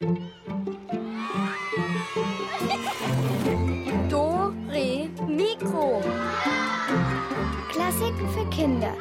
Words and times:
Do, 0.00 0.14
Re, 4.68 5.10
Mikro. 5.26 6.00
Klassiken 7.68 8.28
für 8.28 8.48
Kinder. 8.50 8.94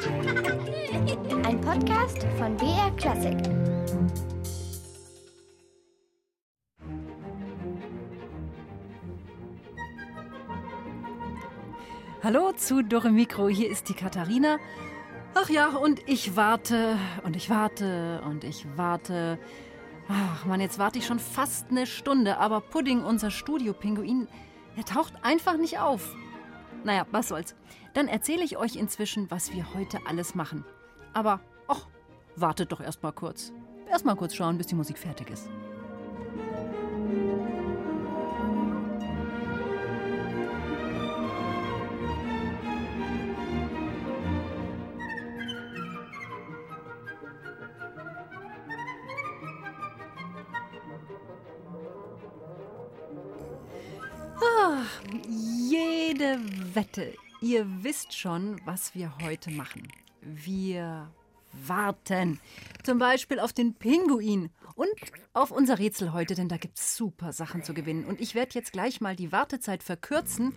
Ein 1.46 1.62
Podcast 1.62 2.26
von 2.40 2.58
BR 2.58 2.90
Klassik. 2.98 3.38
Hallo 12.24 12.54
zu 12.54 12.82
Dore 12.82 13.12
Mikro, 13.12 13.50
hier 13.50 13.70
ist 13.70 13.88
die 13.90 13.94
Katharina. 13.94 14.58
Ach 15.36 15.50
ja, 15.52 15.76
und 15.78 16.02
ich 16.10 16.36
warte 16.36 16.98
und 17.24 17.36
ich 17.36 17.52
warte 17.52 18.24
und 18.26 18.44
ich 18.44 18.66
warte. 18.76 19.38
Ach 20.10 20.46
man, 20.46 20.62
jetzt 20.62 20.80
warte 20.80 21.00
ich 21.00 21.06
schon 21.06 21.20
fast 21.20 21.70
eine 21.70 21.86
Stunde, 21.86 22.38
aber 22.38 22.62
Pudding, 22.62 23.04
unser 23.04 23.30
Studio-Pinguin, 23.30 24.28
der 24.78 24.86
taucht 24.86 25.14
einfach 25.22 25.58
nicht 25.58 25.80
auf. 25.80 26.16
Naja, 26.84 27.06
was 27.12 27.28
soll's. 27.28 27.56
Dann 27.94 28.08
erzähle 28.08 28.44
ich 28.44 28.58
euch 28.58 28.76
inzwischen, 28.76 29.30
was 29.30 29.52
wir 29.54 29.74
heute 29.74 30.00
alles 30.08 30.36
machen. 30.36 30.64
Aber, 31.14 31.42
ach, 31.68 31.88
wartet 32.36 32.72
doch 32.72 32.80
erst 32.80 33.04
mal 33.04 33.12
kurz. 33.12 33.52
Erst 33.90 34.06
mal 34.06 34.16
kurz 34.16 34.36
schauen, 34.36 34.58
bis 34.58 34.68
die 34.68 34.76
Musik 34.76 34.98
fertig 34.98 35.30
ist. 35.30 35.50
Jede 56.08 56.40
Wette, 56.74 57.14
ihr 57.42 57.66
wisst 57.84 58.18
schon, 58.18 58.62
was 58.64 58.96
wir 58.96 59.12
heute 59.22 59.52
machen. 59.52 59.92
Wir 60.22 61.12
warten. 61.52 62.40
Zum 62.84 62.98
Beispiel 62.98 63.42
auf 63.42 63.52
den 63.52 63.74
Pinguin 63.74 64.50
und 64.76 64.88
auf 65.34 65.52
unser 65.52 65.80
Rätsel 65.80 66.14
heute, 66.14 66.34
denn 66.34 66.48
da 66.48 66.56
gibt 66.56 66.80
es 66.80 66.96
super 66.96 67.34
Sachen 67.34 67.62
zu 67.62 67.74
gewinnen. 67.74 68.06
Und 68.06 68.22
ich 68.22 68.36
werde 68.36 68.54
jetzt 68.54 68.72
gleich 68.72 69.02
mal 69.02 69.18
die 69.18 69.34
Wartezeit 69.34 69.84
verkürzen 69.84 70.54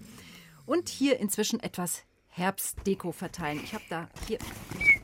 und 0.67 0.89
hier 0.89 1.19
inzwischen 1.19 1.59
etwas 1.59 2.05
Herbstdeko 2.29 3.11
verteilen. 3.11 3.61
Ich 3.65 3.75
habe 3.75 3.85
da 3.91 4.09
hier 4.29 4.39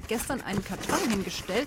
gestern 0.07 0.43
einen 0.43 0.63
Karton 0.63 1.11
hingestellt. 1.11 1.67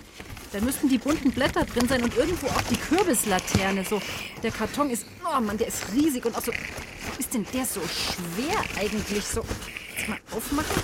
Da 0.52 0.60
müssten 0.62 0.90
die 0.90 0.98
bunten 0.98 1.32
Blätter 1.32 1.64
drin 1.64 1.88
sein 1.88 2.04
und 2.04 2.16
irgendwo 2.18 2.48
auch 2.48 2.62
die 2.64 2.78
Kürbislaterne. 2.78 3.86
So, 3.86 4.02
der 4.42 4.52
Karton 4.52 4.90
ist, 4.90 5.06
oh 5.24 5.40
Mann, 5.40 5.58
der 5.58 5.68
ist 5.68 5.84
riesig 5.94 6.26
und 6.26 6.36
auch 6.36 6.44
so, 6.44 6.52
wo 6.52 7.20
ist 7.20 7.34
denn 7.34 7.46
der 7.54 7.66
so 7.66 7.82
schwer 7.82 8.60
eigentlich? 8.80 9.26
So, 9.26 9.46
jetzt 9.96 10.10
mal 10.10 10.20
aufmachen. 10.32 10.82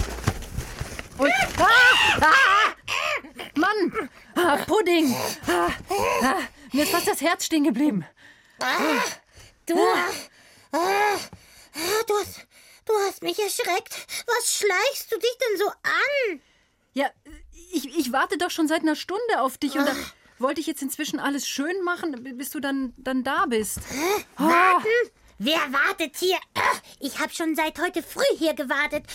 Und, 1.18 1.32
ah, 1.58 2.22
ah, 2.22 2.76
Mann, 3.56 4.10
ah, 4.36 4.58
Pudding. 4.68 5.16
Ah, 5.48 5.70
ah, 6.22 6.38
mir 6.72 6.84
ist 6.84 6.92
fast 6.92 7.08
das 7.08 7.22
Herz 7.22 7.46
stehen 7.46 7.64
geblieben. 7.64 8.06
Du, 9.66 9.76
ah, 10.72 11.18
du, 12.08 12.14
hast, 12.20 12.48
du 12.86 12.94
hast 13.08 13.24
mich 13.24 13.40
erschreckt. 13.40 13.96
Was 14.28 14.58
schleichst 14.58 15.12
du 15.12 15.18
dich 15.18 15.38
denn 15.40 15.58
so 15.58 15.68
an? 15.70 16.42
Ja, 16.94 17.10
ich, 17.74 17.98
ich 17.98 18.12
warte 18.12 18.38
doch 18.38 18.52
schon 18.52 18.68
seit 18.68 18.82
einer 18.82 18.96
Stunde 18.96 19.42
auf 19.42 19.58
dich 19.58 19.78
und 19.78 19.86
da 19.88 19.94
wollte 20.40 20.60
ich 20.62 20.68
jetzt 20.68 20.82
inzwischen 20.82 21.20
alles 21.20 21.48
schön 21.48 21.84
machen, 21.84 22.24
bis 22.38 22.50
du 22.50 22.60
dann, 22.60 22.94
dann 22.98 23.24
da 23.24 23.46
bist. 23.46 23.80
Warten? 24.38 24.88
Wer 25.38 25.60
wartet 25.72 26.16
hier? 26.18 26.38
Ich 27.00 27.20
habe 27.20 27.34
schon 27.34 27.56
seit 27.56 27.80
heute 27.80 28.02
früh 28.02 28.24
hier 28.38 28.54
gewartet. 28.54 29.06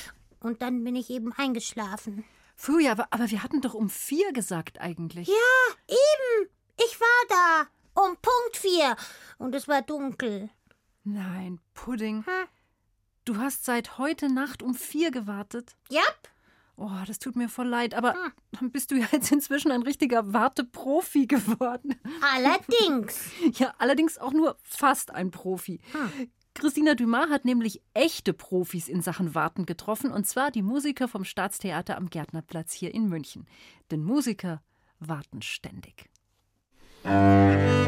Und 0.41 0.62
dann 0.62 0.84
bin 0.84 0.94
ich 0.97 1.10
eben 1.10 1.32
eingeschlafen. 1.32 2.25
Früher, 2.56 2.92
aber, 2.92 3.09
aber 3.10 3.31
wir 3.31 3.42
hatten 3.42 3.62
doch 3.62 3.75
um 3.75 3.88
vier 3.88 4.32
gesagt 4.32 4.81
eigentlich. 4.81 5.28
Ja, 5.28 5.75
eben. 5.88 6.50
Ich 6.76 7.00
war 7.00 7.06
da. 7.28 8.03
Um 8.03 8.16
Punkt 8.16 8.56
vier. 8.56 8.97
Und 9.38 9.54
es 9.54 9.66
war 9.66 9.82
dunkel. 9.82 10.50
Nein, 11.04 11.59
Pudding. 11.75 12.25
Du 13.25 13.38
hast 13.38 13.65
seit 13.65 13.98
heute 13.98 14.32
Nacht 14.32 14.62
um 14.62 14.75
vier 14.75 15.10
gewartet. 15.10 15.75
Jap. 15.88 16.28
Oh, 16.82 16.88
das 17.06 17.18
tut 17.18 17.36
mir 17.36 17.50
voll 17.50 17.68
leid, 17.68 17.92
aber 17.92 18.14
dann 18.52 18.70
bist 18.70 18.91
du 18.91 18.94
ja 18.94 19.06
jetzt 19.12 19.30
inzwischen 19.30 19.70
ein 19.70 19.82
richtiger 19.82 20.32
Warteprofi 20.32 21.26
geworden. 21.26 21.94
Allerdings. 22.34 23.30
Ja, 23.58 23.74
allerdings 23.78 24.16
auch 24.16 24.32
nur 24.32 24.56
fast 24.62 25.12
ein 25.14 25.30
Profi. 25.30 25.80
Christina 26.54 26.94
Dumas 26.94 27.28
hat 27.28 27.44
nämlich 27.44 27.82
echte 27.92 28.32
Profis 28.32 28.88
in 28.88 29.02
Sachen 29.02 29.34
Warten 29.34 29.66
getroffen, 29.66 30.10
und 30.10 30.26
zwar 30.26 30.50
die 30.50 30.62
Musiker 30.62 31.08
vom 31.08 31.24
Staatstheater 31.24 31.98
am 31.98 32.08
Gärtnerplatz 32.08 32.72
hier 32.72 32.94
in 32.94 33.08
München. 33.08 33.47
Denn 33.91 34.02
Musiker 34.02 34.62
warten 35.00 35.42
ständig. 35.42 36.08
Ich 37.04 37.79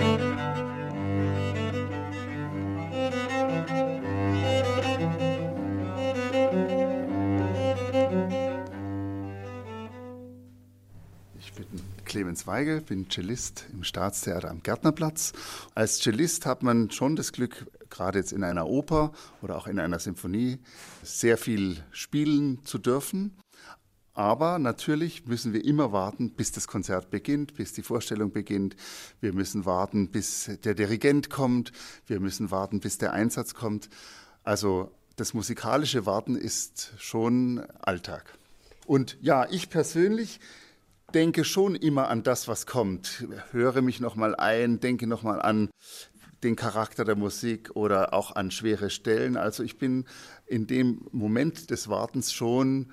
Clemens 12.12 12.46
Weigel, 12.46 12.82
bin 12.82 13.08
Cellist 13.08 13.64
im 13.72 13.84
Staatstheater 13.84 14.50
am 14.50 14.62
Gärtnerplatz. 14.62 15.32
Als 15.74 15.98
Cellist 15.98 16.44
hat 16.44 16.62
man 16.62 16.90
schon 16.90 17.16
das 17.16 17.32
Glück, 17.32 17.64
gerade 17.88 18.18
jetzt 18.18 18.34
in 18.34 18.44
einer 18.44 18.66
Oper 18.66 19.12
oder 19.40 19.56
auch 19.56 19.66
in 19.66 19.78
einer 19.78 19.98
Symphonie, 19.98 20.58
sehr 21.02 21.38
viel 21.38 21.82
spielen 21.90 22.62
zu 22.66 22.76
dürfen. 22.76 23.34
Aber 24.12 24.58
natürlich 24.58 25.24
müssen 25.24 25.54
wir 25.54 25.64
immer 25.64 25.92
warten, 25.92 26.32
bis 26.32 26.52
das 26.52 26.68
Konzert 26.68 27.08
beginnt, 27.08 27.54
bis 27.54 27.72
die 27.72 27.82
Vorstellung 27.82 28.30
beginnt. 28.30 28.76
Wir 29.22 29.32
müssen 29.32 29.64
warten, 29.64 30.10
bis 30.10 30.50
der 30.64 30.74
Dirigent 30.74 31.30
kommt. 31.30 31.72
Wir 32.06 32.20
müssen 32.20 32.50
warten, 32.50 32.80
bis 32.80 32.98
der 32.98 33.14
Einsatz 33.14 33.54
kommt. 33.54 33.88
Also 34.44 34.90
das 35.16 35.32
musikalische 35.32 36.04
Warten 36.04 36.36
ist 36.36 36.92
schon 36.98 37.60
Alltag. 37.80 38.36
Und 38.84 39.16
ja, 39.22 39.48
ich 39.48 39.70
persönlich 39.70 40.40
denke 41.14 41.44
schon 41.44 41.74
immer 41.74 42.08
an 42.08 42.22
das, 42.22 42.48
was 42.48 42.66
kommt. 42.66 43.26
Höre 43.50 43.82
mich 43.82 44.00
nochmal 44.00 44.34
ein, 44.34 44.80
denke 44.80 45.06
nochmal 45.06 45.40
an 45.40 45.70
den 46.42 46.56
Charakter 46.56 47.04
der 47.04 47.16
Musik 47.16 47.70
oder 47.74 48.14
auch 48.14 48.34
an 48.34 48.50
schwere 48.50 48.90
Stellen. 48.90 49.36
Also 49.36 49.62
ich 49.62 49.78
bin 49.78 50.06
in 50.46 50.66
dem 50.66 51.06
Moment 51.12 51.70
des 51.70 51.88
Wartens 51.88 52.32
schon 52.32 52.90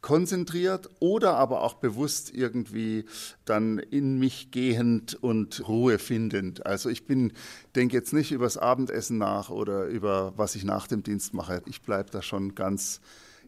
konzentriert 0.00 0.90
oder 1.00 1.34
aber 1.36 1.62
auch 1.62 1.74
bewusst 1.74 2.34
irgendwie 2.34 3.06
dann 3.46 3.78
in 3.78 4.18
mich 4.18 4.50
gehend 4.50 5.14
und 5.14 5.66
Ruhe 5.66 5.98
findend. 5.98 6.66
Also 6.66 6.90
ich 6.90 7.06
bin, 7.06 7.32
denke 7.74 7.96
jetzt 7.96 8.12
nicht 8.12 8.30
übers 8.30 8.58
Abendessen 8.58 9.16
nach 9.16 9.48
oder 9.48 9.86
über 9.86 10.34
was 10.36 10.56
ich 10.56 10.64
nach 10.64 10.86
dem 10.86 11.02
Dienst 11.02 11.32
mache. 11.32 11.62
Ich 11.66 11.80
bleibe 11.80 12.10
da 12.10 12.20
schon 12.20 12.54
ganz 12.54 13.00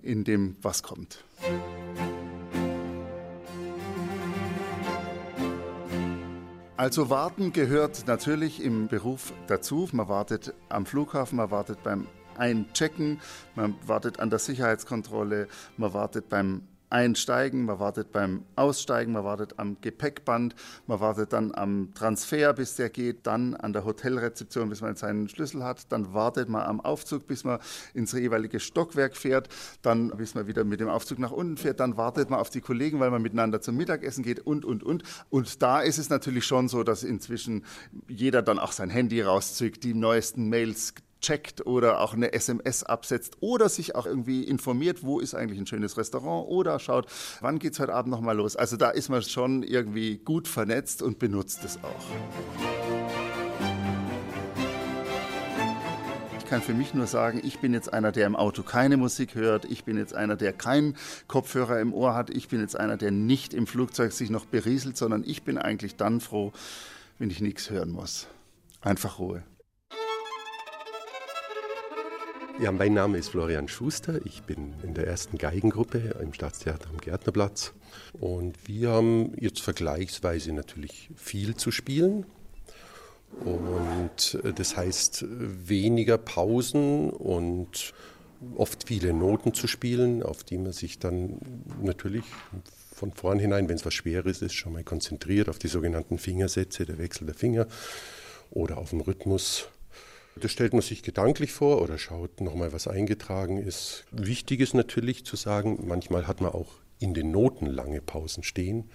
in 0.03 0.25
dem, 0.25 0.57
was 0.63 0.83
kommt. 0.83 1.23
Also 6.79 7.09
warten 7.09 7.55
gehört 7.55 8.07
natürlich 8.07 8.63
im 8.63 8.89
Beruf 8.89 9.33
dazu. 9.47 9.89
Man 9.93 10.09
wartet 10.09 10.53
am 10.69 10.85
Flughafen, 10.85 11.37
man 11.37 11.51
wartet 11.51 11.83
beim 11.83 12.07
Einchecken, 12.37 13.19
man 13.55 13.75
wartet 13.87 14.21
an 14.21 14.29
der 14.29 14.39
Sicherheitskontrolle, 14.39 15.49
man 15.79 15.95
wartet 15.95 16.29
beim 16.29 16.69
Einsteigen, 16.91 17.65
man 17.65 17.79
wartet 17.79 18.13
beim 18.13 18.45
Aussteigen, 18.55 19.13
man 19.13 19.25
wartet 19.25 19.59
am 19.59 19.77
Gepäckband, 19.81 20.55
man 20.87 21.01
wartet 21.01 21.33
dann 21.33 21.55
am 21.55 21.93
Transfer, 21.95 22.53
bis 22.53 22.77
der 22.77 22.91
geht, 22.91 23.27
dann 23.27 23.55
an 23.55 23.73
der 23.73 23.85
Hotelrezeption, 23.85 24.69
bis 24.69 24.81
man 24.81 24.97
seinen 24.97 25.29
Schlüssel 25.29 25.65
hat, 25.65 25.91
dann 25.91 26.15
wartet 26.15 26.49
man 26.49 26.63
am 26.63 26.81
Aufzug, 26.81 27.27
bis 27.27 27.45
man 27.45 27.59
ins 27.95 28.13
jeweilige 28.13 28.61
Stockwerk 28.61 29.17
fährt, 29.17 29.49
dann 29.83 30.11
bis 30.11 30.35
man 30.35 30.47
wieder 30.47 30.65
mit 30.65 30.81
dem 30.81 30.89
Aufzug 30.89 31.19
nach 31.19 31.33
unten 31.33 31.57
fährt, 31.57 31.81
dann 31.81 31.97
wartet 31.97 32.31
man 32.31 32.39
auf 32.39 32.51
die 32.51 32.61
Kollegen, 32.61 33.01
weil 33.01 33.11
man 33.11 33.23
miteinander 33.23 33.61
zum 33.61 33.77
Mittagessen 33.77 34.23
geht 34.23 34.41
und, 34.41 34.65
und, 34.65 34.83
und. 34.83 35.03
Und 35.31 35.63
da 35.63 35.81
ist 35.81 35.99
es 35.99 36.09
natürlich 36.09 36.45
schon 36.45 36.69
so, 36.69 36.83
dass 36.83 37.03
inzwischen 37.03 37.65
jeder 38.09 38.43
dann 38.43 38.59
auch 38.59 38.73
sein 38.73 38.91
Handy 38.91 39.21
rauszückt, 39.23 39.85
die 39.85 39.95
neuesten 39.95 40.49
Mails 40.49 40.95
checkt 41.21 41.67
oder 41.67 42.01
auch 42.01 42.15
eine 42.15 42.33
SMS 42.33 42.83
absetzt 42.83 43.39
oder 43.41 43.69
sich 43.69 43.95
auch 43.95 44.07
irgendwie 44.07 44.45
informiert, 44.45 45.03
wo 45.03 45.21
ist 45.21 45.35
eigentlich 45.35 45.59
ein 45.59 45.67
schönes 45.67 45.97
Restaurant 45.97 46.49
oder 46.49 46.79
schaut, 46.79 47.07
wann 47.41 47.59
geht's 47.59 47.81
heute 47.81 47.95
Abend 47.95 48.11
nochmal 48.11 48.37
los. 48.37 48.57
Also 48.57 48.77
da 48.77 48.91
ist 48.91 49.09
man 49.09 49.23
schon 49.23 49.63
irgendwie 49.63 50.19
gut 50.19 50.49
vernetzt 50.49 51.03
und 51.03 51.19
benutzt 51.19 51.65
es 51.65 51.79
auch. 51.83 52.05
Ich 56.39 56.51
kann 56.51 56.63
für 56.63 56.75
mich 56.75 56.95
nur 56.95 57.09
sagen, 57.09 57.41
ich 57.43 57.59
bin 57.59 57.75
jetzt 57.75 57.93
einer, 57.93 58.13
der 58.13 58.25
im 58.25 58.37
Auto 58.37 58.63
keine 58.63 58.97
Musik 58.97 59.35
hört. 59.35 59.65
Ich 59.65 59.83
bin 59.83 59.99
jetzt 59.99 60.15
einer, 60.15 60.37
der 60.37 60.53
keinen 60.53 60.97
Kopfhörer 61.27 61.81
im 61.81 61.93
Ohr 61.93 62.15
hat. 62.15 62.31
Ich 62.31 62.47
bin 62.47 62.61
jetzt 62.61 62.79
einer, 62.79 62.97
der 62.97 63.11
nicht 63.11 63.53
im 63.53 63.67
Flugzeug 63.67 64.13
sich 64.13 64.31
noch 64.31 64.45
berieselt, 64.45 64.97
sondern 64.97 65.25
ich 65.27 65.43
bin 65.43 65.59
eigentlich 65.59 65.97
dann 65.97 66.21
froh, 66.21 66.53
wenn 67.19 67.31
ich 67.31 67.41
nichts 67.41 67.69
hören 67.71 67.91
muss. 67.91 68.29
Einfach 68.81 69.19
Ruhe. 69.19 69.43
Ja, 72.59 72.73
mein 72.73 72.95
Name 72.95 73.19
ist 73.19 73.29
Florian 73.29 73.69
Schuster. 73.69 74.25
Ich 74.25 74.43
bin 74.45 74.73
in 74.83 74.95
der 74.95 75.07
ersten 75.07 75.37
Geigengruppe 75.37 75.99
im 76.23 76.33
Staatstheater 76.33 76.89
am 76.89 76.97
Gärtnerplatz. 76.97 77.75
Und 78.15 78.57
wir 78.67 78.93
haben 78.93 79.35
jetzt 79.39 79.61
vergleichsweise 79.61 80.55
natürlich 80.55 81.11
viel 81.17 81.55
zu 81.57 81.71
spielen. 81.71 82.25
Und 83.45 84.41
äh, 84.43 84.55
das 84.55 84.75
heißt 84.75 85.27
weniger 85.29 86.17
Pausen 86.17 87.11
und 87.11 87.93
oft 88.57 88.89
viele 88.89 89.13
Noten 89.13 89.53
zu 89.53 89.67
spielen, 89.67 90.23
auf 90.23 90.43
die 90.43 90.57
man 90.57 90.73
sich 90.73 90.99
dann 90.99 91.39
natürlich 91.83 92.25
von 92.95 93.13
vornherein, 93.13 93.69
wenn 93.69 93.77
es 93.77 93.85
was 93.85 93.93
Schweres 93.93 94.41
ist, 94.41 94.55
schon 94.55 94.73
mal 94.73 94.85
konzentriert 94.85 95.51
auf 95.51 95.59
die 95.59 95.69
sogenannten 95.69 96.17
Fingersätze, 96.17 96.87
der 96.87 96.97
Wechsel 96.97 97.27
der 97.27 97.35
Finger 97.35 97.67
oder 98.51 98.79
auf 98.79 98.91
den 98.91 99.03
Rhythmus 99.03 99.69
das 100.41 100.53
stellt 100.53 100.73
man 100.73 100.83
sich 100.83 101.03
gedanklich 101.03 101.53
vor 101.53 101.81
oder 101.83 101.99
schaut 101.99 102.41
nochmal, 102.41 102.73
was 102.73 102.89
eingetragen 102.89 103.59
ist. 103.59 104.05
Wichtig 104.11 104.61
ist 104.61 104.75
natürlich 104.75 105.25
zu 105.25 105.37
sagen, 105.37 105.85
manchmal 105.87 106.27
hat 106.27 106.41
man 106.41 106.53
auch 106.53 106.75
in 106.99 107.15
den 107.15 107.31
Noten 107.31 107.67
lange 107.67 108.01
Pausen 108.01 108.43
stehen. 108.43 108.91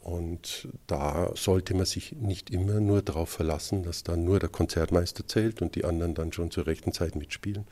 Und 0.00 0.68
da 0.88 1.30
sollte 1.36 1.74
man 1.74 1.86
sich 1.86 2.12
nicht 2.12 2.50
immer 2.50 2.80
nur 2.80 3.02
darauf 3.02 3.28
verlassen, 3.28 3.84
dass 3.84 4.02
dann 4.02 4.24
nur 4.24 4.40
der 4.40 4.48
Konzertmeister 4.48 5.26
zählt 5.28 5.62
und 5.62 5.76
die 5.76 5.84
anderen 5.84 6.14
dann 6.14 6.32
schon 6.32 6.50
zur 6.50 6.66
rechten 6.66 6.92
Zeit 6.92 7.14
mitspielen. 7.14 7.66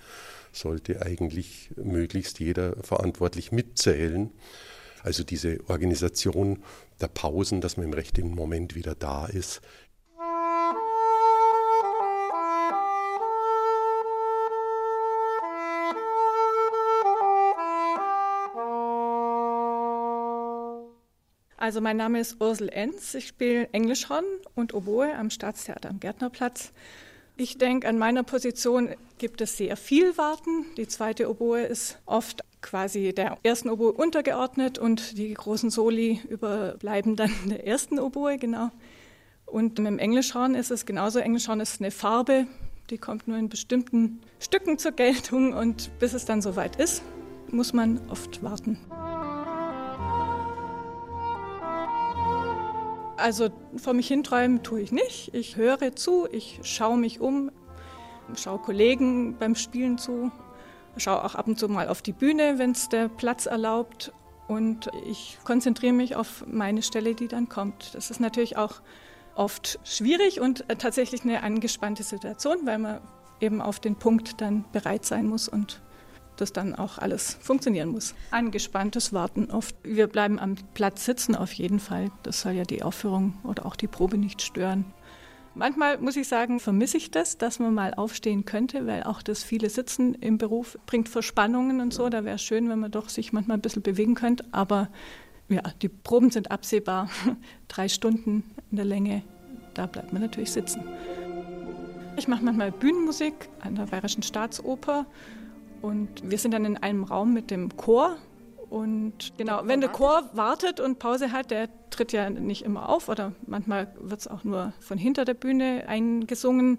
Sollte 0.53 1.03
eigentlich 1.03 1.71
möglichst 1.77 2.39
jeder 2.39 2.77
verantwortlich 2.83 3.51
mitzählen. 3.51 4.31
Also 5.03 5.25
diese 5.25 5.59
Organisation 5.69 6.63
der 7.01 7.09
Pausen, 7.09 7.61
dass 7.61 7.77
man 7.77 7.87
im 7.87 7.95
rechten 7.95 8.31
Moment 8.31 8.75
wieder 8.75 8.95
da 8.95 9.27
ist, 9.27 9.61
Also 21.61 21.83
mein 21.83 21.99
Name 21.99 22.19
ist 22.21 22.41
Ursel 22.41 22.71
Enz. 22.71 23.13
Ich 23.13 23.29
spiele 23.29 23.69
Englischhorn 23.73 24.25
und 24.55 24.73
Oboe 24.73 25.15
am 25.15 25.29
Staatstheater 25.29 25.91
am 25.91 26.01
Gärtnerplatz. 26.01 26.73
Ich 27.37 27.59
denke, 27.59 27.87
an 27.87 27.99
meiner 27.99 28.23
Position 28.23 28.89
gibt 29.19 29.43
es 29.43 29.59
sehr 29.59 29.77
viel 29.77 30.17
Warten. 30.17 30.65
Die 30.79 30.89
zweite 30.89 31.29
Oboe 31.29 31.61
ist 31.61 31.99
oft 32.07 32.45
quasi 32.63 33.13
der 33.13 33.37
ersten 33.43 33.69
Oboe 33.69 33.93
untergeordnet 33.93 34.79
und 34.79 35.19
die 35.19 35.35
großen 35.35 35.69
Soli 35.69 36.23
überbleiben 36.31 37.15
dann 37.15 37.31
der 37.45 37.67
ersten 37.67 37.99
Oboe, 37.99 38.39
genau. 38.39 38.71
Und 39.45 39.79
mit 39.79 39.87
dem 39.87 39.99
Englischhorn 39.99 40.55
ist 40.55 40.71
es 40.71 40.87
genauso. 40.87 41.19
Englischhorn 41.19 41.61
ist 41.61 41.83
eine 41.83 41.91
Farbe, 41.91 42.47
die 42.89 42.97
kommt 42.97 43.29
nur 43.29 43.37
in 43.37 43.51
bestimmten 43.51 44.23
Stücken 44.39 44.79
zur 44.79 44.93
Geltung 44.93 45.53
und 45.53 45.91
bis 45.99 46.15
es 46.15 46.25
dann 46.25 46.41
soweit 46.41 46.77
ist, 46.77 47.03
muss 47.51 47.75
man 47.75 48.01
oft 48.09 48.43
warten. 48.43 48.79
Also 53.21 53.51
vor 53.77 53.93
mich 53.93 54.09
hinträumen 54.09 54.63
tue 54.63 54.81
ich 54.81 54.93
nicht. 54.93 55.35
Ich 55.35 55.57
höre 55.57 55.95
zu, 55.95 56.27
ich 56.31 56.61
schaue 56.63 56.97
mich 56.97 57.21
um, 57.21 57.51
schaue 58.35 58.59
Kollegen 58.59 59.37
beim 59.39 59.55
Spielen 59.55 59.99
zu, 59.99 60.31
schaue 60.97 61.25
auch 61.25 61.35
ab 61.35 61.47
und 61.47 61.59
zu 61.59 61.69
mal 61.69 61.89
auf 61.89 62.03
die 62.03 62.13
Bühne, 62.13 62.59
wenn 62.59 62.73
es 62.73 62.89
der 62.89 63.09
Platz 63.09 63.47
erlaubt. 63.47 64.13
Und 64.49 64.91
ich 65.07 65.39
konzentriere 65.45 65.93
mich 65.93 66.17
auf 66.17 66.45
meine 66.47 66.83
Stelle, 66.83 67.15
die 67.15 67.29
dann 67.29 67.49
kommt. 67.49 67.95
Das 67.95 68.11
ist 68.11 68.21
natürlich 68.21 68.57
auch 68.57 68.81
oft 69.37 69.79
schwierig 69.85 70.41
und 70.41 70.65
tatsächlich 70.79 71.23
eine 71.23 71.43
angespannte 71.43 72.03
Situation, 72.03 72.59
weil 72.65 72.79
man 72.79 73.01
eben 73.41 73.61
auf 73.61 73.81
den 73.81 73.97
Punkt 73.97 74.41
dann 74.41 74.65
bereit 74.73 75.05
sein 75.05 75.27
muss 75.27 75.49
und 75.49 75.81
das 76.41 76.53
dann 76.53 76.75
auch 76.75 76.99
alles 76.99 77.37
funktionieren 77.41 77.91
muss. 77.91 78.15
Angespanntes 78.31 79.13
Warten 79.13 79.51
oft. 79.51 79.75
Wir 79.83 80.07
bleiben 80.07 80.39
am 80.39 80.57
Platz 80.75 81.05
sitzen 81.05 81.35
auf 81.35 81.53
jeden 81.53 81.81
Fall. 81.81 82.11
Das 82.23 82.41
soll 82.41 82.53
ja 82.53 82.65
die 82.65 82.83
Aufführung 82.83 83.35
oder 83.45 83.67
auch 83.67 83.77
die 83.77 83.87
Probe 83.87 84.19
nicht 84.19 84.43
stören. 84.43 84.85
Manchmal 85.55 85.99
muss 85.99 86.17
ich 86.17 86.29
sagen, 86.29 86.61
vermisse 86.61 86.97
ich 86.97 87.11
das, 87.11 87.37
dass 87.37 87.59
man 87.59 87.75
mal 87.75 87.95
aufstehen 87.95 88.45
könnte, 88.45 88.87
weil 88.87 89.03
auch 89.03 89.21
das 89.21 89.43
viele 89.43 89.69
Sitzen 89.69 90.15
im 90.15 90.39
Beruf 90.39 90.79
bringt 90.87 91.09
Verspannungen 91.09 91.81
und 91.81 91.93
so. 91.93 92.09
Da 92.09 92.25
wäre 92.25 92.37
es 92.37 92.43
schön, 92.43 92.69
wenn 92.69 92.79
man 92.79 92.93
doch 92.93 93.09
sich 93.09 93.33
manchmal 93.33 93.59
ein 93.59 93.61
bisschen 93.61 93.83
bewegen 93.83 94.15
könnte. 94.15 94.45
Aber 94.53 94.89
ja, 95.49 95.63
die 95.83 95.89
Proben 95.89 96.31
sind 96.31 96.53
absehbar. 96.53 97.11
Drei 97.69 97.89
Stunden 97.89 98.45
in 98.71 98.77
der 98.77 98.85
Länge, 98.85 99.23
da 99.75 99.87
bleibt 99.87 100.13
man 100.13 100.23
natürlich 100.23 100.53
sitzen. 100.53 100.85
Ich 102.17 102.29
mache 102.29 102.45
manchmal 102.45 102.71
Bühnenmusik 102.71 103.49
an 103.61 103.75
der 103.75 103.87
Bayerischen 103.87 104.23
Staatsoper 104.23 105.07
und 105.83 106.09
wir 106.23 106.39
sind 106.39 106.53
dann 106.53 106.65
in 106.65 106.77
einem 106.77 107.05
Raum 107.05 107.33
mit 107.33 107.51
dem 107.51 107.77
Chor. 107.77 108.17
Und 108.69 109.33
genau, 109.37 109.63
wenn 109.65 109.81
der 109.81 109.91
Chor 109.91 110.31
wartet 110.33 110.79
und 110.79 110.99
Pause 110.99 111.33
hat, 111.33 111.51
der 111.51 111.69
tritt 111.91 112.13
ja 112.13 112.31
nicht 112.31 112.65
immer 112.65 112.89
auf 112.89 113.09
oder 113.09 113.33
manchmal 113.47 113.93
wird 114.01 114.21
es 114.21 114.29
auch 114.29 114.45
nur 114.45 114.73
von 114.81 114.97
hinter 114.97 115.25
der 115.25 115.35
Bühne 115.35 115.85
eingesungen, 115.89 116.79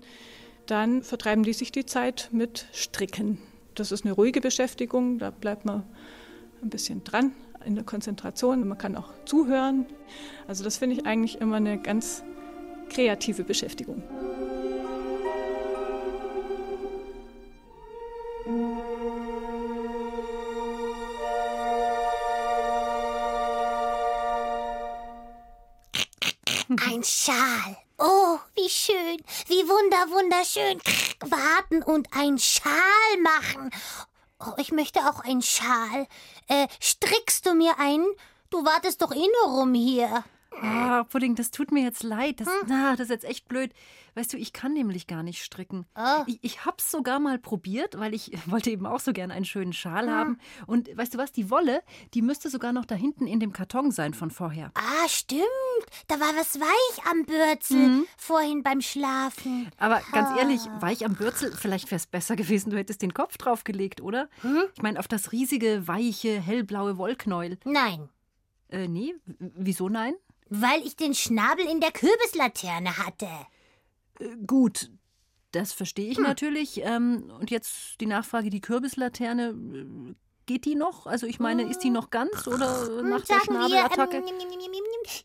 dann 0.67 1.03
vertreiben 1.03 1.43
die 1.43 1.53
sich 1.53 1.71
die 1.71 1.85
Zeit 1.85 2.29
mit 2.31 2.67
Stricken. 2.71 3.39
Das 3.75 3.91
ist 3.91 4.05
eine 4.05 4.13
ruhige 4.13 4.39
Beschäftigung, 4.39 5.19
da 5.19 5.31
bleibt 5.31 5.65
man 5.65 5.83
ein 6.61 6.69
bisschen 6.69 7.03
dran 7.03 7.33
in 7.65 7.75
der 7.75 7.83
Konzentration. 7.83 8.67
Man 8.67 8.77
kann 8.77 8.95
auch 8.95 9.09
zuhören. 9.25 9.85
Also 10.47 10.63
das 10.63 10.77
finde 10.77 10.95
ich 10.95 11.05
eigentlich 11.05 11.41
immer 11.41 11.57
eine 11.57 11.77
ganz 11.77 12.23
kreative 12.89 13.43
Beschäftigung. 13.43 14.03
Wie 29.11 29.17
schön, 29.17 29.25
wie 29.47 29.67
wunder, 29.67 30.11
wunderschön. 30.11 30.81
Warten 31.21 31.83
und 31.83 32.07
ein 32.11 32.37
Schal 32.39 32.71
machen. 33.21 33.71
Oh, 34.39 34.53
ich 34.57 34.71
möchte 34.71 35.01
auch 35.01 35.19
einen 35.21 35.41
Schal. 35.41 36.07
Äh, 36.47 36.67
strickst 36.79 37.45
du 37.45 37.53
mir 37.53 37.77
einen? 37.79 38.05
Du 38.49 38.65
wartest 38.65 39.01
doch 39.01 39.11
eh 39.11 39.27
nur 39.43 39.59
rum 39.59 39.73
hier. 39.73 40.23
Ah, 40.61 41.03
Pudding, 41.05 41.35
das 41.35 41.51
tut 41.51 41.71
mir 41.71 41.83
jetzt 41.83 42.03
leid. 42.03 42.39
Das, 42.39 42.47
na, 42.67 42.91
das 42.95 43.05
ist 43.05 43.09
jetzt 43.09 43.25
echt 43.25 43.47
blöd. 43.47 43.71
Weißt 44.13 44.33
du, 44.33 44.37
ich 44.37 44.51
kann 44.53 44.73
nämlich 44.73 45.07
gar 45.07 45.23
nicht 45.23 45.41
stricken. 45.43 45.85
Oh. 45.95 46.23
Ich, 46.27 46.39
ich 46.41 46.65
hab's 46.65 46.91
sogar 46.91 47.19
mal 47.19 47.39
probiert, 47.39 47.97
weil 47.97 48.13
ich 48.13 48.31
wollte 48.45 48.69
eben 48.69 48.85
auch 48.85 48.99
so 48.99 49.13
gern 49.13 49.31
einen 49.31 49.45
schönen 49.45 49.73
Schal 49.73 50.09
haben. 50.11 50.37
Und 50.67 50.95
weißt 50.95 51.13
du 51.13 51.17
was, 51.17 51.31
die 51.31 51.49
Wolle, 51.49 51.81
die 52.13 52.21
müsste 52.21 52.49
sogar 52.49 52.73
noch 52.73 52.85
da 52.85 52.95
hinten 52.95 53.25
in 53.27 53.39
dem 53.39 53.53
Karton 53.53 53.91
sein 53.91 54.13
von 54.13 54.29
vorher. 54.31 54.71
Ah, 54.75 55.07
stimmt. 55.07 55.41
Da 56.07 56.19
war 56.19 56.35
was 56.35 56.59
weich 56.59 57.05
am 57.09 57.25
Bürzel 57.25 58.05
vorhin 58.17 58.63
beim 58.63 58.81
Schlafen. 58.81 59.69
Aber 59.77 60.01
ganz 60.11 60.37
ehrlich, 60.37 60.61
weich 60.79 61.05
am 61.05 61.13
Bürzel, 61.15 61.51
vielleicht 61.55 61.85
wäre 61.89 61.97
es 61.97 62.07
besser 62.07 62.35
gewesen, 62.35 62.69
du 62.69 62.77
hättest 62.77 63.01
den 63.01 63.13
Kopf 63.13 63.37
draufgelegt, 63.37 64.01
oder? 64.01 64.29
Ich 64.75 64.81
meine, 64.81 64.99
auf 64.99 65.07
das 65.07 65.31
riesige, 65.31 65.87
weiche, 65.87 66.39
hellblaue 66.39 66.97
Wollknäuel. 66.97 67.57
Nein, 67.65 68.09
Äh, 68.69 68.87
nee, 68.87 69.15
wieso 69.37 69.89
nein? 69.89 70.13
Weil 70.53 70.81
ich 70.85 70.97
den 70.97 71.13
Schnabel 71.15 71.65
in 71.65 71.79
der 71.79 71.91
Kürbislaterne 71.91 72.97
hatte. 72.97 73.29
Äh, 74.19 74.35
gut, 74.45 74.91
das 75.53 75.71
verstehe 75.71 76.11
ich 76.11 76.19
natürlich. 76.19 76.81
Ähm, 76.83 77.31
und 77.39 77.49
jetzt 77.49 77.99
die 78.01 78.05
Nachfrage, 78.05 78.49
die 78.49 78.59
Kürbislaterne, 78.61 79.49
äh, 79.49 80.13
geht 80.45 80.65
die 80.65 80.75
noch? 80.75 81.07
Also 81.07 81.25
ich 81.25 81.39
meine, 81.39 81.63
ist 81.63 81.79
die 81.79 81.89
noch 81.89 82.09
ganz 82.09 82.47
oder 82.47 83.01
nach 83.01 83.23
der 83.23 83.39
Sagen 83.39 83.53
wir, 83.53 83.67
Schnabelattacke? 83.69 84.17
ähm, 84.17 84.23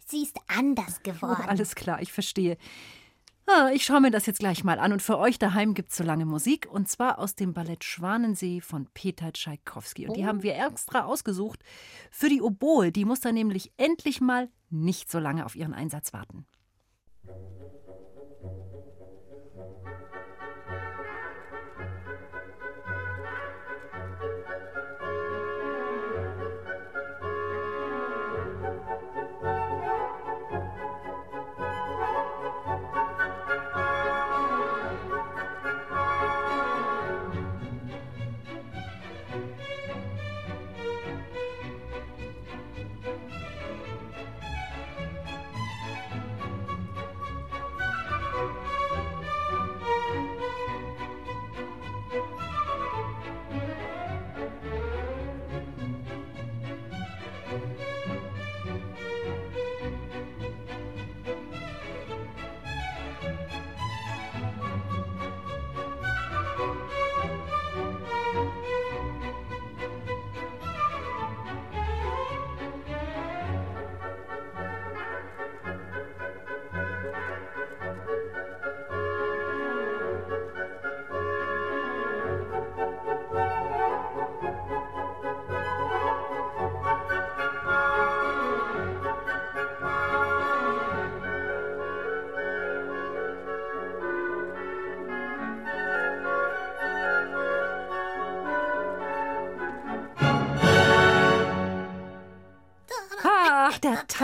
sie 0.06 0.22
ist 0.22 0.38
anders 0.46 1.00
Oh, 1.00 1.02
geworden. 1.02 1.44
alles 1.48 1.74
klar, 1.74 2.00
ich 2.00 2.12
verstehe. 2.12 2.56
Ah, 3.48 3.70
ich 3.72 3.84
schaue 3.84 4.00
mir 4.00 4.10
das 4.10 4.26
jetzt 4.26 4.40
gleich 4.40 4.64
mal 4.64 4.78
an. 4.80 4.92
Und 4.92 5.02
für 5.02 5.18
euch 5.18 5.38
daheim 5.38 5.74
gibt 5.74 5.90
es 5.90 5.96
so 5.96 6.04
lange 6.04 6.24
Musik. 6.26 6.68
Und 6.70 6.88
zwar 6.88 7.18
aus 7.20 7.34
dem 7.36 7.52
Ballett 7.52 7.84
Schwanensee 7.84 8.60
von 8.60 8.86
Peter 8.92 9.32
Tschaikowski. 9.32 10.06
Und 10.08 10.16
die 10.16 10.26
haben 10.26 10.42
wir 10.42 10.56
extra 10.56 11.04
ausgesucht 11.04 11.60
für 12.10 12.28
die 12.28 12.42
Oboe. 12.42 12.90
Die 12.90 13.04
muss 13.04 13.20
dann 13.20 13.34
nämlich 13.34 13.70
endlich 13.76 14.20
mal 14.20 14.48
nicht 14.70 15.10
so 15.10 15.18
lange 15.18 15.44
auf 15.44 15.56
ihren 15.56 15.74
Einsatz 15.74 16.12
warten. 16.12 16.46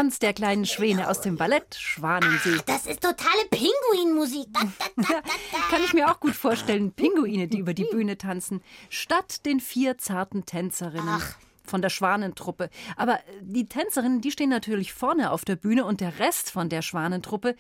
Tanz 0.03 0.19
der 0.19 0.33
kleinen 0.33 0.67
Schwäne 0.67 1.09
aus 1.09 1.21
dem 1.21 1.37
Ballett 1.37 1.77
Schwanensee. 1.77 2.59
Das 2.67 2.87
ist 2.87 3.03
totale 3.05 3.45
Pinguinmusik. 3.53 4.49
Da, 4.53 4.63
da, 4.97 5.05
da. 5.53 5.59
Kann 5.71 5.85
ich 5.85 5.93
mir 5.93 6.11
auch 6.11 6.19
gut 6.19 6.35
vorstellen. 6.35 6.91
Pinguine, 6.91 7.47
die 7.47 7.59
über 7.59 7.73
die 7.73 7.85
Bühne 7.85 8.19
tanzen. 8.19 8.63
Statt 8.91 9.47
den 9.47 9.61
vier 9.61 9.99
zarten 9.99 10.45
Tänzerinnen. 10.45 11.23
Von 11.65 11.83
der 11.83 11.89
Schwanentruppe. 11.89 12.69
Aber 12.97 13.21
die 13.43 13.69
Tänzerinnen, 13.69 14.21
die 14.21 14.33
stehen 14.33 14.51
natürlich 14.51 14.93
vorne 14.93 15.31
auf 15.31 15.45
der 15.45 15.55
Bühne 15.55 15.85
und 15.85 16.01
der 16.01 16.19
Rest 16.19 16.51
von 16.51 16.69
der 16.69 16.83
Schwanentruppe, 16.83 17.55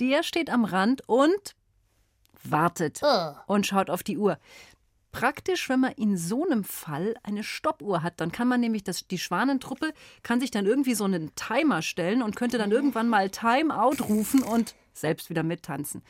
der 0.00 0.22
steht 0.22 0.48
am 0.48 0.64
Rand 0.64 1.06
und 1.06 1.54
wartet 2.42 3.00
Oh. 3.02 3.32
und 3.48 3.66
schaut 3.66 3.90
auf 3.90 4.02
die 4.02 4.16
Uhr. 4.16 4.38
Praktisch, 5.12 5.68
wenn 5.68 5.80
man 5.80 5.92
in 5.92 6.16
so 6.16 6.44
einem 6.44 6.64
Fall 6.64 7.14
eine 7.22 7.44
Stoppuhr 7.44 8.02
hat, 8.02 8.20
dann 8.20 8.32
kann 8.32 8.48
man 8.48 8.60
nämlich, 8.60 8.82
das, 8.82 9.06
die 9.06 9.18
Schwanentruppe 9.18 9.92
kann 10.22 10.40
sich 10.40 10.50
dann 10.50 10.66
irgendwie 10.66 10.94
so 10.94 11.04
einen 11.04 11.34
Timer 11.34 11.82
stellen 11.82 12.22
und 12.22 12.34
könnte 12.34 12.58
dann 12.58 12.72
irgendwann 12.72 13.08
mal 13.08 13.30
Timeout 13.30 14.02
rufen 14.02 14.42
und 14.42 14.74
selbst 14.94 15.30
wieder 15.30 15.42
mittanzen. 15.42 16.02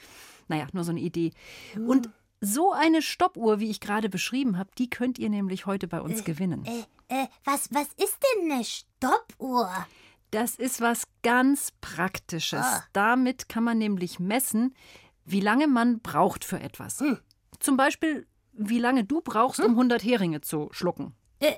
Naja, 0.49 0.66
nur 0.73 0.85
so 0.85 0.90
eine 0.90 1.00
Idee. 1.00 1.32
Und 1.76 2.11
so 2.40 2.73
eine 2.73 3.02
Stoppuhr, 3.02 3.61
wie 3.61 3.71
ich 3.71 3.80
gerade 3.80 4.09
beschrieben 4.09 4.59
habe, 4.59 4.71
die 4.76 4.90
könnt 4.90 5.18
ihr 5.18 5.30
nämlich 5.30 5.66
heute 5.66 5.87
bei 5.87 6.00
uns 6.00 6.25
gewinnen. 6.25 6.64
Äh, 7.09 7.26
was, 7.44 7.68
was 7.73 7.88
ist 7.97 8.18
denn 8.37 8.50
eine 8.50 8.64
Stoppuhr? 8.64 9.71
Das 10.32 10.56
ist 10.56 10.80
was 10.80 11.04
ganz 11.23 11.73
Praktisches. 11.80 12.64
Ah. 12.64 12.85
Damit 12.92 13.49
kann 13.49 13.64
man 13.64 13.78
nämlich 13.78 14.18
messen, 14.18 14.75
wie 15.25 15.40
lange 15.40 15.68
man 15.68 16.00
braucht 16.00 16.44
für 16.44 16.59
etwas. 16.59 17.00
Hm. 17.00 17.18
Zum 17.61 17.76
Beispiel, 17.76 18.26
wie 18.52 18.78
lange 18.78 19.04
du 19.04 19.21
brauchst, 19.21 19.61
um 19.61 19.73
100 19.73 20.02
Heringe 20.02 20.40
zu 20.40 20.68
schlucken. 20.73 21.14
Äh, 21.40 21.54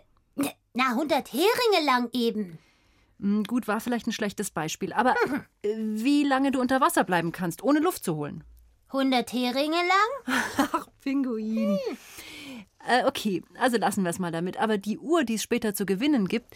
na, 0.74 0.88
100 0.90 1.32
Heringe 1.32 1.86
lang 1.86 2.08
eben. 2.12 2.58
Hm, 3.20 3.44
Gut, 3.44 3.68
war 3.68 3.80
vielleicht 3.80 4.06
ein 4.06 4.12
schlechtes 4.12 4.50
Beispiel, 4.50 4.92
aber 4.92 5.14
äh, 5.62 5.68
wie 5.76 6.24
lange 6.24 6.50
du 6.50 6.60
unter 6.60 6.80
Wasser 6.80 7.04
bleiben 7.04 7.32
kannst, 7.32 7.62
ohne 7.62 7.80
Luft 7.80 8.04
zu 8.04 8.16
holen. 8.16 8.44
100 8.88 9.32
Heringe 9.32 9.76
lang? 9.76 10.36
Ach, 10.56 10.88
Pinguin. 11.00 11.78
Äh, 12.86 13.04
okay, 13.06 13.42
also 13.58 13.76
lassen 13.76 14.04
wir 14.04 14.10
es 14.10 14.18
mal 14.18 14.30
damit. 14.30 14.56
Aber 14.58 14.78
die 14.78 14.98
Uhr, 14.98 15.24
die 15.24 15.34
es 15.34 15.42
später 15.42 15.74
zu 15.74 15.86
gewinnen 15.86 16.28
gibt, 16.28 16.54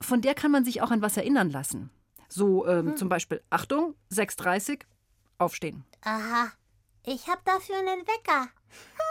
von 0.00 0.20
der 0.20 0.34
kann 0.34 0.50
man 0.50 0.64
sich 0.64 0.82
auch 0.82 0.90
an 0.90 1.02
was 1.02 1.16
erinnern 1.16 1.50
lassen. 1.50 1.90
So 2.28 2.66
ähm, 2.66 2.96
zum 2.96 3.08
Beispiel, 3.08 3.42
Achtung, 3.50 3.94
6.30 4.10 4.80
aufstehen. 5.38 5.84
Aha. 6.02 6.52
Ich 7.06 7.28
hab 7.28 7.44
dafür 7.44 7.76
einen 7.76 8.06
Wecker. 8.06 8.48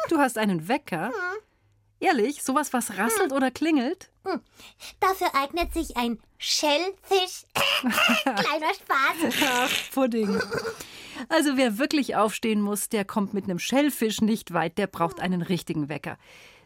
Du 0.09 0.17
hast 0.17 0.38
einen 0.38 0.67
Wecker? 0.67 1.12
Ehrlich? 2.00 2.43
Sowas, 2.43 2.73
was 2.73 2.97
rasselt 2.97 3.31
oder 3.31 3.51
klingelt? 3.51 4.12
Dafür 5.00 5.27
eignet 5.35 5.73
sich 5.73 5.95
ein 5.95 6.19
Shellfish. 6.38 7.45
Kleiner 8.23 8.73
Spaß. 8.73 9.43
Ach, 9.45 9.91
Pudding. 9.93 10.41
Also 11.29 11.55
wer 11.55 11.77
wirklich 11.77 12.15
aufstehen 12.15 12.62
muss, 12.62 12.89
der 12.89 13.05
kommt 13.05 13.33
mit 13.33 13.45
einem 13.45 13.59
Schellfisch 13.59 14.21
nicht 14.21 14.53
weit, 14.53 14.77
der 14.77 14.88
braucht 14.88 15.19
einen 15.19 15.43
richtigen 15.43 15.88
Wecker. 15.88 16.17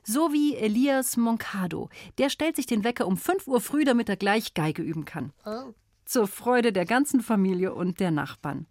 So 0.03 0.31
wie 0.31 0.55
Elias 0.55 1.17
Moncado. 1.17 1.89
Der 2.17 2.29
stellt 2.29 2.55
sich 2.55 2.65
den 2.65 2.85
Wecker 2.85 3.05
um 3.05 3.17
5 3.17 3.47
Uhr 3.47 3.59
früh, 3.59 3.83
damit 3.83 4.07
er 4.07 4.15
gleich 4.15 4.53
Geige 4.53 4.81
üben 4.81 5.03
kann. 5.03 5.33
Oh. 5.45 5.73
Zur 6.05 6.27
Freude 6.27 6.71
der 6.71 6.85
ganzen 6.85 7.19
Familie 7.19 7.73
und 7.73 7.99
der 7.99 8.11
Nachbarn. 8.11 8.65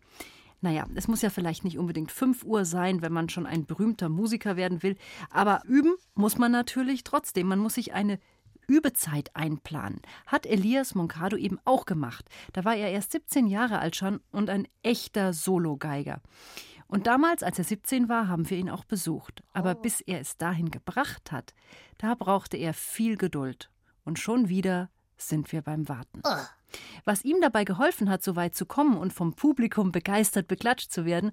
Naja, 0.66 0.85
es 0.96 1.06
muss 1.06 1.23
ja 1.23 1.30
vielleicht 1.30 1.62
nicht 1.62 1.78
unbedingt 1.78 2.11
5 2.11 2.42
Uhr 2.42 2.64
sein, 2.64 3.00
wenn 3.00 3.12
man 3.12 3.28
schon 3.28 3.46
ein 3.46 3.66
berühmter 3.66 4.08
Musiker 4.08 4.56
werden 4.56 4.82
will. 4.82 4.96
Aber 5.30 5.62
üben 5.64 5.94
muss 6.16 6.38
man 6.38 6.50
natürlich 6.50 7.04
trotzdem. 7.04 7.46
Man 7.46 7.61
muss 7.61 7.75
sich 7.75 7.94
eine 7.94 8.18
Übezeit 8.66 9.30
einplanen. 9.37 10.00
Hat 10.26 10.44
Elias 10.44 10.96
Moncado 10.96 11.37
eben 11.37 11.61
auch 11.64 11.87
gemacht. 11.87 12.28
Da 12.52 12.64
war 12.64 12.75
er 12.75 12.90
erst 12.90 13.12
17 13.12 13.46
Jahre 13.46 13.78
alt 13.78 13.94
schon 13.94 14.18
und 14.32 14.50
ein 14.50 14.66
echter 14.82 15.32
Sologeiger. 15.32 16.20
Und 16.88 17.06
damals, 17.06 17.44
als 17.44 17.58
er 17.58 17.64
17 17.64 18.08
war, 18.08 18.26
haben 18.26 18.50
wir 18.50 18.58
ihn 18.58 18.68
auch 18.68 18.85
besucht. 18.85 19.44
Aber 19.52 19.76
bis 19.76 20.00
er 20.00 20.18
es 20.18 20.37
dahin 20.37 20.73
gebracht 20.73 21.30
hat, 21.30 21.54
da 21.99 22.16
brauchte 22.16 22.56
er 22.56 22.75
viel 22.75 23.16
Geduld. 23.16 23.70
Und 24.02 24.18
schon 24.18 24.49
wieder 24.49 24.90
sind 25.16 25.52
wir 25.52 25.62
beim 25.62 25.88
Warten. 25.88 26.23
Was 27.04 27.25
ihm 27.25 27.40
dabei 27.40 27.64
geholfen 27.64 28.11
hat, 28.11 28.23
so 28.23 28.37
weit 28.37 28.54
zu 28.54 28.66
kommen 28.66 28.96
und 28.96 29.12
vom 29.12 29.35
Publikum 29.35 29.92
begeistert 29.92 30.49
beklatscht 30.49 30.90
zu 30.90 31.04
werden, 31.04 31.32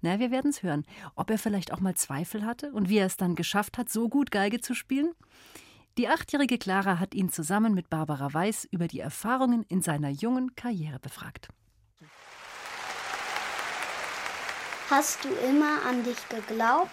na, 0.00 0.18
wir 0.20 0.30
werden 0.30 0.50
es 0.50 0.62
hören. 0.62 0.84
Ob 1.16 1.30
er 1.30 1.38
vielleicht 1.38 1.72
auch 1.72 1.80
mal 1.80 1.94
Zweifel 1.94 2.46
hatte 2.46 2.72
und 2.72 2.88
wie 2.88 2.98
er 2.98 3.06
es 3.06 3.16
dann 3.16 3.34
geschafft 3.34 3.78
hat, 3.78 3.88
so 3.88 4.08
gut 4.08 4.30
Geige 4.30 4.60
zu 4.60 4.74
spielen? 4.74 5.12
Die 5.98 6.08
achtjährige 6.08 6.58
Clara 6.58 7.00
hat 7.00 7.14
ihn 7.14 7.28
zusammen 7.28 7.74
mit 7.74 7.90
Barbara 7.90 8.32
Weiß 8.32 8.68
über 8.70 8.86
die 8.86 9.00
Erfahrungen 9.00 9.64
in 9.64 9.82
seiner 9.82 10.10
jungen 10.10 10.54
Karriere 10.54 11.00
befragt. 11.00 11.48
Hast 14.88 15.24
du 15.24 15.28
immer 15.48 15.84
an 15.86 16.04
dich 16.04 16.28
geglaubt? 16.28 16.88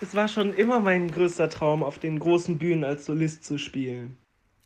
Es 0.00 0.14
war 0.14 0.28
schon 0.28 0.54
immer 0.54 0.78
mein 0.78 1.10
größter 1.10 1.50
Traum, 1.50 1.82
auf 1.82 1.98
den 1.98 2.18
großen 2.18 2.58
Bühnen 2.58 2.84
als 2.84 3.06
Solist 3.06 3.44
zu 3.44 3.58
spielen. 3.58 4.16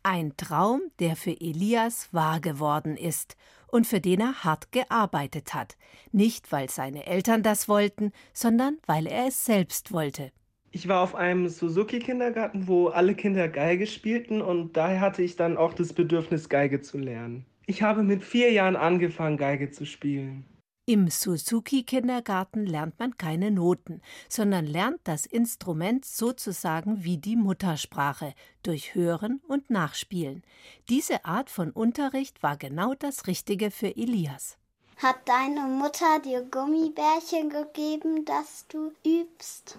Ein 0.03 0.35
Traum, 0.35 0.81
der 0.99 1.15
für 1.15 1.39
Elias 1.39 2.09
wahr 2.11 2.39
geworden 2.39 2.97
ist 2.97 3.35
und 3.67 3.85
für 3.85 4.01
den 4.01 4.19
er 4.19 4.43
hart 4.43 4.71
gearbeitet 4.71 5.53
hat. 5.53 5.77
Nicht, 6.11 6.51
weil 6.51 6.71
seine 6.71 7.05
Eltern 7.05 7.43
das 7.43 7.69
wollten, 7.69 8.11
sondern 8.33 8.77
weil 8.87 9.05
er 9.05 9.27
es 9.27 9.45
selbst 9.45 9.91
wollte. 9.91 10.31
Ich 10.71 10.87
war 10.87 11.01
auf 11.01 11.13
einem 11.13 11.49
Suzuki-Kindergarten, 11.49 12.67
wo 12.67 12.87
alle 12.87 13.13
Kinder 13.13 13.47
Geige 13.47 13.85
spielten 13.85 14.41
und 14.41 14.75
daher 14.75 15.01
hatte 15.01 15.21
ich 15.21 15.35
dann 15.35 15.55
auch 15.55 15.73
das 15.73 15.93
Bedürfnis, 15.93 16.49
Geige 16.49 16.81
zu 16.81 16.97
lernen. 16.97 17.45
Ich 17.67 17.83
habe 17.83 18.01
mit 18.01 18.23
vier 18.23 18.51
Jahren 18.51 18.75
angefangen, 18.75 19.37
Geige 19.37 19.69
zu 19.69 19.85
spielen. 19.85 20.45
Im 20.91 21.09
Suzuki-Kindergarten 21.09 22.65
lernt 22.65 22.99
man 22.99 23.17
keine 23.17 23.49
Noten, 23.49 24.01
sondern 24.27 24.65
lernt 24.65 24.99
das 25.05 25.25
Instrument 25.25 26.03
sozusagen 26.03 27.05
wie 27.05 27.17
die 27.17 27.37
Muttersprache, 27.37 28.33
durch 28.61 28.93
Hören 28.93 29.39
und 29.47 29.69
Nachspielen. 29.69 30.43
Diese 30.89 31.23
Art 31.23 31.49
von 31.49 31.71
Unterricht 31.71 32.43
war 32.43 32.57
genau 32.57 32.93
das 32.93 33.25
Richtige 33.27 33.71
für 33.71 33.95
Elias. 33.95 34.57
Hat 34.97 35.15
deine 35.23 35.61
Mutter 35.61 36.19
dir 36.19 36.41
Gummibärchen 36.41 37.49
gegeben, 37.49 38.25
dass 38.25 38.65
du 38.67 38.91
übst? 39.07 39.77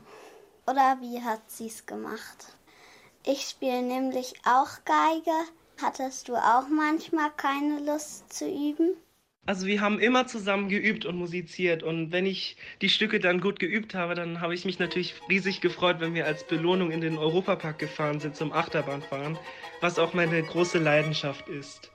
Oder 0.67 0.97
wie 1.03 1.21
hat 1.21 1.43
sie's 1.47 1.85
gemacht? 1.85 2.57
Ich 3.27 3.51
spiele 3.51 3.83
nämlich 3.83 4.33
auch 4.47 4.83
Geige. 4.87 5.37
Hattest 5.83 6.31
du 6.31 6.37
auch 6.37 6.69
manchmal 6.69 7.31
keine 7.33 7.81
Lust 7.81 8.33
zu 8.33 8.49
üben? 8.49 8.97
Also 9.45 9.67
wir 9.67 9.81
haben 9.81 9.99
immer 9.99 10.29
zusammen 10.29 10.69
geübt 10.69 11.05
und 11.05 11.17
musiziert 11.17 11.83
und 11.83 12.13
wenn 12.13 12.27
ich 12.27 12.57
die 12.81 12.89
Stücke 12.89 13.19
dann 13.19 13.41
gut 13.41 13.59
geübt 13.59 13.93
habe, 13.93 14.15
dann 14.15 14.41
habe 14.41 14.55
ich 14.55 14.65
mich 14.65 14.79
natürlich 14.79 15.17
riesig 15.29 15.61
gefreut, 15.61 15.97
wenn 15.99 16.15
wir 16.15 16.27
als 16.27 16.47
Belohnung 16.47 16.93
in 16.93 17.01
den 17.01 17.19
Europapark 17.19 17.77
gefahren 17.81 18.21
sind 18.21 18.37
zum 18.37 18.53
Achterbahnfahren, 18.53 19.37
was 19.81 19.99
auch 19.99 20.15
meine 20.15 20.41
große 20.41 20.79
Leidenschaft 20.79 21.49
ist. 21.49 21.91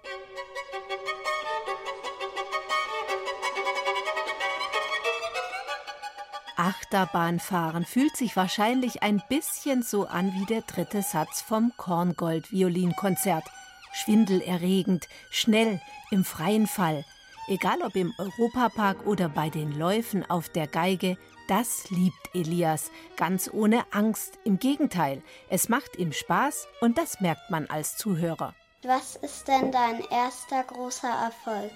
Achterbahnfahren 6.57 7.85
fühlt 7.85 8.17
sich 8.17 8.35
wahrscheinlich 8.35 9.03
ein 9.03 9.23
bisschen 9.29 9.83
so 9.83 10.05
an 10.05 10.33
wie 10.33 10.45
der 10.47 10.63
dritte 10.63 11.01
Satz 11.01 11.41
vom 11.41 11.71
Korngold-Violinkonzert. 11.77 13.45
Schwindelerregend, 13.93 15.07
schnell, 15.31 15.79
im 16.11 16.25
freien 16.25 16.67
Fall. 16.67 17.05
Egal 17.49 17.81
ob 17.81 17.95
im 17.95 18.13
Europapark 18.17 19.07
oder 19.07 19.29
bei 19.29 19.49
den 19.49 19.71
Läufen 19.71 20.29
auf 20.29 20.49
der 20.49 20.67
Geige, 20.67 21.15
das 21.47 21.89
liebt 21.89 22.29
Elias, 22.33 22.91
ganz 23.15 23.49
ohne 23.53 23.85
Angst. 23.91 24.37
Im 24.43 24.59
Gegenteil, 24.59 25.21
es 25.47 25.69
macht 25.69 25.97
ihm 25.97 26.11
Spaß 26.11 26.67
und 26.81 26.97
das 26.97 27.21
merkt 27.21 27.49
man 27.49 27.67
als 27.67 27.95
Zuhörer. 27.95 28.53
Was 28.83 29.15
ist 29.15 29.47
denn 29.47 29.71
dein 29.71 30.01
erster 30.11 30.61
großer 30.63 31.07
Erfolg 31.07 31.71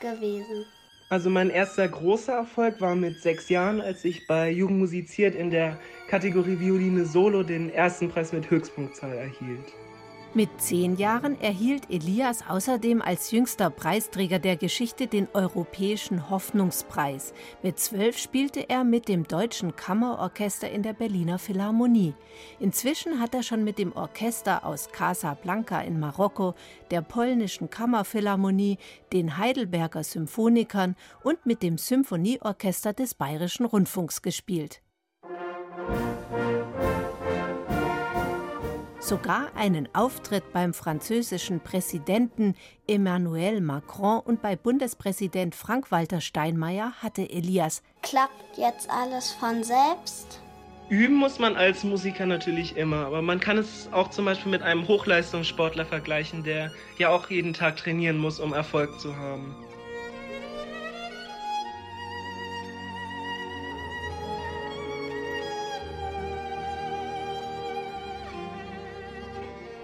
gewesen? 0.00 0.64
Also 1.10 1.28
mein 1.28 1.50
erster 1.50 1.88
großer 1.88 2.34
Erfolg 2.34 2.80
war 2.80 2.94
mit 2.94 3.20
sechs 3.20 3.48
Jahren, 3.48 3.80
als 3.80 4.04
ich 4.04 4.28
bei 4.28 4.48
Jugend 4.50 4.78
musiziert 4.78 5.34
in 5.34 5.50
der 5.50 5.76
Kategorie 6.08 6.60
Violine 6.60 7.04
Solo 7.04 7.42
den 7.42 7.68
ersten 7.70 8.08
Preis 8.10 8.32
mit 8.32 8.48
Höchstpunktzahl 8.48 9.12
erhielt. 9.12 9.72
Mit 10.36 10.60
zehn 10.60 10.96
Jahren 10.96 11.40
erhielt 11.40 11.88
Elias 11.88 12.44
außerdem 12.46 13.00
als 13.00 13.30
jüngster 13.30 13.70
Preisträger 13.70 14.38
der 14.38 14.58
Geschichte 14.58 15.06
den 15.06 15.28
Europäischen 15.32 16.28
Hoffnungspreis. 16.28 17.32
Mit 17.62 17.78
zwölf 17.78 18.18
spielte 18.18 18.68
er 18.68 18.84
mit 18.84 19.08
dem 19.08 19.26
Deutschen 19.26 19.76
Kammerorchester 19.76 20.68
in 20.68 20.82
der 20.82 20.92
Berliner 20.92 21.38
Philharmonie. 21.38 22.12
Inzwischen 22.60 23.18
hat 23.18 23.34
er 23.34 23.42
schon 23.42 23.64
mit 23.64 23.78
dem 23.78 23.96
Orchester 23.96 24.66
aus 24.66 24.90
Casablanca 24.92 25.80
in 25.80 25.98
Marokko, 25.98 26.54
der 26.90 27.00
polnischen 27.00 27.70
Kammerphilharmonie, 27.70 28.76
den 29.14 29.38
Heidelberger 29.38 30.04
Symphonikern 30.04 30.96
und 31.22 31.46
mit 31.46 31.62
dem 31.62 31.78
Symphonieorchester 31.78 32.92
des 32.92 33.14
Bayerischen 33.14 33.64
Rundfunks 33.64 34.20
gespielt. 34.20 34.82
Sogar 39.06 39.52
einen 39.54 39.88
Auftritt 39.92 40.52
beim 40.52 40.74
französischen 40.74 41.60
Präsidenten 41.60 42.56
Emmanuel 42.88 43.60
Macron 43.60 44.18
und 44.18 44.42
bei 44.42 44.56
Bundespräsident 44.56 45.54
Frank-Walter 45.54 46.20
Steinmeier 46.20 46.90
hatte 47.00 47.30
Elias. 47.30 47.84
Klappt 48.02 48.58
jetzt 48.58 48.90
alles 48.90 49.30
von 49.30 49.62
selbst? 49.62 50.40
Üben 50.88 51.14
muss 51.14 51.38
man 51.38 51.54
als 51.54 51.84
Musiker 51.84 52.26
natürlich 52.26 52.76
immer, 52.76 53.06
aber 53.06 53.22
man 53.22 53.38
kann 53.38 53.58
es 53.58 53.88
auch 53.92 54.10
zum 54.10 54.24
Beispiel 54.24 54.50
mit 54.50 54.62
einem 54.62 54.88
Hochleistungssportler 54.88 55.86
vergleichen, 55.86 56.42
der 56.42 56.72
ja 56.98 57.10
auch 57.10 57.30
jeden 57.30 57.54
Tag 57.54 57.76
trainieren 57.76 58.18
muss, 58.18 58.40
um 58.40 58.52
Erfolg 58.52 58.98
zu 58.98 59.14
haben. 59.14 59.54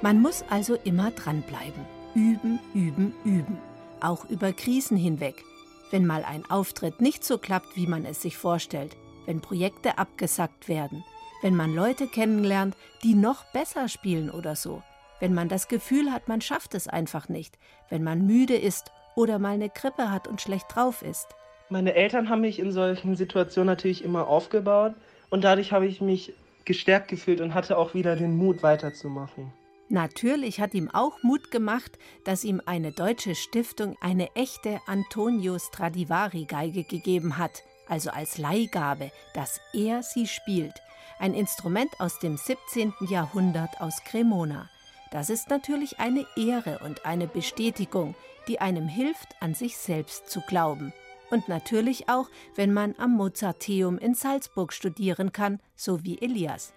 Man 0.03 0.21
muss 0.21 0.45
also 0.51 0.77
immer 0.83 1.13
dranbleiben. 1.13 1.87
Üben, 2.17 2.59
üben, 2.75 3.15
üben. 3.25 3.57
Auch 4.01 4.25
über 4.25 4.53
Krisen 4.53 4.97
hinweg. 4.97 5.45
Wenn 5.93 6.07
mal 6.07 6.25
ein 6.25 6.45
Auftritt 6.51 7.01
nicht 7.01 7.23
so 7.23 7.39
klappt, 7.39 7.77
wie 7.77 7.87
man 7.87 8.05
es 8.05 8.21
sich 8.21 8.37
vorstellt, 8.37 8.97
wenn 9.27 9.41
Projekte 9.41 9.99
abgesackt 9.99 10.67
werden, 10.69 11.05
wenn 11.41 11.55
man 11.55 11.73
Leute 11.73 12.09
kennenlernt, 12.09 12.77
die 13.05 13.15
noch 13.15 13.45
besser 13.53 13.89
spielen 13.89 14.29
oder 14.29 14.57
so, 14.57 14.83
wenn 15.21 15.35
man 15.35 15.49
das 15.49 15.69
Gefühl 15.69 16.11
hat, 16.11 16.27
man 16.27 16.41
schafft 16.41 16.75
es 16.75 16.89
einfach 16.89 17.29
nicht, 17.29 17.57
wenn 17.89 18.03
man 18.03 18.27
müde 18.27 18.57
ist 18.57 18.91
oder 19.15 19.39
mal 19.39 19.55
eine 19.55 19.69
Grippe 19.69 20.11
hat 20.11 20.27
und 20.27 20.41
schlecht 20.41 20.67
drauf 20.75 21.03
ist. 21.03 21.29
Meine 21.69 21.95
Eltern 21.95 22.29
haben 22.29 22.41
mich 22.41 22.59
in 22.59 22.73
solchen 22.73 23.15
Situationen 23.15 23.69
natürlich 23.69 24.03
immer 24.03 24.27
aufgebaut 24.27 24.95
und 25.31 25.45
dadurch 25.45 25.71
habe 25.71 25.87
ich 25.87 26.01
mich 26.01 26.35
gestärkt 26.65 27.07
gefühlt 27.07 27.41
und 27.41 27.55
hatte 27.55 27.79
auch 27.79 27.95
wieder 27.95 28.17
den 28.17 28.37
Mut 28.37 28.65
weiterzumachen. 28.65 29.53
Natürlich 29.93 30.59
hat 30.59 30.73
ihm 30.73 30.89
auch 30.91 31.23
Mut 31.23 31.51
gemacht, 31.51 31.99
dass 32.25 32.45
ihm 32.45 32.63
eine 32.65 32.93
deutsche 32.93 33.35
Stiftung 33.35 33.95
eine 34.01 34.35
echte 34.35 34.81
Antonio 34.87 35.59
Stradivari 35.59 36.47
Geige 36.47 36.85
gegeben 36.85 37.37
hat, 37.37 37.63
also 37.89 38.09
als 38.09 38.39
Leihgabe, 38.39 39.13
dass 39.35 39.61
er 39.75 40.03
sie 40.03 40.27
spielt. 40.27 40.73
Ein 41.19 41.35
Instrument 41.35 41.91
aus 41.99 42.19
dem 42.21 42.39
17. 42.39 42.95
Jahrhundert 43.01 43.83
aus 43.83 44.03
Cremona. 44.03 44.71
Das 45.11 45.29
ist 45.29 45.51
natürlich 45.51 46.01
eine 46.01 46.25
Ehre 46.37 46.79
und 46.79 47.05
eine 47.05 47.27
Bestätigung, 47.27 48.15
die 48.49 48.63
einem 48.63 48.89
hilft, 48.89 49.37
an 49.41 49.55
sich 49.55 49.77
selbst 49.77 50.31
zu 50.31 50.41
glauben. 50.41 50.95
Und 51.31 51.49
natürlich 51.49 52.09
auch, 52.09 52.31
wenn 52.55 52.73
man 52.73 52.95
am 52.97 53.11
Mozarteum 53.11 53.99
in 53.99 54.15
Salzburg 54.15 54.73
studieren 54.73 55.33
kann, 55.33 55.61
so 55.77 56.03
wie 56.03 56.19
Elias. 56.23 56.73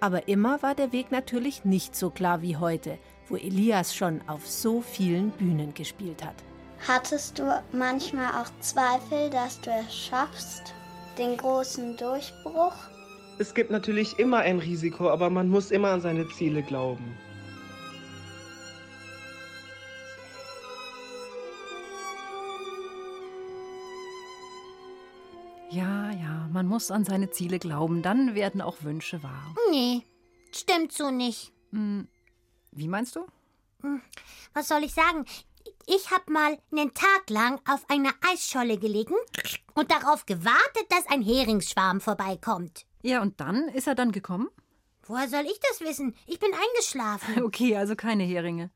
Aber 0.00 0.28
immer 0.28 0.62
war 0.62 0.74
der 0.74 0.92
Weg 0.92 1.10
natürlich 1.10 1.64
nicht 1.64 1.96
so 1.96 2.10
klar 2.10 2.42
wie 2.42 2.56
heute, 2.56 2.98
wo 3.28 3.36
Elias 3.36 3.94
schon 3.94 4.20
auf 4.28 4.46
so 4.46 4.80
vielen 4.80 5.30
Bühnen 5.30 5.74
gespielt 5.74 6.24
hat. 6.24 6.34
Hattest 6.86 7.38
du 7.38 7.44
manchmal 7.72 8.30
auch 8.32 8.50
Zweifel, 8.60 9.30
dass 9.30 9.60
du 9.60 9.70
es 9.70 9.94
schaffst, 9.94 10.74
den 11.18 11.36
großen 11.36 11.96
Durchbruch? 11.96 12.74
Es 13.38 13.54
gibt 13.54 13.70
natürlich 13.70 14.18
immer 14.18 14.38
ein 14.38 14.58
Risiko, 14.58 15.10
aber 15.10 15.30
man 15.30 15.48
muss 15.48 15.70
immer 15.70 15.90
an 15.90 16.00
seine 16.00 16.28
Ziele 16.28 16.62
glauben. 16.62 17.16
Man 26.56 26.68
muss 26.68 26.90
an 26.90 27.04
seine 27.04 27.28
Ziele 27.30 27.58
glauben, 27.58 28.00
dann 28.00 28.34
werden 28.34 28.62
auch 28.62 28.82
Wünsche 28.82 29.22
wahr. 29.22 29.54
Nee, 29.70 30.06
stimmt 30.50 30.90
so 30.90 31.10
nicht. 31.10 31.52
Hm, 31.70 32.08
wie 32.72 32.88
meinst 32.88 33.14
du? 33.14 33.26
Hm, 33.82 34.00
was 34.54 34.66
soll 34.68 34.82
ich 34.82 34.94
sagen? 34.94 35.26
Ich 35.86 36.10
habe 36.10 36.32
mal 36.32 36.56
einen 36.72 36.94
Tag 36.94 37.28
lang 37.28 37.60
auf 37.68 37.84
einer 37.90 38.12
Eisscholle 38.32 38.78
gelegen 38.78 39.14
und 39.74 39.90
darauf 39.90 40.24
gewartet, 40.24 40.86
dass 40.88 41.06
ein 41.08 41.20
Heringsschwarm 41.20 42.00
vorbeikommt. 42.00 42.86
Ja, 43.02 43.20
und 43.20 43.38
dann 43.38 43.68
ist 43.68 43.86
er 43.86 43.94
dann 43.94 44.10
gekommen? 44.12 44.48
Woher 45.02 45.28
soll 45.28 45.44
ich 45.44 45.60
das 45.60 45.86
wissen? 45.86 46.16
Ich 46.26 46.38
bin 46.38 46.52
eingeschlafen. 46.54 47.42
Okay, 47.44 47.76
also 47.76 47.96
keine 47.96 48.24
Heringe. 48.24 48.70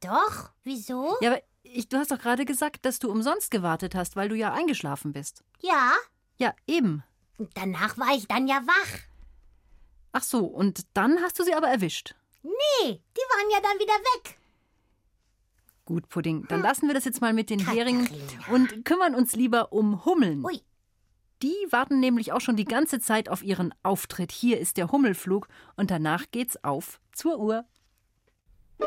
Doch, 0.00 0.50
wieso? 0.64 1.14
Ja, 1.20 1.32
aber 1.32 1.42
ich, 1.62 1.90
du 1.90 1.98
hast 1.98 2.10
doch 2.10 2.18
gerade 2.18 2.46
gesagt, 2.46 2.86
dass 2.86 2.98
du 2.98 3.10
umsonst 3.10 3.50
gewartet 3.50 3.94
hast, 3.94 4.16
weil 4.16 4.30
du 4.30 4.34
ja 4.34 4.54
eingeschlafen 4.54 5.12
bist. 5.12 5.44
Ja. 5.60 5.92
Ja, 6.38 6.54
eben. 6.66 7.02
Und 7.38 7.56
danach 7.56 7.96
war 7.96 8.14
ich 8.14 8.26
dann 8.26 8.48
ja 8.48 8.60
wach. 8.66 8.98
Ach 10.12 10.22
so, 10.22 10.44
und 10.44 10.84
dann 10.94 11.20
hast 11.22 11.38
du 11.38 11.44
sie 11.44 11.54
aber 11.54 11.68
erwischt. 11.68 12.14
Nee, 12.42 12.52
die 12.82 13.20
waren 13.20 13.50
ja 13.50 13.60
dann 13.60 13.78
wieder 13.78 13.94
weg. 13.94 14.38
Gut, 15.84 16.08
Pudding, 16.08 16.46
dann 16.48 16.60
lassen 16.60 16.86
wir 16.86 16.94
das 16.94 17.04
jetzt 17.04 17.20
mal 17.20 17.32
mit 17.32 17.48
den 17.48 17.66
Heringen 17.66 18.08
und 18.52 18.84
kümmern 18.84 19.14
uns 19.14 19.34
lieber 19.34 19.72
um 19.72 20.04
Hummeln. 20.04 20.44
Ui. 20.44 20.60
Die 21.40 21.54
warten 21.70 22.00
nämlich 22.00 22.32
auch 22.32 22.40
schon 22.40 22.56
die 22.56 22.64
ganze 22.64 22.98
Zeit 23.00 23.28
auf 23.28 23.44
ihren 23.44 23.72
Auftritt. 23.84 24.32
Hier 24.32 24.58
ist 24.58 24.76
der 24.76 24.90
Hummelflug 24.90 25.46
und 25.76 25.90
danach 25.90 26.24
geht's 26.32 26.62
auf 26.64 27.00
zur 27.12 27.38
Uhr. 27.38 27.64
So, 28.80 28.86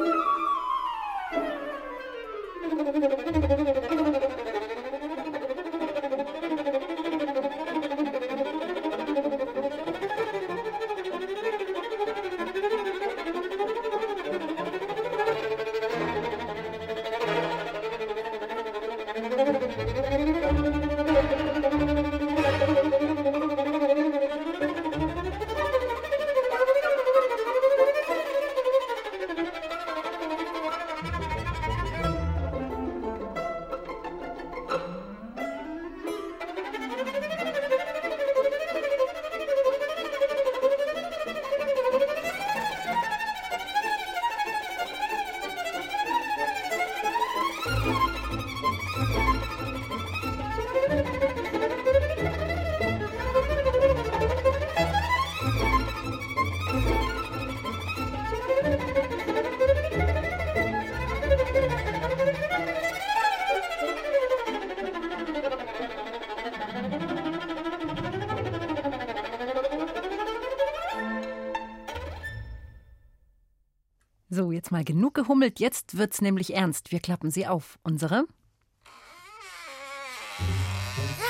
jetzt 74.72 74.78
mal 74.78 74.84
genug 74.86 75.14
gehummelt. 75.14 75.60
Jetzt 75.60 75.98
wird's 75.98 76.22
nämlich 76.22 76.54
ernst. 76.54 76.92
Wir 76.92 77.00
klappen 77.00 77.30
sie 77.30 77.46
auf. 77.46 77.78
Unsere 77.84 78.26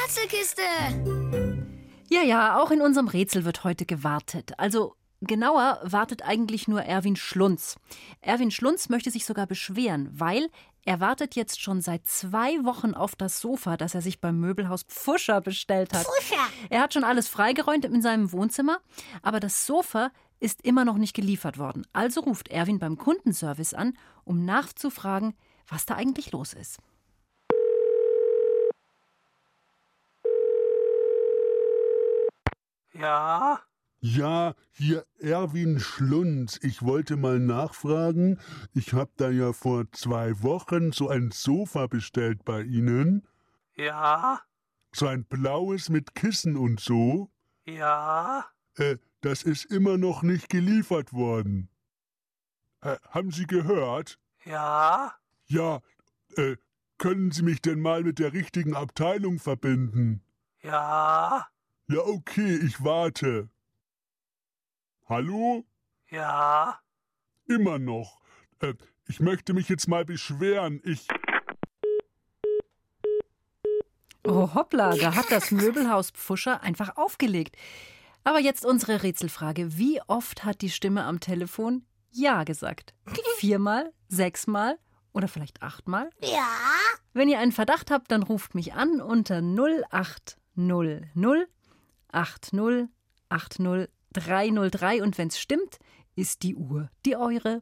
Rätselkiste! 0.03 0.61
Ja, 2.09 2.21
ja, 2.21 2.61
auch 2.61 2.71
in 2.71 2.81
unserem 2.81 3.07
Rätsel 3.07 3.45
wird 3.45 3.63
heute 3.63 3.85
gewartet. 3.85 4.51
Also 4.57 4.95
genauer 5.21 5.79
wartet 5.83 6.23
eigentlich 6.23 6.67
nur 6.67 6.83
Erwin 6.83 7.15
Schlunz. 7.15 7.77
Erwin 8.19 8.51
Schlunz 8.51 8.89
möchte 8.89 9.09
sich 9.11 9.25
sogar 9.25 9.47
beschweren, 9.47 10.09
weil 10.11 10.49
er 10.83 10.99
wartet 10.99 11.35
jetzt 11.35 11.61
schon 11.61 11.81
seit 11.81 12.05
zwei 12.07 12.63
Wochen 12.63 12.93
auf 12.93 13.15
das 13.15 13.39
Sofa, 13.39 13.77
das 13.77 13.95
er 13.95 14.01
sich 14.01 14.19
beim 14.19 14.39
Möbelhaus 14.39 14.83
Pfuscher 14.83 15.39
bestellt 15.41 15.93
hat. 15.93 16.05
Pfuscher! 16.05 16.43
Er 16.69 16.81
hat 16.81 16.93
schon 16.93 17.03
alles 17.03 17.27
freigeräumt 17.27 17.85
in 17.85 18.01
seinem 18.01 18.31
Wohnzimmer, 18.31 18.79
aber 19.21 19.39
das 19.39 19.65
Sofa 19.65 20.11
ist 20.41 20.63
immer 20.63 20.83
noch 20.83 20.97
nicht 20.97 21.15
geliefert 21.15 21.57
worden. 21.57 21.85
Also 21.93 22.21
ruft 22.21 22.49
Erwin 22.49 22.79
beim 22.79 22.97
Kundenservice 22.97 23.73
an, 23.73 23.97
um 24.25 24.43
nachzufragen, 24.43 25.33
was 25.67 25.85
da 25.85 25.95
eigentlich 25.95 26.31
los 26.31 26.53
ist. 26.53 26.79
Ja? 32.93 33.61
Ja, 33.99 34.55
hier 34.71 35.05
Erwin 35.19 35.79
Schlunz. 35.79 36.59
Ich 36.63 36.81
wollte 36.81 37.17
mal 37.17 37.39
nachfragen. 37.39 38.39
Ich 38.73 38.93
habe 38.93 39.11
da 39.17 39.29
ja 39.29 39.53
vor 39.53 39.91
zwei 39.91 40.41
Wochen 40.41 40.91
so 40.91 41.07
ein 41.07 41.29
Sofa 41.29 41.85
bestellt 41.85 42.43
bei 42.43 42.63
Ihnen. 42.63 43.27
Ja? 43.75 44.41
So 44.91 45.05
ein 45.05 45.23
blaues 45.23 45.89
mit 45.89 46.15
Kissen 46.15 46.57
und 46.57 46.79
so. 46.79 47.29
Ja? 47.65 48.45
Äh, 48.75 48.97
das 49.21 49.43
ist 49.43 49.65
immer 49.65 49.97
noch 49.97 50.23
nicht 50.23 50.49
geliefert 50.49 51.13
worden. 51.13 51.69
Äh, 52.81 52.97
haben 53.09 53.31
Sie 53.31 53.45
gehört? 53.45 54.19
Ja? 54.43 55.13
Ja, 55.45 55.81
äh, 56.35 56.55
können 56.97 57.31
Sie 57.31 57.43
mich 57.43 57.61
denn 57.61 57.79
mal 57.79 58.03
mit 58.03 58.19
der 58.19 58.33
richtigen 58.33 58.75
Abteilung 58.75 59.39
verbinden? 59.39 60.23
Ja? 60.63 61.47
Ja, 61.87 61.99
okay, 61.99 62.55
ich 62.55 62.83
warte. 62.83 63.49
Hallo? 65.07 65.65
Ja? 66.09 66.79
Immer 67.45 67.79
noch. 67.79 68.19
Äh, 68.59 68.73
ich 69.07 69.19
möchte 69.19 69.53
mich 69.53 69.69
jetzt 69.69 69.87
mal 69.87 70.05
beschweren. 70.05 70.81
Ich. 70.83 71.07
Oh 74.23 74.53
hoppla, 74.53 74.95
da 74.95 75.15
hat 75.15 75.31
das 75.31 75.51
Möbelhaus 75.51 76.11
Pfuscher 76.11 76.61
einfach 76.61 76.95
aufgelegt. 76.97 77.57
Aber 78.23 78.39
jetzt 78.39 78.65
unsere 78.65 79.03
Rätselfrage. 79.03 79.77
Wie 79.77 80.01
oft 80.07 80.43
hat 80.43 80.61
die 80.61 80.69
Stimme 80.69 81.05
am 81.05 81.19
Telefon 81.19 81.83
Ja 82.11 82.43
gesagt? 82.43 82.93
Viermal? 83.37 83.91
Sechsmal? 84.07 84.77
Oder 85.13 85.27
vielleicht 85.27 85.61
achtmal? 85.61 86.09
Ja? 86.21 86.47
Wenn 87.13 87.27
ihr 87.27 87.39
einen 87.39 87.51
Verdacht 87.51 87.91
habt, 87.91 88.11
dann 88.11 88.23
ruft 88.23 88.55
mich 88.55 88.73
an 88.73 89.01
unter 89.01 89.41
0800 89.41 91.49
80 92.13 92.87
80 93.29 93.89
303 94.13 95.03
und 95.03 95.17
wenn's 95.17 95.39
stimmt, 95.39 95.79
ist 96.15 96.43
die 96.43 96.55
Uhr 96.55 96.89
die 97.05 97.15
eure. 97.15 97.61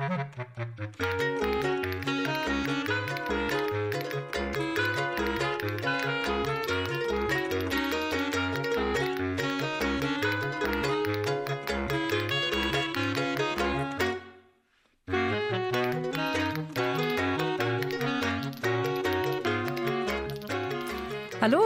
Hallo, 0.00 0.08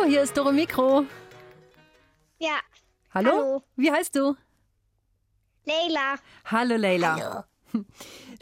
hier 0.07 0.23
ist 0.23 0.37
Doro 0.37 0.51
Mikro. 0.51 1.07
Ja, 2.38 2.59
Hallo? 3.12 3.31
Hallo. 3.31 3.62
Wie 3.77 3.92
heißt 3.92 4.16
du? 4.16 4.35
Leila. 5.64 6.16
Hallo, 6.47 6.77
Leila. 6.77 7.16
Hallo. 7.16 7.44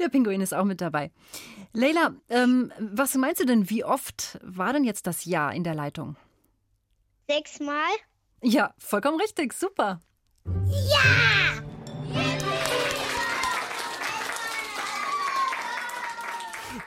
Der 0.03 0.09
Pinguin 0.09 0.41
ist 0.41 0.53
auch 0.53 0.65
mit 0.65 0.81
dabei. 0.81 1.12
Leila, 1.73 2.15
ähm, 2.29 2.73
was 2.81 3.15
meinst 3.15 3.41
du 3.41 3.47
denn, 3.47 3.71
wie 3.71 3.85
oft 3.85 4.41
war 4.43 4.73
denn 4.73 4.83
jetzt 4.83 5.07
das 5.07 5.25
Ja 5.25 5.49
in 5.51 5.62
der 5.62 5.77
Leitung? 5.77 6.17
Sechsmal? 7.29 7.93
Ja, 8.43 8.75
vollkommen 8.79 9.21
richtig, 9.21 9.53
super. 9.53 10.01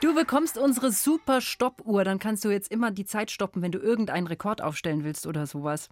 Du 0.02 0.14
bekommst 0.14 0.58
unsere 0.58 0.92
super 0.92 1.40
Stoppuhr. 1.40 2.04
Dann 2.04 2.18
kannst 2.18 2.44
du 2.44 2.50
jetzt 2.50 2.70
immer 2.70 2.90
die 2.90 3.06
Zeit 3.06 3.30
stoppen, 3.30 3.62
wenn 3.62 3.72
du 3.72 3.78
irgendeinen 3.78 4.26
Rekord 4.26 4.60
aufstellen 4.60 5.04
willst 5.04 5.26
oder 5.26 5.46
sowas. 5.46 5.88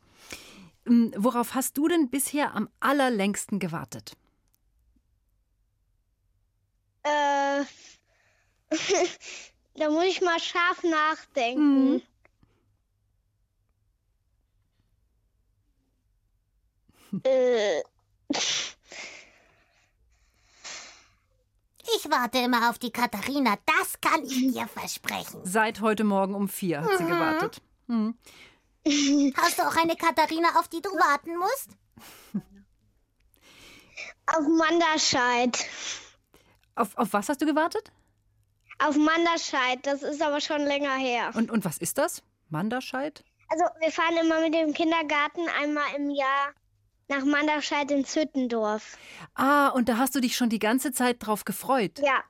Ähm, 0.87 1.15
Worauf 1.17 1.55
hast 1.55 1.79
du 1.79 1.89
denn 1.89 2.11
bisher 2.11 2.55
am 2.55 2.69
allerlängsten 2.81 3.61
gewartet? 3.61 4.15
Äh, 7.05 7.65
da 9.77 9.91
muss 9.91 10.05
ich 10.05 10.21
mal 10.21 10.41
scharf 10.41 10.83
nachdenken. 10.83 11.93
Mhm. 11.95 12.03
Äh, 17.25 17.83
Ich 21.97 22.11
warte 22.11 22.39
immer 22.39 22.71
auf 22.71 22.79
die 22.79 22.91
Katharina, 22.91 23.57
das 23.67 24.01
kann 24.01 24.25
ich 24.25 24.35
dir 24.53 24.67
versprechen. 24.67 25.41
Seit 25.45 25.81
heute 25.81 26.03
Morgen 26.05 26.35
um 26.35 26.49
vier 26.49 26.81
hat 26.81 26.99
sie 26.99 27.05
gewartet. 27.05 27.61
Hm. 27.89 28.17
Hast 29.37 29.59
du 29.59 29.63
auch 29.63 29.77
eine 29.77 29.97
Katharina, 29.97 30.59
auf 30.59 30.69
die 30.69 30.81
du 30.83 30.91
warten 30.91 31.37
musst? 31.37 31.71
auf 34.27 34.47
Manderscheid. 34.49 35.59
Auf, 36.77 36.97
auf 36.97 37.13
was 37.13 37.29
hast 37.29 37.41
du 37.41 37.47
gewartet? 37.47 37.93
Auf 38.79 38.97
Manderscheid, 38.97 39.79
das 39.83 40.03
ist 40.03 40.21
aber 40.23 40.41
schon 40.41 40.63
länger 40.63 40.95
her. 40.97 41.31
Und, 41.35 41.51
und 41.51 41.65
was 41.65 41.79
ist 41.79 41.99
das? 41.99 42.23
Manderscheid? 42.51 43.25
Also, 43.49 43.65
wir 43.81 43.93
fahren 43.93 44.17
immer 44.21 44.41
mit 44.41 44.55
dem 44.55 44.73
Kindergarten 44.73 45.43
einmal 45.61 45.85
im 45.97 46.11
Jahr 46.11 46.53
nach 47.09 47.25
Manderscheid 47.25 47.91
ins 47.91 48.17
Hüttendorf. 48.17 48.97
Ah, 49.35 49.69
und 49.69 49.89
da 49.89 49.99
hast 49.99 50.15
du 50.15 50.21
dich 50.21 50.37
schon 50.37 50.49
die 50.49 50.59
ganze 50.59 50.93
Zeit 50.93 51.19
drauf 51.21 51.45
gefreut. 51.45 51.99
Ja, 52.01 52.23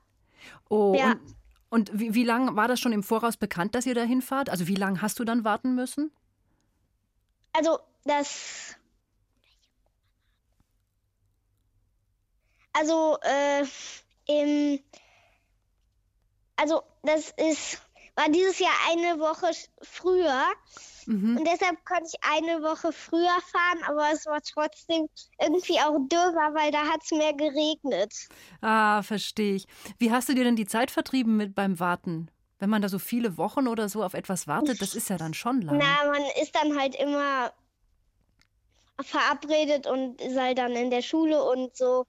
Oh, 0.69 0.93
Ja. 0.95 1.11
und, 1.11 1.21
und 1.69 1.99
wie, 1.99 2.13
wie 2.13 2.23
lange 2.23 2.55
war 2.55 2.67
das 2.67 2.79
schon 2.79 2.91
im 2.93 3.01
Voraus 3.03 3.37
bekannt, 3.37 3.73
dass 3.75 3.85
ihr 3.85 3.95
da 3.95 4.03
hinfahrt? 4.03 4.49
Also 4.49 4.67
wie 4.67 4.75
lange 4.75 5.01
hast 5.01 5.17
du 5.19 5.23
dann 5.23 5.43
warten 5.43 5.73
müssen? 5.75 6.11
also 7.53 7.79
das. 8.03 8.75
Also, 12.73 13.17
äh, 13.21 13.63
im. 14.27 14.79
Also, 16.55 16.81
das 17.03 17.33
ist. 17.37 17.81
War 18.17 18.29
dieses 18.29 18.59
Jahr 18.59 18.71
eine 18.91 19.19
Woche 19.19 19.51
früher. 19.81 20.45
Mhm. 21.05 21.37
Und 21.37 21.45
deshalb 21.45 21.83
konnte 21.85 22.05
ich 22.07 22.15
eine 22.23 22.63
Woche 22.63 22.93
früher 22.93 23.37
fahren, 23.51 23.83
aber 23.87 24.09
es 24.13 24.25
war 24.25 24.41
trotzdem 24.41 25.09
irgendwie 25.37 25.79
auch 25.81 25.99
dürrer, 26.07 26.53
weil 26.53 26.71
da 26.71 26.85
hat 26.85 27.01
es 27.03 27.11
mehr 27.11 27.33
geregnet. 27.33 28.13
Ah, 28.61 29.03
verstehe 29.03 29.55
ich. 29.55 29.67
Wie 29.99 30.11
hast 30.11 30.29
du 30.29 30.33
dir 30.33 30.45
denn 30.45 30.55
die 30.55 30.65
Zeit 30.65 30.91
vertrieben 30.91 31.35
mit 31.35 31.55
beim 31.55 31.79
Warten? 31.79 32.31
Wenn 32.57 32.69
man 32.69 32.81
da 32.81 32.87
so 32.87 32.99
viele 32.99 33.37
Wochen 33.37 33.67
oder 33.67 33.89
so 33.89 34.01
auf 34.01 34.13
etwas 34.13 34.47
wartet, 34.47 34.81
das 34.81 34.95
ist 34.95 35.09
ja 35.09 35.17
dann 35.17 35.33
schon 35.33 35.61
lang. 35.61 35.77
Na, 35.77 36.09
man 36.09 36.23
ist 36.41 36.55
dann 36.55 36.79
halt 36.79 36.95
immer 36.95 37.51
verabredet 39.01 39.87
und 39.87 40.21
ist 40.21 40.39
halt 40.39 40.57
dann 40.57 40.71
in 40.71 40.89
der 40.89 41.01
Schule 41.01 41.43
und 41.43 41.75
so. 41.75 42.05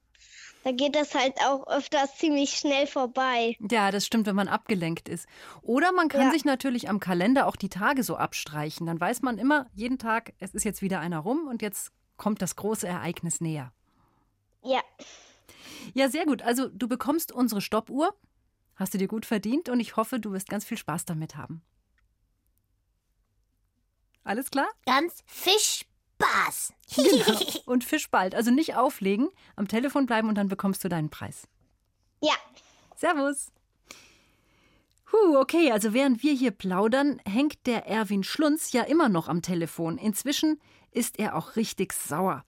Da 0.67 0.73
geht 0.73 0.97
das 0.97 1.15
halt 1.15 1.35
auch 1.47 1.65
öfters 1.69 2.17
ziemlich 2.17 2.51
schnell 2.59 2.89
vorbei. 2.89 3.57
Ja, 3.71 3.93
das 3.93 4.05
stimmt, 4.05 4.27
wenn 4.27 4.35
man 4.35 4.49
abgelenkt 4.49 5.09
ist. 5.09 5.29
Oder 5.63 5.93
man 5.93 6.09
kann 6.09 6.23
Ja. 6.23 6.31
sich 6.33 6.45
natürlich 6.45 6.89
am 6.89 6.99
Kalender 6.99 7.47
auch 7.47 7.55
die 7.55 7.69
Tage 7.69 8.03
so 8.03 8.17
abstreichen. 8.17 8.85
Dann 8.85 9.01
weiß 9.01 9.23
man 9.23 9.39
immer, 9.39 9.71
jeden 9.75 9.97
Tag, 9.97 10.33
es 10.41 10.55
ist 10.55 10.65
jetzt 10.65 10.83
wieder 10.83 10.99
einer 10.99 11.21
rum 11.21 11.47
und 11.47 11.63
jetzt 11.63 11.93
kommt 12.17 12.43
das 12.43 12.57
große 12.57 12.89
Ereignis 12.89 13.41
näher. 13.41 13.73
Ja, 14.65 14.81
Ja, 15.95 16.09
sehr 16.09 16.27
gut. 16.27 16.43
Also 16.43 16.69
du 16.69 16.89
bekommst 16.89 17.31
unsere 17.31 17.61
Stoppuhr. 17.61 18.13
Hast 18.75 18.93
du 18.93 18.99
dir 18.99 19.07
gut 19.07 19.25
verdient 19.25 19.69
und 19.69 19.79
ich 19.79 19.95
hoffe, 19.95 20.19
du 20.19 20.33
wirst 20.33 20.49
ganz 20.49 20.65
viel 20.65 20.79
Spaß 20.79 21.05
damit 21.05 21.37
haben. 21.37 21.63
Alles 24.25 24.51
klar? 24.51 24.67
Ganz 24.85 25.23
Fischspaß. 26.19 26.73
Genau. 26.97 27.41
Und 27.67 27.85
Fisch 27.85 28.11
bald. 28.11 28.35
Also 28.35 28.51
nicht 28.51 28.77
auflegen, 28.77 29.29
am 29.57 29.67
Telefon 29.69 30.07
bleiben 30.07 30.29
und 30.29 30.37
dann 30.37 30.49
bekommst 30.49 30.85
du 30.85 30.89
deinen 30.89 31.11
Preis. 31.11 31.49
ja. 32.21 32.35
Servus. 32.95 33.53
Huh, 35.13 35.37
okay, 35.39 35.71
also 35.71 35.93
während 35.93 36.23
wir 36.23 36.33
hier 36.33 36.51
plaudern, 36.51 37.21
hängt 37.29 37.67
der 37.67 37.87
Erwin 37.87 38.25
Schlunz 38.25 38.73
ja 38.73 38.83
immer 38.85 39.09
noch 39.11 39.29
am 39.29 39.43
Telefon. 39.43 39.99
Inzwischen 39.99 40.59
ist 40.93 41.19
er 41.19 41.37
auch 41.37 41.57
richtig 41.57 41.93
sauer. 41.93 42.45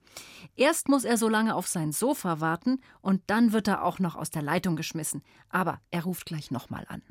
Erst 0.55 0.89
muss 0.89 1.03
er 1.03 1.17
so 1.17 1.29
lange 1.29 1.53
auf 1.53 1.67
sein 1.67 1.91
Sofa 1.91 2.39
warten 2.39 2.81
und 3.01 3.21
dann 3.27 3.53
wird 3.53 3.67
er 3.67 3.83
auch 3.83 3.99
noch 3.99 4.15
aus 4.15 4.31
der 4.31 4.41
Leitung 4.41 4.75
geschmissen. 4.75 5.21
Aber 5.49 5.79
er 5.91 6.03
ruft 6.03 6.25
gleich 6.25 6.49
nochmal 6.49 6.85
an. 6.89 7.03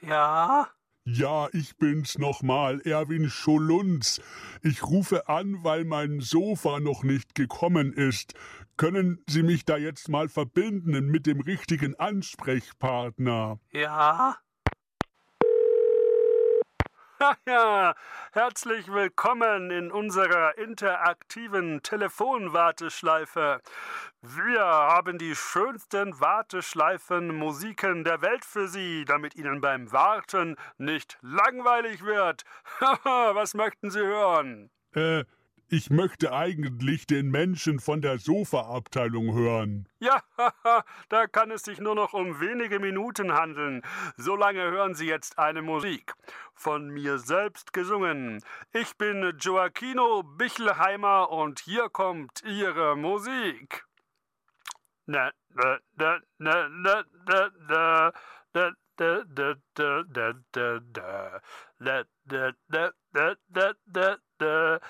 Ja? 0.00 0.68
Ja, 1.10 1.48
ich 1.52 1.74
bin's 1.78 2.18
nochmal, 2.18 2.82
Erwin 2.82 3.30
Scholunz. 3.30 4.20
Ich 4.62 4.82
rufe 4.82 5.26
an, 5.26 5.64
weil 5.64 5.86
mein 5.86 6.20
Sofa 6.20 6.80
noch 6.80 7.02
nicht 7.02 7.34
gekommen 7.34 7.94
ist. 7.94 8.34
Können 8.76 9.24
Sie 9.26 9.42
mich 9.42 9.64
da 9.64 9.78
jetzt 9.78 10.10
mal 10.10 10.28
verbinden 10.28 11.06
mit 11.06 11.26
dem 11.26 11.40
richtigen 11.40 11.94
Ansprechpartner? 11.94 13.58
Ja? 13.72 14.36
Herzlich 18.32 18.86
willkommen 18.92 19.70
in 19.72 19.90
unserer 19.90 20.56
interaktiven 20.56 21.82
Telefonwarteschleife. 21.82 23.60
Wir 24.22 24.60
haben 24.60 25.18
die 25.18 25.34
schönsten 25.34 26.20
Warteschleifen-Musiken 26.20 28.04
der 28.04 28.22
Welt 28.22 28.44
für 28.44 28.68
Sie, 28.68 29.04
damit 29.04 29.34
Ihnen 29.34 29.60
beim 29.60 29.90
Warten 29.90 30.56
nicht 30.76 31.18
langweilig 31.20 32.04
wird. 32.04 32.44
Was 33.02 33.54
möchten 33.54 33.90
Sie 33.90 34.00
hören? 34.00 34.70
Äh, 34.94 35.24
Ich 35.70 35.90
möchte 35.90 36.32
eigentlich 36.32 37.06
den 37.06 37.30
Menschen 37.30 37.78
von 37.78 38.00
der 38.00 38.18
Sofaabteilung 38.18 39.34
hören. 39.34 39.86
Ja, 40.00 40.22
da 41.10 41.26
kann 41.26 41.50
es 41.50 41.62
sich 41.62 41.78
nur 41.78 41.94
noch 41.94 42.14
um 42.14 42.40
wenige 42.40 42.80
Minuten 42.80 43.34
handeln. 43.34 43.82
Solange 44.16 44.62
hören 44.62 44.94
Sie 44.94 45.06
jetzt 45.06 45.38
eine 45.38 45.60
Musik. 45.60 46.14
Von 46.54 46.88
mir 46.88 47.18
selbst 47.18 47.74
gesungen. 47.74 48.42
Ich 48.72 48.96
bin 48.96 49.36
Joaquino 49.38 50.22
Bichelheimer 50.22 51.30
und 51.30 51.60
hier 51.60 51.90
kommt 51.90 52.42
Ihre 52.46 52.96
Musik. 52.96 53.84
Na, 55.04 55.32
na, 55.50 55.78
na, 55.96 56.20
na, 56.38 56.68
na, 56.70 57.04
na, 57.26 57.50
na, 57.68 58.12
na, 58.54 58.72
da, 58.96 59.22
da, 59.28 59.54
da, 59.74 60.02
da, 60.08 60.32
da, 60.50 60.80
da. 60.80 61.40
Da, 61.78 62.04
da, 62.24 62.52
da, 62.68 62.90
da, 63.12 63.34
da, 63.48 63.72
da, 63.86 64.16
da. 64.38 64.80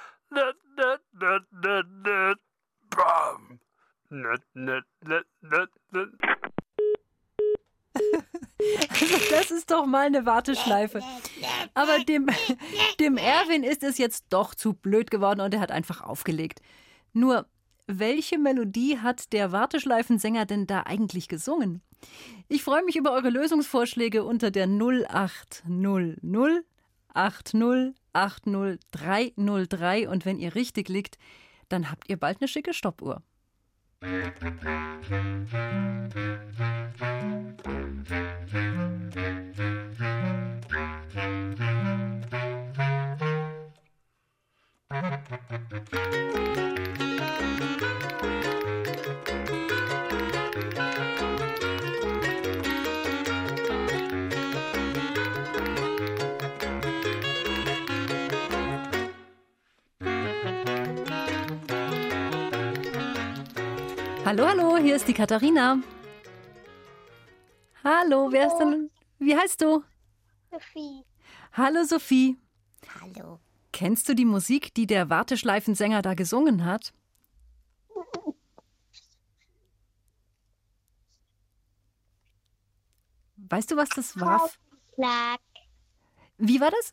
Das 9.31 9.51
ist 9.53 9.71
doch 9.71 9.87
mal 9.87 10.07
eine 10.07 10.27
Warteschleife. 10.27 11.01
Aber 11.75 11.99
dem, 12.01 12.27
dem 12.99 13.17
Erwin 13.17 13.63
ist 13.63 13.83
es 13.85 13.99
jetzt 13.99 14.27
doch 14.31 14.55
zu 14.55 14.73
blöd 14.75 15.11
geworden 15.11 15.41
und 15.41 15.55
er 15.55 15.61
hat 15.61 15.71
einfach 15.71 16.01
aufgelegt. 16.01 16.61
Nur, 17.13 17.47
welche 17.87 18.39
Melodie 18.39 18.99
hat 18.99 19.33
der 19.33 19.53
Warteschleifensänger 19.53 20.45
denn 20.45 20.67
da 20.67 20.83
eigentlich 20.83 21.29
gesungen? 21.29 21.83
Ich 22.49 22.65
freue 22.65 22.85
mich 22.85 22.97
über 22.97 23.13
eure 23.13 23.31
Lösungsvorschläge 23.31 24.25
unter 24.25 24.51
der 24.51 24.67
0800 24.67 26.65
80 27.15 27.95
80 28.19 28.81
303 28.91 30.09
und 30.09 30.25
wenn 30.25 30.39
ihr 30.39 30.55
richtig 30.55 30.89
liegt, 30.89 31.19
dann 31.69 31.91
habt 31.91 32.09
ihr 32.09 32.17
bald 32.17 32.41
eine 32.41 32.49
schicke 32.49 32.75
Stoppuhr. 32.75 33.23
Hallo, 64.29 64.47
hallo, 64.47 64.77
hier 64.77 64.95
ist 64.95 65.09
die 65.09 65.15
Katharina. 65.15 65.79
Hallo, 67.83 68.31
wer 68.31 68.49
ist 68.49 68.59
denn? 68.59 68.91
Wie 69.19 69.35
heißt 69.35 69.63
du? 69.63 69.83
Sophie. 70.51 71.03
Hallo, 71.55 71.83
Sophie. 71.85 72.37
Hallo. 73.01 73.41
Kennst 73.73 74.07
du 74.07 74.15
die 74.15 74.27
Musik, 74.27 74.75
die 74.75 74.87
der 74.87 75.09
Warteschleifensänger 75.09 76.03
da 76.03 76.13
gesungen 76.13 76.67
hat? 76.67 76.93
Weißt 83.37 83.71
du, 83.71 83.77
was 83.77 83.89
das 83.89 84.21
war? 84.21 84.47
Schlag. 84.95 85.41
Wie 86.37 86.61
war 86.61 86.71
das? 86.71 86.93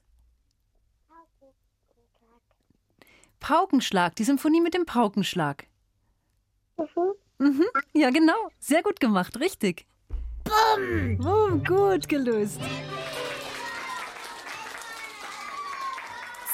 Paukenschlag, 3.42 4.16
die 4.16 4.24
Symphonie 4.24 4.62
mit 4.62 4.74
dem 4.74 4.86
Paukenschlag. 4.86 5.68
Mhm, 6.78 7.16
ja, 7.94 8.10
genau. 8.10 8.50
Sehr 8.60 8.84
gut 8.84 9.00
gemacht, 9.00 9.40
richtig. 9.40 9.86
Bumm! 10.44 11.20
Oh, 11.26 11.58
gut 11.58 12.08
gelöst. 12.08 12.60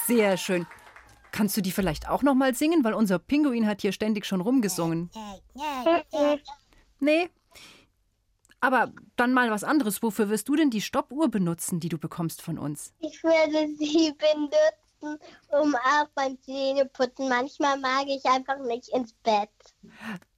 Sehr 0.07 0.37
schön. 0.37 0.65
Kannst 1.31 1.55
du 1.55 1.61
die 1.61 1.71
vielleicht 1.71 2.09
auch 2.09 2.23
noch 2.23 2.35
mal 2.35 2.53
singen, 2.55 2.83
weil 2.83 2.93
unser 2.93 3.19
Pinguin 3.19 3.67
hat 3.67 3.81
hier 3.81 3.91
ständig 3.93 4.25
schon 4.25 4.41
rumgesungen. 4.41 5.09
Nee. 6.99 7.29
Aber 8.59 8.91
dann 9.15 9.33
mal 9.33 9.49
was 9.49 9.63
anderes. 9.63 10.03
Wofür 10.03 10.29
wirst 10.29 10.47
du 10.49 10.55
denn 10.55 10.69
die 10.69 10.81
Stoppuhr 10.81 11.29
benutzen, 11.29 11.79
die 11.79 11.89
du 11.89 11.97
bekommst 11.97 12.41
von 12.41 12.59
uns? 12.59 12.93
Ich 12.99 13.23
würde 13.23 13.69
sie 13.77 14.13
benutzen, 14.17 14.80
um 15.01 15.75
auch 15.75 16.07
beim 16.15 16.41
Zähneputzen. 16.41 17.29
Manchmal 17.29 17.77
mag 17.79 18.05
ich 18.07 18.25
einfach 18.25 18.59
nicht 18.59 18.89
ins 18.89 19.13
Bett. 19.23 19.49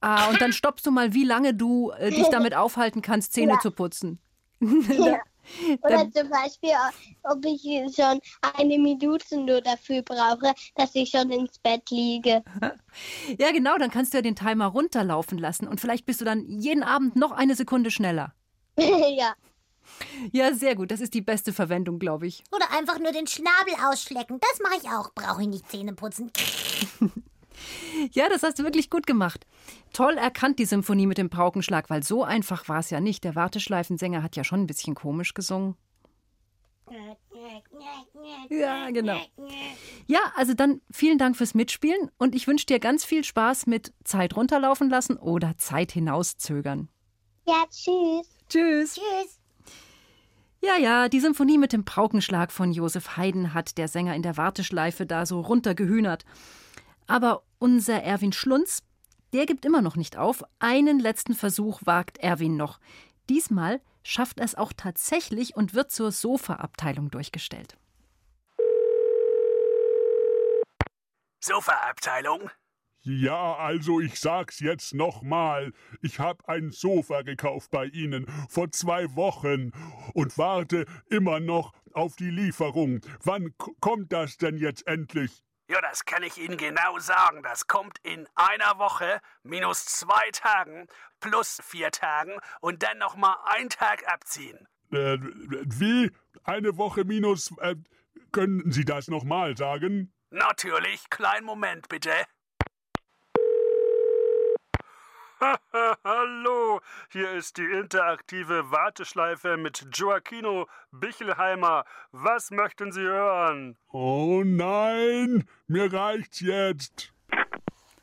Ah, 0.00 0.28
und 0.28 0.40
dann 0.40 0.52
stoppst 0.52 0.86
du 0.86 0.90
mal, 0.90 1.14
wie 1.14 1.24
lange 1.24 1.54
du 1.54 1.90
äh, 1.92 2.10
dich 2.10 2.28
damit 2.30 2.54
aufhalten 2.54 3.02
kannst, 3.02 3.32
Zähne 3.32 3.52
Ja. 3.52 3.60
zu 3.60 3.70
putzen. 3.70 4.18
Ja. 4.60 5.18
Oder 5.82 6.10
zum 6.10 6.30
Beispiel, 6.30 6.70
ob 7.24 7.44
ich 7.44 7.62
schon 7.94 8.18
eine 8.56 8.78
Minute 8.78 9.36
nur 9.38 9.60
dafür 9.60 10.00
brauche, 10.00 10.54
dass 10.74 10.94
ich 10.94 11.10
schon 11.10 11.30
ins 11.30 11.58
Bett 11.58 11.90
liege. 11.90 12.42
Ja, 13.38 13.52
genau, 13.52 13.76
dann 13.76 13.90
kannst 13.90 14.14
du 14.14 14.18
ja 14.18 14.22
den 14.22 14.36
Timer 14.36 14.66
runterlaufen 14.68 15.36
lassen 15.36 15.68
und 15.68 15.82
vielleicht 15.82 16.06
bist 16.06 16.22
du 16.22 16.24
dann 16.24 16.46
jeden 16.48 16.82
Abend 16.82 17.16
noch 17.16 17.30
eine 17.30 17.54
Sekunde 17.56 17.90
schneller. 17.90 18.32
ja. 18.78 19.34
Ja, 20.32 20.54
sehr 20.54 20.74
gut. 20.74 20.90
Das 20.90 21.00
ist 21.00 21.14
die 21.14 21.20
beste 21.20 21.52
Verwendung, 21.52 21.98
glaube 21.98 22.26
ich. 22.26 22.44
Oder 22.52 22.70
einfach 22.72 22.98
nur 22.98 23.12
den 23.12 23.26
Schnabel 23.26 23.74
ausschlecken. 23.90 24.38
Das 24.40 24.60
mache 24.60 24.80
ich 24.82 24.88
auch. 24.90 25.12
Brauche 25.14 25.42
ich 25.42 25.48
nicht 25.48 25.70
Zähne 25.70 25.94
putzen. 25.94 26.30
Ja, 28.12 28.28
das 28.28 28.42
hast 28.42 28.58
du 28.58 28.64
wirklich 28.64 28.90
gut 28.90 29.06
gemacht. 29.06 29.46
Toll 29.92 30.14
erkannt 30.14 30.58
die 30.58 30.64
Symphonie 30.64 31.06
mit 31.06 31.18
dem 31.18 31.30
Paukenschlag, 31.30 31.88
weil 31.88 32.02
so 32.02 32.24
einfach 32.24 32.68
war 32.68 32.80
es 32.80 32.90
ja 32.90 33.00
nicht. 33.00 33.24
Der 33.24 33.36
Warteschleifensänger 33.36 34.22
hat 34.22 34.36
ja 34.36 34.44
schon 34.44 34.62
ein 34.62 34.66
bisschen 34.66 34.94
komisch 34.94 35.34
gesungen. 35.34 35.76
Ja, 38.50 38.90
genau. 38.90 39.18
Ja, 40.06 40.20
also 40.36 40.54
dann 40.54 40.82
vielen 40.90 41.18
Dank 41.18 41.36
fürs 41.36 41.54
Mitspielen 41.54 42.10
und 42.18 42.34
ich 42.34 42.46
wünsche 42.46 42.66
dir 42.66 42.78
ganz 42.78 43.04
viel 43.04 43.24
Spaß 43.24 43.66
mit 43.66 43.92
Zeit 44.04 44.36
runterlaufen 44.36 44.90
lassen 44.90 45.16
oder 45.16 45.56
Zeit 45.56 45.92
hinauszögern. 45.92 46.88
Ja, 47.46 47.64
tschüss. 47.70 48.28
Tschüss. 48.48 48.94
Tschüss. 48.94 49.40
Ja, 50.64 50.78
ja, 50.78 51.10
die 51.10 51.20
Symphonie 51.20 51.58
mit 51.58 51.74
dem 51.74 51.84
Paukenschlag 51.84 52.50
von 52.50 52.72
Josef 52.72 53.18
Haydn 53.18 53.52
hat 53.52 53.76
der 53.76 53.86
Sänger 53.86 54.14
in 54.14 54.22
der 54.22 54.38
Warteschleife 54.38 55.04
da 55.04 55.26
so 55.26 55.42
runtergehühnert. 55.42 56.24
Aber 57.06 57.42
unser 57.58 58.02
Erwin 58.02 58.32
Schlunz, 58.32 58.82
der 59.34 59.44
gibt 59.44 59.66
immer 59.66 59.82
noch 59.82 59.96
nicht 59.96 60.16
auf. 60.16 60.42
Einen 60.60 61.00
letzten 61.00 61.34
Versuch 61.34 61.82
wagt 61.84 62.16
Erwin 62.16 62.56
noch. 62.56 62.80
Diesmal 63.28 63.82
schafft 64.02 64.38
er 64.38 64.46
es 64.46 64.54
auch 64.54 64.72
tatsächlich 64.74 65.54
und 65.54 65.74
wird 65.74 65.90
zur 65.90 66.10
Sofa-Abteilung 66.10 67.10
durchgestellt. 67.10 67.76
Sofa-Abteilung? 71.40 72.50
Ja, 73.06 73.56
also 73.56 74.00
ich 74.00 74.18
sag's 74.18 74.60
jetzt 74.60 74.94
nochmal. 74.94 75.74
Ich 76.00 76.20
hab 76.20 76.48
ein 76.48 76.70
Sofa 76.70 77.20
gekauft 77.20 77.70
bei 77.70 77.84
Ihnen 77.84 78.26
vor 78.48 78.70
zwei 78.70 79.14
Wochen 79.14 79.72
und 80.14 80.38
warte 80.38 80.86
immer 81.10 81.38
noch 81.38 81.74
auf 81.92 82.16
die 82.16 82.30
Lieferung. 82.30 83.02
Wann 83.22 83.54
kommt 83.80 84.10
das 84.10 84.38
denn 84.38 84.56
jetzt 84.56 84.86
endlich? 84.86 85.44
Ja, 85.68 85.82
das 85.82 86.06
kann 86.06 86.22
ich 86.22 86.38
Ihnen 86.38 86.56
genau 86.56 86.98
sagen. 86.98 87.42
Das 87.42 87.66
kommt 87.66 87.98
in 88.02 88.26
einer 88.34 88.78
Woche 88.78 89.20
minus 89.42 89.84
zwei 89.84 90.30
Tagen 90.32 90.86
plus 91.20 91.60
vier 91.62 91.90
Tagen 91.90 92.38
und 92.62 92.82
dann 92.82 92.96
noch 92.96 93.16
mal 93.16 93.36
einen 93.44 93.68
Tag 93.68 94.10
abziehen. 94.10 94.66
Äh, 94.92 95.18
wie? 95.20 96.10
Eine 96.42 96.78
Woche 96.78 97.04
minus. 97.04 97.52
Äh, 97.58 97.76
können 98.32 98.72
Sie 98.72 98.86
das 98.86 99.08
nochmal 99.08 99.58
sagen? 99.58 100.10
Natürlich, 100.30 101.08
kleinen 101.10 101.46
Moment 101.46 101.88
bitte. 101.88 102.10
Hallo, 106.04 106.80
hier 107.10 107.32
ist 107.32 107.56
die 107.58 107.64
interaktive 107.64 108.70
Warteschleife 108.70 109.56
mit 109.56 109.86
Joaquino 109.92 110.66
Bichelheimer. 110.92 111.84
Was 112.12 112.50
möchten 112.50 112.92
Sie 112.92 113.02
hören? 113.02 113.76
Oh 113.92 114.42
nein, 114.44 115.44
mir 115.66 115.92
reicht's 115.92 116.40
jetzt. 116.40 117.12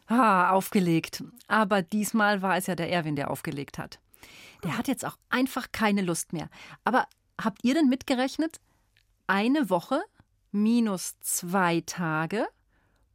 Ah, 0.08 0.52
aufgelegt. 0.52 1.24
Aber 1.48 1.82
diesmal 1.82 2.42
war 2.42 2.58
es 2.58 2.68
ja 2.68 2.76
der 2.76 2.92
Erwin, 2.92 3.16
der 3.16 3.32
aufgelegt 3.32 3.78
hat. 3.78 4.00
Der 4.64 4.78
hat 4.78 4.88
jetzt 4.88 5.06
auch 5.06 5.18
einfach 5.30 5.72
keine 5.72 6.02
Lust 6.02 6.34
mehr. 6.34 6.50
Aber 6.84 7.08
habt 7.42 7.64
ihr 7.64 7.74
denn 7.74 7.90
mitgerechnet? 7.90 8.60
Eine 9.28 9.70
Woche 9.70 10.02
minus 10.52 11.20
zwei 11.22 11.82
Tage 11.86 12.48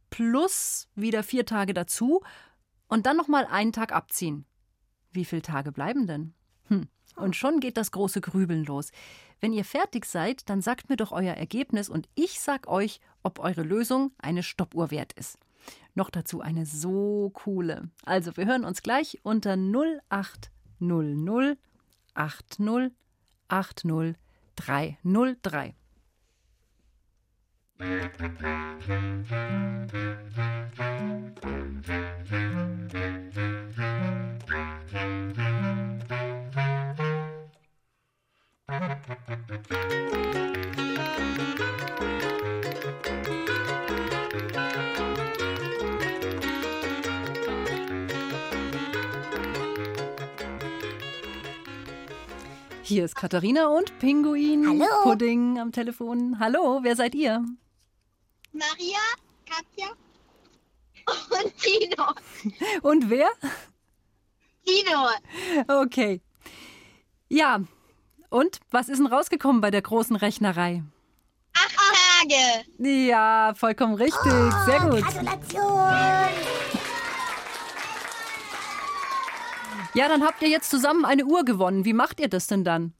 plus 0.09 0.87
wieder 0.95 1.23
vier 1.23 1.45
Tage 1.45 1.73
dazu 1.73 2.23
und 2.87 3.05
dann 3.05 3.17
noch 3.17 3.27
mal 3.27 3.45
einen 3.45 3.73
Tag 3.73 3.91
abziehen. 3.91 4.45
Wie 5.11 5.25
viele 5.25 5.41
Tage 5.41 5.71
bleiben 5.71 6.07
denn? 6.07 6.33
Hm. 6.67 6.87
Und 7.15 7.35
schon 7.35 7.59
geht 7.59 7.77
das 7.77 7.91
große 7.91 8.21
Grübeln 8.21 8.65
los. 8.65 8.91
Wenn 9.39 9.53
ihr 9.53 9.65
fertig 9.65 10.05
seid, 10.05 10.49
dann 10.49 10.61
sagt 10.61 10.89
mir 10.89 10.97
doch 10.97 11.11
euer 11.11 11.33
Ergebnis 11.33 11.89
und 11.89 12.07
ich 12.15 12.39
sag 12.39 12.67
euch, 12.67 12.99
ob 13.23 13.39
eure 13.39 13.63
Lösung 13.63 14.11
eine 14.19 14.43
Stoppuhr 14.43 14.91
wert 14.91 15.13
ist. 15.13 15.39
Noch 15.95 16.09
dazu 16.09 16.41
eine 16.41 16.65
so 16.65 17.31
coole. 17.33 17.89
Also, 18.05 18.37
wir 18.37 18.45
hören 18.45 18.65
uns 18.65 18.83
gleich 18.83 19.19
unter 19.23 19.57
0800 19.57 21.57
80 22.13 22.91
80 23.47 24.15
303. 24.55 25.75
Hier 27.79 28.09
ist 53.03 53.15
Katharina 53.15 53.67
und 53.67 53.99
Pinguin. 53.99 54.67
Hallo. 54.67 54.85
Pudding 55.03 55.59
am 55.59 55.71
Telefon. 55.71 56.39
Hallo, 56.39 56.79
wer 56.81 56.95
seid 56.95 57.13
ihr? 57.13 57.45
Maria, 58.51 58.99
Katja 59.45 59.87
und 61.29 61.57
Tino. 61.57 62.05
Und 62.81 63.09
wer? 63.09 63.29
Tino. 64.65 65.09
Okay. 65.67 66.21
Ja, 67.29 67.61
und 68.29 68.59
was 68.71 68.89
ist 68.89 68.97
denn 68.97 69.07
rausgekommen 69.07 69.61
bei 69.61 69.71
der 69.71 69.81
großen 69.81 70.15
Rechnerei? 70.15 70.83
Acht 71.53 71.77
Tage. 72.19 72.65
Ja, 72.79 73.53
vollkommen 73.55 73.95
richtig. 73.95 74.31
Sehr 74.65 74.79
gut. 74.81 75.01
Gratulation! 75.03 76.27
Ja, 79.93 80.07
dann 80.07 80.23
habt 80.23 80.41
ihr 80.41 80.49
jetzt 80.49 80.69
zusammen 80.69 81.05
eine 81.05 81.25
Uhr 81.25 81.43
gewonnen. 81.43 81.85
Wie 81.85 81.93
macht 81.93 82.19
ihr 82.19 82.27
das 82.27 82.47
denn 82.47 82.63
dann? 82.63 82.93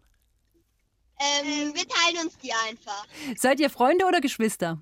Ähm, 1.19 1.73
wir 1.73 1.87
teilen 1.87 2.25
uns 2.25 2.37
die 2.37 2.51
einfach. 2.51 3.05
Seid 3.35 3.59
ihr 3.59 3.69
Freunde 3.69 4.05
oder 4.05 4.21
Geschwister? 4.21 4.79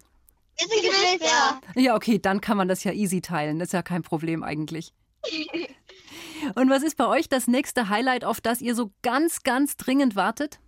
Wir 0.57 0.67
sind 0.67 0.81
Geschwister. 0.83 1.61
Ja, 1.75 1.95
okay, 1.95 2.19
dann 2.19 2.41
kann 2.41 2.57
man 2.57 2.67
das 2.67 2.83
ja 2.83 2.91
easy 2.91 3.21
teilen. 3.21 3.59
Das 3.59 3.69
ist 3.69 3.73
ja 3.73 3.81
kein 3.83 4.03
Problem 4.03 4.43
eigentlich. 4.43 4.93
Und 6.55 6.69
was 6.69 6.83
ist 6.83 6.97
bei 6.97 7.07
euch 7.07 7.27
das 7.29 7.47
nächste 7.47 7.89
Highlight, 7.89 8.23
auf 8.23 8.39
das 8.41 8.61
ihr 8.61 8.75
so 8.75 8.91
ganz, 9.01 9.43
ganz 9.43 9.77
dringend 9.77 10.15
wartet? 10.15 10.59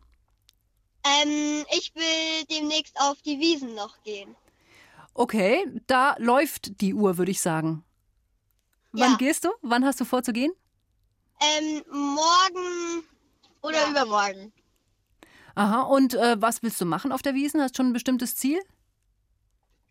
Ähm, 1.06 1.66
ich 1.72 1.94
will 1.96 2.46
demnächst 2.50 3.00
auf 3.00 3.22
die 3.22 3.40
Wiesen 3.40 3.76
noch 3.76 4.02
gehen. 4.04 4.36
Okay, 5.14 5.64
da 5.88 6.16
läuft 6.20 6.82
die 6.82 6.94
Uhr, 6.94 7.18
würde 7.18 7.32
ich 7.32 7.42
sagen. 7.42 7.84
Wann 8.92 9.12
Ja. 9.12 9.18
gehst 9.18 9.46
du? 9.46 9.50
Wann 9.62 9.86
hast 9.86 10.00
du 10.02 10.06
vor 10.06 10.24
zu 10.24 10.34
gehen? 10.34 10.52
Ähm, 11.40 11.84
morgen 11.92 13.04
oder 13.62 13.90
übermorgen. 13.90 14.52
Aha, 15.56 15.82
und 15.84 16.14
äh, 16.14 16.36
was 16.42 16.62
willst 16.64 16.80
du 16.82 16.86
machen 16.86 17.12
auf 17.12 17.22
der 17.22 17.34
Wiesen? 17.36 17.62
Hast 17.62 17.72
du 17.74 17.78
schon 17.78 17.90
ein 17.90 17.94
bestimmtes 17.94 18.36
Ziel? 18.36 18.60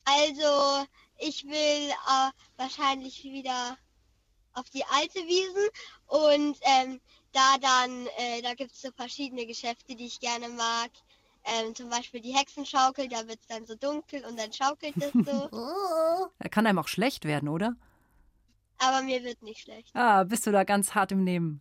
Also, 0.06 0.86
ich 1.18 1.44
will 1.44 1.90
äh, 1.90 2.30
wahrscheinlich 2.56 3.22
wieder 3.24 3.76
auf 4.54 4.70
die 4.70 4.84
alte 4.84 5.18
Wiesen 5.20 5.68
und 6.06 6.56
ähm, 6.62 7.00
da 7.32 7.58
dann, 7.60 8.06
äh, 8.16 8.40
da 8.42 8.54
gibt 8.54 8.72
es 8.72 8.80
so 8.82 8.90
verschiedene 8.92 9.46
Geschäfte, 9.46 9.94
die 9.94 10.06
ich 10.06 10.20
gerne 10.20 10.48
mag. 10.48 10.90
Ähm, 11.44 11.74
zum 11.74 11.90
Beispiel 11.90 12.20
die 12.20 12.34
Hexenschaukel, 12.34 13.08
da 13.08 13.28
wird 13.28 13.40
es 13.40 13.46
dann 13.46 13.66
so 13.66 13.74
dunkel 13.76 14.24
und 14.24 14.38
dann 14.38 14.52
schaukelt 14.52 14.96
es 14.96 15.12
so. 15.12 15.48
Oh, 15.52 16.26
Er 16.38 16.48
kann 16.48 16.66
einem 16.66 16.78
auch 16.78 16.88
schlecht 16.88 17.24
werden, 17.24 17.48
oder? 17.48 17.76
Aber 18.78 19.02
mir 19.02 19.22
wird 19.22 19.42
nicht 19.42 19.60
schlecht. 19.60 19.90
Ah, 19.94 20.24
bist 20.24 20.46
du 20.46 20.52
da 20.52 20.64
ganz 20.64 20.94
hart 20.94 21.12
im 21.12 21.24
Nehmen. 21.24 21.60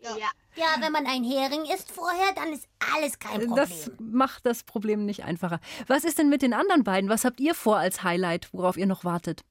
Ja. 0.00 0.30
ja, 0.54 0.76
wenn 0.80 0.92
man 0.92 1.06
ein 1.06 1.24
Hering 1.24 1.64
isst 1.64 1.90
vorher, 1.90 2.32
dann 2.34 2.52
ist 2.52 2.68
alles 2.94 3.18
kein 3.18 3.46
Problem. 3.46 3.56
Das 3.56 3.90
macht 3.98 4.46
das 4.46 4.62
Problem 4.62 5.04
nicht 5.04 5.24
einfacher. 5.24 5.60
Was 5.86 6.04
ist 6.04 6.18
denn 6.18 6.28
mit 6.28 6.42
den 6.42 6.54
anderen 6.54 6.84
beiden? 6.84 7.10
Was 7.10 7.24
habt 7.24 7.40
ihr 7.40 7.54
vor 7.54 7.78
als 7.78 8.02
Highlight, 8.02 8.48
worauf 8.52 8.76
ihr 8.76 8.86
noch 8.86 9.04
wartet? 9.04 9.44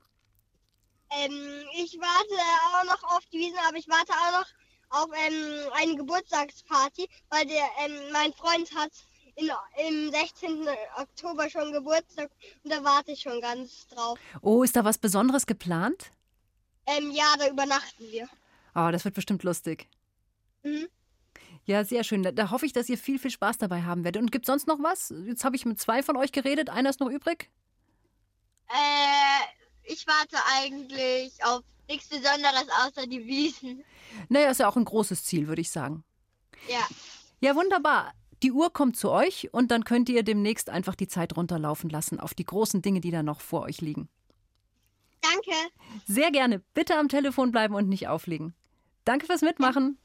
Ähm, 1.12 1.66
ich 1.76 1.98
warte 2.00 2.36
auch 2.74 2.84
noch 2.86 3.16
auf 3.16 3.26
die 3.32 3.40
Wiesen, 3.40 3.58
aber 3.68 3.78
ich 3.78 3.88
warte 3.88 4.12
auch 4.14 4.40
noch 4.40 4.48
auf 4.90 5.10
ähm, 5.28 5.70
eine 5.74 5.96
Geburtstagsparty, 5.96 7.08
weil 7.30 7.46
der, 7.46 7.64
ähm, 7.86 8.12
mein 8.12 8.34
Freund 8.34 8.74
hat 8.76 8.92
in, 9.36 9.50
im 9.88 10.12
16. 10.12 10.68
Oktober 10.98 11.50
schon 11.50 11.72
Geburtstag 11.72 12.30
und 12.64 12.72
da 12.72 12.84
warte 12.84 13.12
ich 13.12 13.22
schon 13.22 13.40
ganz 13.42 13.88
drauf. 13.88 14.20
Oh, 14.42 14.64
ist 14.64 14.76
da 14.76 14.84
was 14.84 14.98
Besonderes 14.98 15.46
geplant? 15.46 16.12
Ähm, 16.86 17.12
ja, 17.12 17.26
da 17.38 17.50
übernachten 17.50 18.06
wir. 18.12 18.28
Oh, 18.76 18.90
das 18.92 19.06
wird 19.06 19.16
bestimmt 19.16 19.44
lustig. 19.44 19.88
Mhm. 20.64 20.88
Ja, 21.66 21.84
sehr 21.84 22.04
schön. 22.04 22.24
Da, 22.24 22.32
da 22.32 22.52
hoffe 22.52 22.66
ich, 22.66 22.74
dass 22.74 22.88
ihr 22.88 22.98
viel, 22.98 23.20
viel 23.20 23.32
Spaß 23.32 23.58
dabei 23.58 23.84
haben 23.84 24.04
werdet. 24.04 24.22
Und 24.22 24.32
gibt 24.32 24.46
es 24.46 24.48
sonst 24.48 24.68
noch 24.68 24.80
was? 24.82 25.14
Jetzt 25.26 25.44
habe 25.44 25.56
ich 25.56 25.66
mit 25.66 25.80
zwei 25.80 26.02
von 26.02 26.16
euch 26.16 26.32
geredet. 26.32 26.70
Einer 26.70 26.90
ist 26.90 27.02
noch 27.02 27.10
übrig. 27.10 27.50
Äh, 28.70 29.44
ich 29.84 30.08
warte 30.08 30.38
eigentlich 30.56 31.34
auf 31.44 31.64
nichts 31.90 32.08
Besonderes 32.08 32.68
außer 32.86 33.08
die 33.08 33.26
Wiesen. 33.26 33.84
Naja, 34.30 34.50
ist 34.50 34.60
ja 34.60 34.70
auch 34.70 34.78
ein 34.78 34.86
großes 34.86 35.26
Ziel, 35.26 35.48
würde 35.48 35.62
ich 35.62 35.70
sagen. 35.70 36.04
Ja. 36.70 36.88
Ja, 37.40 37.56
wunderbar. 37.56 38.14
Die 38.44 38.52
Uhr 38.52 38.72
kommt 38.72 38.96
zu 38.98 39.10
euch 39.10 39.54
und 39.54 39.72
dann 39.72 39.84
könnt 39.84 40.10
ihr 40.10 40.24
demnächst 40.24 40.70
einfach 40.70 40.96
die 40.96 41.08
Zeit 41.08 41.36
runterlaufen 41.36 41.90
lassen 41.90 42.20
auf 42.20 42.34
die 42.34 42.46
großen 42.46 42.82
Dinge, 42.82 43.02
die 43.02 43.12
da 43.12 43.24
noch 43.24 43.42
vor 43.42 43.64
euch 43.64 43.82
liegen. 43.82 44.10
Danke. 45.22 45.52
Sehr 46.06 46.32
gerne. 46.32 46.60
Bitte 46.74 46.98
am 46.98 47.10
Telefon 47.10 47.52
bleiben 47.52 47.76
und 47.76 47.90
nicht 47.90 48.08
auflegen. 48.08 48.54
Danke 49.06 49.26
fürs 49.26 49.42
Mitmachen. 49.42 49.98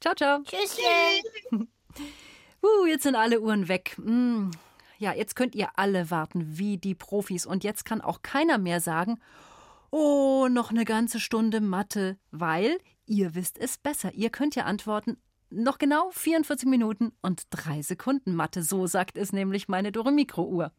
Ciao, 0.00 0.14
ciao. 0.14 0.42
Tschüsschen. 0.42 1.68
Uh, 2.60 2.86
jetzt 2.86 3.04
sind 3.04 3.14
alle 3.14 3.40
Uhren 3.40 3.68
weg. 3.68 3.96
Mm. 3.98 4.50
Ja, 4.98 5.12
jetzt 5.12 5.36
könnt 5.36 5.54
ihr 5.54 5.68
alle 5.76 6.10
warten 6.10 6.58
wie 6.58 6.76
die 6.76 6.96
Profis. 6.96 7.46
Und 7.46 7.62
jetzt 7.62 7.84
kann 7.84 8.00
auch 8.00 8.22
keiner 8.22 8.58
mehr 8.58 8.80
sagen, 8.80 9.20
oh, 9.90 10.48
noch 10.50 10.70
eine 10.70 10.84
ganze 10.84 11.20
Stunde 11.20 11.60
Mathe, 11.60 12.18
weil 12.32 12.78
ihr 13.06 13.36
wisst 13.36 13.58
es 13.58 13.78
besser. 13.78 14.12
Ihr 14.12 14.30
könnt 14.30 14.56
ja 14.56 14.64
antworten, 14.64 15.18
noch 15.50 15.78
genau 15.78 16.10
44 16.10 16.68
Minuten 16.68 17.12
und 17.22 17.44
drei 17.50 17.80
Sekunden 17.82 18.34
Mathe. 18.34 18.62
So 18.62 18.88
sagt 18.88 19.16
es 19.16 19.32
nämlich 19.32 19.68
meine 19.68 19.92
Dore-Mikro-Uhr. 19.92 20.72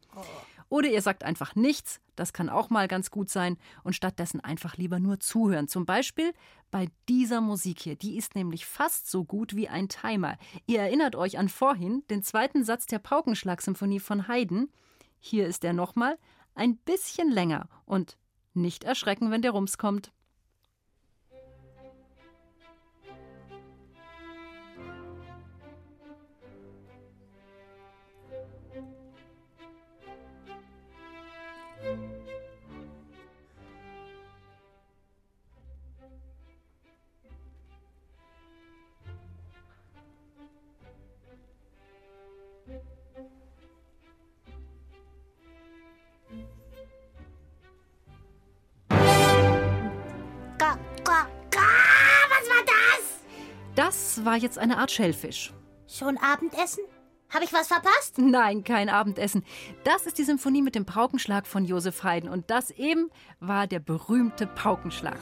Oder 0.70 0.88
ihr 0.88 1.02
sagt 1.02 1.24
einfach 1.24 1.56
nichts, 1.56 2.00
das 2.14 2.32
kann 2.32 2.48
auch 2.48 2.70
mal 2.70 2.86
ganz 2.86 3.10
gut 3.10 3.28
sein, 3.28 3.58
und 3.82 3.94
stattdessen 3.94 4.40
einfach 4.40 4.76
lieber 4.76 5.00
nur 5.00 5.18
zuhören. 5.18 5.68
Zum 5.68 5.84
Beispiel 5.84 6.32
bei 6.70 6.88
dieser 7.08 7.40
Musik 7.40 7.80
hier. 7.80 7.96
Die 7.96 8.16
ist 8.16 8.36
nämlich 8.36 8.64
fast 8.64 9.10
so 9.10 9.24
gut 9.24 9.56
wie 9.56 9.68
ein 9.68 9.88
Timer. 9.88 10.38
Ihr 10.66 10.80
erinnert 10.80 11.16
euch 11.16 11.38
an 11.38 11.48
vorhin, 11.48 12.04
den 12.08 12.22
zweiten 12.22 12.64
Satz 12.64 12.86
der 12.86 13.00
Paukenschlag-Symphonie 13.00 14.00
von 14.00 14.28
Haydn. 14.28 14.70
Hier 15.18 15.46
ist 15.48 15.64
er 15.64 15.72
nochmal 15.72 16.16
ein 16.54 16.76
bisschen 16.76 17.30
länger 17.30 17.68
und 17.84 18.16
nicht 18.54 18.84
erschrecken, 18.84 19.32
wenn 19.32 19.42
der 19.42 19.50
Rums 19.50 19.76
kommt. 19.76 20.12
Das 54.20 54.26
war 54.26 54.36
jetzt 54.36 54.58
eine 54.58 54.76
Art 54.76 54.90
Schellfisch. 54.90 55.50
Schon 55.86 56.18
Abendessen? 56.18 56.84
Habe 57.30 57.44
ich 57.44 57.54
was 57.54 57.68
verpasst? 57.68 58.18
Nein, 58.18 58.64
kein 58.64 58.90
Abendessen. 58.90 59.46
Das 59.82 60.04
ist 60.04 60.18
die 60.18 60.24
Symphonie 60.24 60.60
mit 60.60 60.74
dem 60.74 60.84
Paukenschlag 60.84 61.46
von 61.46 61.64
Josef 61.64 62.04
Haydn. 62.04 62.28
Und 62.28 62.50
das 62.50 62.70
eben 62.70 63.08
war 63.38 63.66
der 63.66 63.78
berühmte 63.78 64.46
Paukenschlag. 64.46 65.16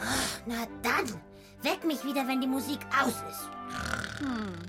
Na 0.46 0.66
dann, 0.82 1.06
weck 1.62 1.84
mich 1.86 2.04
wieder, 2.04 2.26
wenn 2.26 2.40
die 2.40 2.48
Musik 2.48 2.80
aus 3.00 3.14
ist. 3.30 3.48
So, 4.18 4.67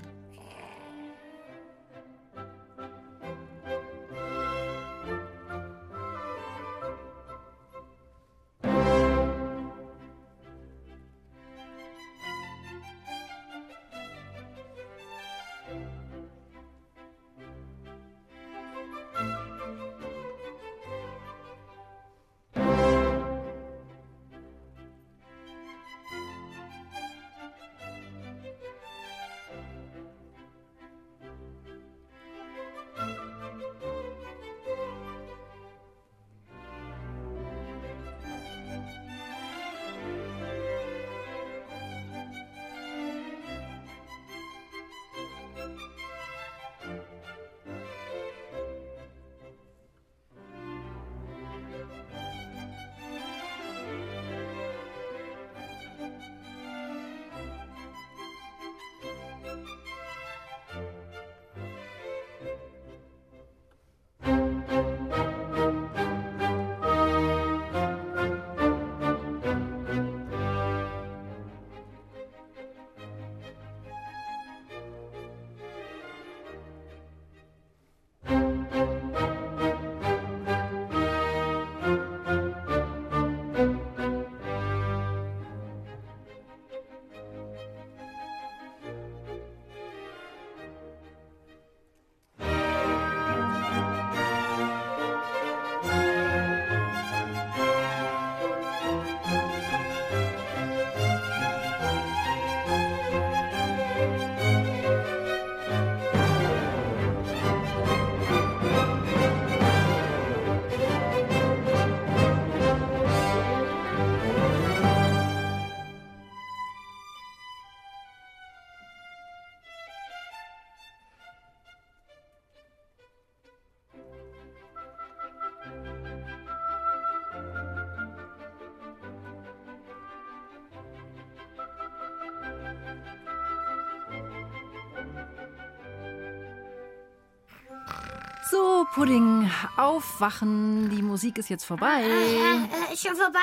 Pudding, 139.00 139.50
aufwachen. 139.78 140.90
Die 140.90 141.00
Musik 141.00 141.38
ist 141.38 141.48
jetzt 141.48 141.64
vorbei. 141.64 142.02
Äh, 142.02 142.92
äh, 142.92 142.96
schon 142.98 143.16
vorbei? 143.16 143.38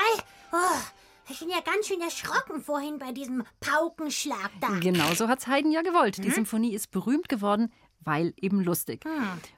Oh, 0.51 0.77
ich 1.31 1.39
bin 1.39 1.49
ja 1.49 1.61
ganz 1.61 1.87
schön 1.87 1.99
erschrocken 1.99 2.61
vorhin 2.61 2.99
bei 2.99 3.11
diesem 3.11 3.43
Paukenschlag 3.59 4.51
da. 4.61 4.67
Genauso 4.79 5.27
hat's 5.27 5.47
Haydn 5.47 5.71
ja 5.71 5.81
gewollt. 5.81 6.23
Die 6.23 6.29
Symphonie 6.29 6.75
ist 6.75 6.91
berühmt 6.91 7.27
geworden, 7.27 7.73
weil 8.01 8.35
eben 8.39 8.61
lustig. 8.61 9.03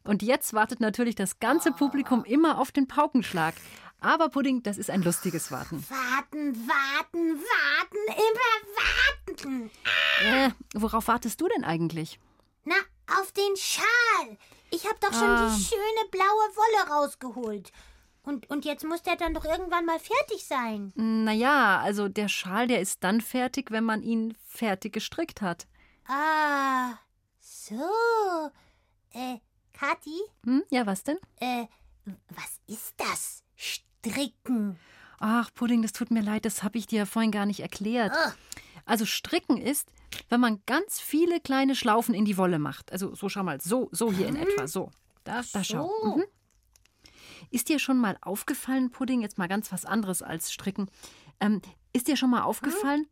Und 0.06 0.24
jetzt 0.24 0.54
wartet 0.54 0.80
natürlich 0.80 1.16
das 1.16 1.42
ganze 1.42 1.74
Publikum 1.74 2.24
immer 2.24 2.60
auf 2.60 2.72
den 2.72 2.88
Paukenschlag. 2.88 3.56
Aber 4.00 4.30
Pudding, 4.30 4.64
das 4.64 4.78
ist 4.78 4.90
ein 4.90 5.02
lustiges 5.02 5.52
Warten. 5.52 5.84
Warten, 5.90 6.56
warten, 6.66 7.36
warten, 7.36 7.98
immer 8.08 9.44
warten. 9.44 9.72
Äh, 10.24 10.52
worauf 10.76 11.10
wartest 11.10 11.42
du 11.42 11.50
denn 11.50 11.66
eigentlich? 11.66 12.22
Na, 12.64 12.76
auf 13.20 13.34
den 13.34 13.58
Schal. 13.58 14.38
Ich 14.72 14.86
hab 14.86 15.00
doch 15.02 15.12
schon 15.14 15.24
Ah. 15.30 15.54
die 15.56 15.64
schöne 15.64 16.10
blaue 16.12 16.26
Wolle 16.56 16.90
rausgeholt. 16.92 17.72
Und, 18.24 18.50
und 18.50 18.66
jetzt 18.66 18.84
muss 18.84 19.02
der 19.02 19.16
dann 19.16 19.34
doch 19.34 19.46
irgendwann 19.46 19.86
mal 19.86 20.00
fertig 20.00 20.46
sein. 20.46 20.92
Naja, 20.96 21.80
also 21.80 22.08
der 22.10 22.28
Schal, 22.28 22.68
der 22.68 22.80
ist 22.82 23.04
dann 23.04 23.22
fertig, 23.22 23.72
wenn 23.72 23.84
man 23.84 24.04
ihn 24.04 24.36
fertig 24.48 24.94
gestrickt 24.94 25.42
hat. 25.42 25.68
Ah, 26.08 26.94
so. 27.40 27.80
Äh, 29.14 29.38
Kathi, 29.74 30.20
Hm? 30.46 30.64
Ja, 30.70 30.86
was 30.86 31.04
denn? 31.04 31.18
äh, 31.40 31.66
was 32.30 32.60
ist 32.68 32.94
das? 32.98 33.44
Stricken. 33.56 34.78
Ach, 35.20 35.50
Pudding, 35.54 35.82
das 35.82 35.92
tut 35.94 36.12
mir 36.12 36.22
leid, 36.22 36.46
das 36.46 36.64
habe 36.64 36.78
ich 36.78 36.88
dir 36.88 37.06
vorhin 37.06 37.32
gar 37.32 37.46
nicht 37.46 37.60
erklärt. 37.62 38.12
Ah. 38.14 38.34
Also 38.90 39.06
Stricken 39.06 39.58
ist, 39.58 39.92
wenn 40.30 40.40
man 40.40 40.64
ganz 40.66 41.00
viele 41.00 41.40
kleine 41.40 41.76
Schlaufen 41.76 42.16
in 42.16 42.26
die 42.26 42.38
Wolle 42.38 42.58
macht. 42.58 42.92
Also 42.92 43.14
so 43.14 43.30
schau 43.30 43.44
mal, 43.44 43.62
so, 43.62 43.88
so 43.92 44.12
hier 44.12 44.28
in 44.28 44.36
etwa, 44.36 44.68
so. 44.68 44.92
Da, 45.24 45.44
da 45.54 45.64
schau. 45.64 45.92
So. 46.02 46.18
Mhm. 46.18 46.24
Ist 47.52 47.70
dir 47.70 47.78
schon 47.78 48.00
mal 48.00 48.18
aufgefallen, 48.22 48.90
Pudding, 48.90 49.22
jetzt 49.22 49.38
mal 49.38 49.48
ganz 49.48 49.72
was 49.72 49.86
anderes 49.86 50.24
als 50.24 50.52
Stricken, 50.52 50.90
ähm, 51.40 51.62
ist 51.94 52.08
dir 52.08 52.18
schon 52.18 52.32
mal 52.32 52.42
aufgefallen, 52.42 53.06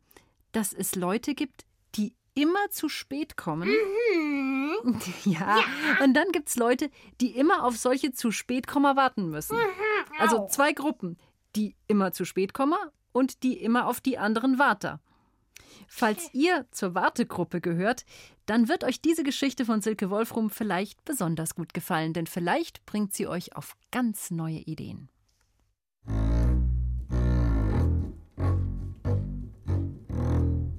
dass 0.50 0.72
es 0.72 0.96
Leute 0.96 1.36
gibt, 1.36 1.64
die 1.94 2.12
immer 2.34 2.70
zu 2.70 2.88
spät 2.88 3.36
kommen? 3.36 3.68
Mhm. 3.68 4.58
Ja, 5.24 5.60
und 6.02 6.14
dann 6.14 6.30
gibt 6.32 6.48
es 6.48 6.56
Leute, 6.56 6.90
die 7.20 7.36
immer 7.36 7.64
auf 7.64 7.76
solche 7.76 8.12
zu 8.12 8.30
spät 8.30 8.66
Komma 8.66 8.96
warten 8.96 9.28
müssen. 9.28 9.56
Also 10.18 10.46
zwei 10.48 10.72
Gruppen, 10.72 11.18
die 11.56 11.76
immer 11.86 12.12
zu 12.12 12.24
spät 12.24 12.54
kommen 12.54 12.78
und 13.12 13.42
die 13.42 13.58
immer 13.58 13.86
auf 13.86 14.00
die 14.00 14.18
anderen 14.18 14.58
warten. 14.58 15.00
Falls 15.86 16.30
ihr 16.32 16.66
zur 16.70 16.94
Wartegruppe 16.94 17.60
gehört, 17.60 18.04
dann 18.46 18.68
wird 18.68 18.84
euch 18.84 19.00
diese 19.00 19.22
Geschichte 19.22 19.64
von 19.64 19.80
Silke 19.80 20.10
Wolfrum 20.10 20.50
vielleicht 20.50 21.04
besonders 21.04 21.54
gut 21.54 21.74
gefallen, 21.74 22.12
denn 22.12 22.26
vielleicht 22.26 22.84
bringt 22.86 23.14
sie 23.14 23.26
euch 23.26 23.54
auf 23.54 23.76
ganz 23.90 24.30
neue 24.30 24.58
Ideen. 24.58 25.08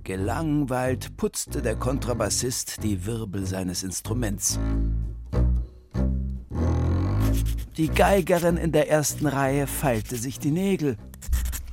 Gelangweilt 0.04 1.18
putzte 1.18 1.62
der 1.62 1.76
Kontrabassist 1.76 2.84
die 2.84 3.06
Wirbel 3.06 3.46
seines 3.46 3.84
Instruments. 3.84 4.60
Die 7.78 7.90
Geigerin 7.90 8.58
in 8.58 8.72
der 8.72 8.90
ersten 8.90 9.28
Reihe 9.28 9.68
feilte 9.68 10.18
sich 10.18 10.40
die 10.40 10.50
Nägel. 10.50 10.98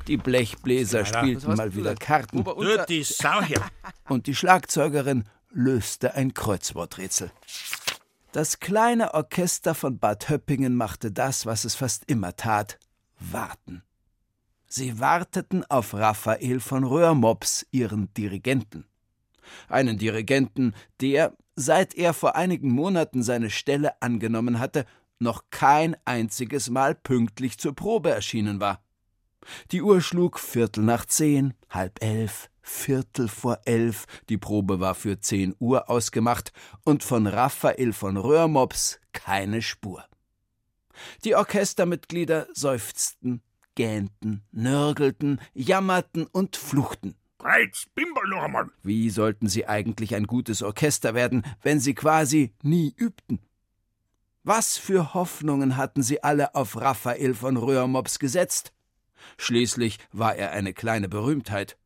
Die 0.06 0.16
Blechbläser 0.16 1.04
spielten 1.04 1.54
mal 1.56 1.74
wieder 1.74 1.94
Karten. 1.94 2.44
Du, 2.44 2.84
die 2.88 3.02
Sau 3.02 3.42
hier. 3.42 3.60
Und 4.08 4.26
die 4.26 4.34
Schlagzeugerin 4.34 5.24
löste 5.50 6.14
ein 6.14 6.32
Kreuzworträtsel. 6.32 7.30
Das 8.32 8.60
kleine 8.60 9.14
Orchester 9.14 9.74
von 9.74 9.98
Bad 9.98 10.28
Höppingen 10.28 10.76
machte 10.76 11.10
das, 11.10 11.46
was 11.46 11.64
es 11.64 11.74
fast 11.74 12.04
immer 12.06 12.36
tat: 12.36 12.78
warten. 13.18 13.82
Sie 14.68 15.00
warteten 15.00 15.64
auf 15.64 15.94
Raphael 15.94 16.60
von 16.60 16.84
Röhrmops, 16.84 17.66
ihren 17.70 18.12
Dirigenten. 18.14 18.84
Einen 19.68 19.96
Dirigenten, 19.96 20.74
der, 21.00 21.36
seit 21.54 21.94
er 21.94 22.12
vor 22.12 22.36
einigen 22.36 22.70
Monaten 22.70 23.22
seine 23.22 23.50
Stelle 23.50 24.00
angenommen 24.02 24.58
hatte, 24.58 24.84
noch 25.18 25.44
kein 25.50 25.96
einziges 26.04 26.68
Mal 26.68 26.94
pünktlich 26.94 27.58
zur 27.58 27.74
Probe 27.74 28.10
erschienen 28.10 28.60
war. 28.60 28.82
Die 29.72 29.82
Uhr 29.82 30.00
schlug 30.00 30.38
Viertel 30.38 30.84
nach 30.84 31.06
zehn, 31.06 31.54
halb 31.70 32.02
elf, 32.02 32.50
Viertel 32.62 33.28
vor 33.28 33.60
elf, 33.64 34.06
die 34.28 34.38
Probe 34.38 34.80
war 34.80 34.94
für 34.94 35.20
zehn 35.20 35.54
Uhr 35.58 35.88
ausgemacht 35.88 36.52
und 36.84 37.04
von 37.04 37.26
Raphael 37.26 37.92
von 37.92 38.16
Röhrmops 38.16 39.00
keine 39.12 39.62
Spur. 39.62 40.04
Die 41.24 41.34
Orchestermitglieder 41.34 42.48
seufzten, 42.52 43.42
gähnten, 43.74 44.42
nörgelten, 44.50 45.40
jammerten 45.54 46.26
und 46.26 46.56
fluchten. 46.56 47.14
Noch 48.28 48.42
einmal. 48.42 48.66
Wie 48.82 49.10
sollten 49.10 49.48
sie 49.48 49.66
eigentlich 49.68 50.16
ein 50.16 50.26
gutes 50.26 50.62
Orchester 50.62 51.14
werden, 51.14 51.44
wenn 51.62 51.78
sie 51.78 51.94
quasi 51.94 52.52
nie 52.62 52.92
übten? 52.96 53.38
Was 54.42 54.78
für 54.78 55.14
Hoffnungen 55.14 55.76
hatten 55.76 56.02
sie 56.02 56.24
alle 56.24 56.54
auf 56.54 56.80
Raphael 56.80 57.34
von 57.34 57.56
Röhrmops 57.56 58.18
gesetzt? 58.18 58.72
Schließlich 59.38 59.98
war 60.12 60.34
er 60.34 60.52
eine 60.52 60.72
kleine 60.72 61.08
Berühmtheit. 61.08 61.76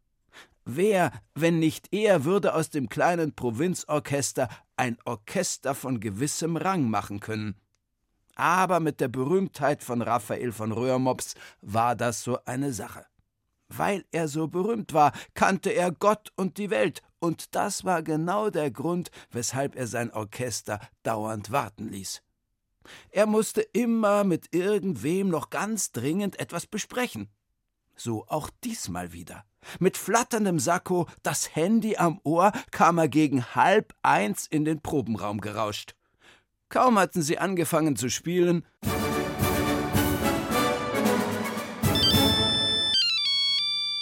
Wer, 0.64 1.12
wenn 1.34 1.58
nicht 1.58 1.92
er, 1.92 2.24
würde 2.24 2.54
aus 2.54 2.70
dem 2.70 2.88
kleinen 2.88 3.34
Provinzorchester 3.34 4.48
ein 4.76 4.98
Orchester 5.04 5.74
von 5.74 6.00
gewissem 6.00 6.56
Rang 6.56 6.88
machen 6.88 7.20
können? 7.20 7.56
Aber 8.36 8.80
mit 8.80 9.00
der 9.00 9.08
Berühmtheit 9.08 9.82
von 9.82 10.00
Raphael 10.00 10.52
von 10.52 10.72
Röhrmops 10.72 11.34
war 11.60 11.96
das 11.96 12.22
so 12.22 12.38
eine 12.44 12.72
Sache. 12.72 13.04
Weil 13.68 14.04
er 14.10 14.28
so 14.28 14.48
berühmt 14.48 14.92
war, 14.92 15.12
kannte 15.34 15.70
er 15.70 15.92
Gott 15.92 16.32
und 16.36 16.58
die 16.58 16.70
Welt, 16.70 17.02
und 17.18 17.54
das 17.54 17.84
war 17.84 18.02
genau 18.02 18.50
der 18.50 18.70
Grund, 18.70 19.10
weshalb 19.30 19.76
er 19.76 19.86
sein 19.86 20.10
Orchester 20.12 20.80
dauernd 21.02 21.50
warten 21.50 21.88
ließ. 21.88 22.22
Er 23.10 23.26
musste 23.26 23.60
immer 23.60 24.24
mit 24.24 24.54
irgendwem 24.54 25.28
noch 25.28 25.50
ganz 25.50 25.92
dringend 25.92 26.38
etwas 26.38 26.66
besprechen. 26.66 27.28
So 27.96 28.26
auch 28.28 28.50
diesmal 28.64 29.12
wieder. 29.12 29.44
Mit 29.78 29.96
flatterndem 29.96 30.58
Sakko, 30.58 31.06
das 31.22 31.54
Handy 31.54 31.96
am 31.96 32.20
Ohr, 32.24 32.52
kam 32.70 32.98
er 32.98 33.08
gegen 33.08 33.44
halb 33.54 33.94
eins 34.02 34.46
in 34.46 34.64
den 34.64 34.80
Probenraum 34.80 35.40
gerauscht. 35.40 35.94
Kaum 36.70 36.98
hatten 36.98 37.20
sie 37.20 37.38
angefangen 37.38 37.96
zu 37.96 38.08
spielen, 38.08 38.64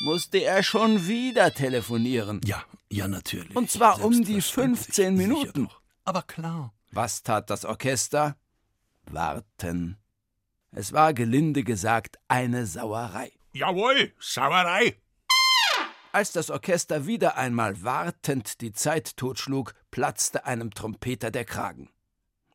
musste 0.09 0.39
er 0.39 0.63
schon 0.63 1.07
wieder 1.07 1.53
telefonieren. 1.53 2.41
Ja, 2.45 2.63
ja, 2.91 3.09
natürlich. 3.09 3.55
Und 3.55 3.71
zwar 3.71 4.03
um 4.03 4.25
die 4.25 4.41
15 4.41 5.15
Minuten. 5.15 5.69
Aber 6.05 6.23
klar. 6.23 6.73
Was 6.93 7.23
tat 7.23 7.51
das 7.51 7.67
Orchester? 7.67 8.37
Warten. 9.13 9.97
Es 10.71 10.93
war 10.93 11.15
gelinde 11.15 11.65
gesagt 11.65 12.19
eine 12.29 12.67
Sauerei. 12.67 13.33
Jawohl, 13.53 14.13
Sauerei. 14.21 15.01
Als 16.13 16.33
das 16.33 16.51
Orchester 16.51 17.07
wieder 17.07 17.37
einmal 17.37 17.83
wartend 17.83 18.61
die 18.61 18.73
Zeit 18.73 19.17
totschlug, 19.17 19.75
platzte 19.91 20.47
einem 20.47 20.73
Trompeter 20.73 21.31
der 21.31 21.45
Kragen. 21.45 21.91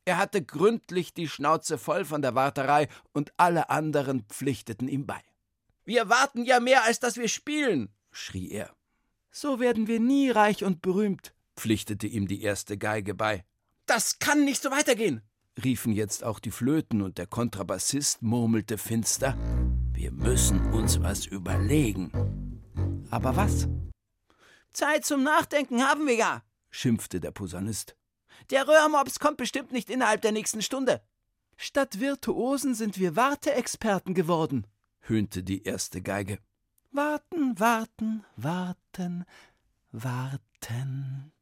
Er 0.06 0.18
hatte 0.18 0.44
gründlich 0.44 1.14
die 1.14 1.30
Schnauze 1.30 1.78
voll 1.78 2.04
von 2.04 2.22
der 2.22 2.36
Warterei 2.36 2.88
und 3.14 3.32
alle 3.38 3.70
anderen 3.70 4.24
pflichteten 4.24 4.88
ihm 4.88 5.06
bei. 5.06 5.22
Wir 5.86 6.10
warten 6.10 6.46
ja 6.46 6.60
mehr, 6.60 6.84
als 6.84 7.00
dass 7.00 7.18
wir 7.18 7.28
spielen, 7.28 7.94
schrie 8.12 8.52
er. 8.52 8.74
So 9.32 9.60
werden 9.60 9.88
wir 9.88 10.00
nie 10.00 10.30
reich 10.30 10.64
und 10.64 10.82
berühmt, 10.82 11.34
pflichtete 11.56 12.08
ihm 12.08 12.28
die 12.28 12.42
erste 12.42 12.78
Geige 12.78 13.14
bei. 13.14 13.44
Das 13.86 14.20
kann 14.20 14.46
nicht 14.46 14.62
so 14.62 14.72
weitergehen, 14.72 15.22
riefen 15.62 15.94
jetzt 15.94 16.24
auch 16.24 16.40
die 16.40 16.52
Flöten 16.52 17.02
und 17.02 17.18
der 17.18 17.28
Kontrabassist 17.28 18.22
murmelte 18.22 18.78
finster. 18.78 19.38
Wir 19.92 20.12
müssen 20.12 20.74
uns 20.74 21.02
was 21.02 21.26
überlegen. 21.26 22.12
Aber 23.12 23.36
was? 23.36 23.68
Zeit 24.72 25.06
zum 25.06 25.24
Nachdenken 25.24 25.84
haben 25.84 26.08
wir 26.08 26.16
ja, 26.16 26.44
schimpfte 26.72 27.20
der 27.20 27.32
Posaunist. 27.32 27.96
Der 28.50 28.68
Röhrmops 28.68 29.20
kommt 29.20 29.38
bestimmt 29.38 29.72
nicht 29.72 29.90
innerhalb 29.90 30.22
der 30.22 30.32
nächsten 30.32 30.62
Stunde. 30.62 31.02
Statt 31.56 32.00
Virtuosen 32.00 32.74
sind 32.74 32.98
wir 32.98 33.16
Warteexperten 33.16 34.16
geworden, 34.16 34.66
höhnte 35.02 35.44
die 35.44 35.64
erste 35.64 36.02
Geige. 36.02 36.40
Warten, 36.92 37.60
warten, 37.60 38.26
warten, 38.36 39.26
warten. 39.92 41.33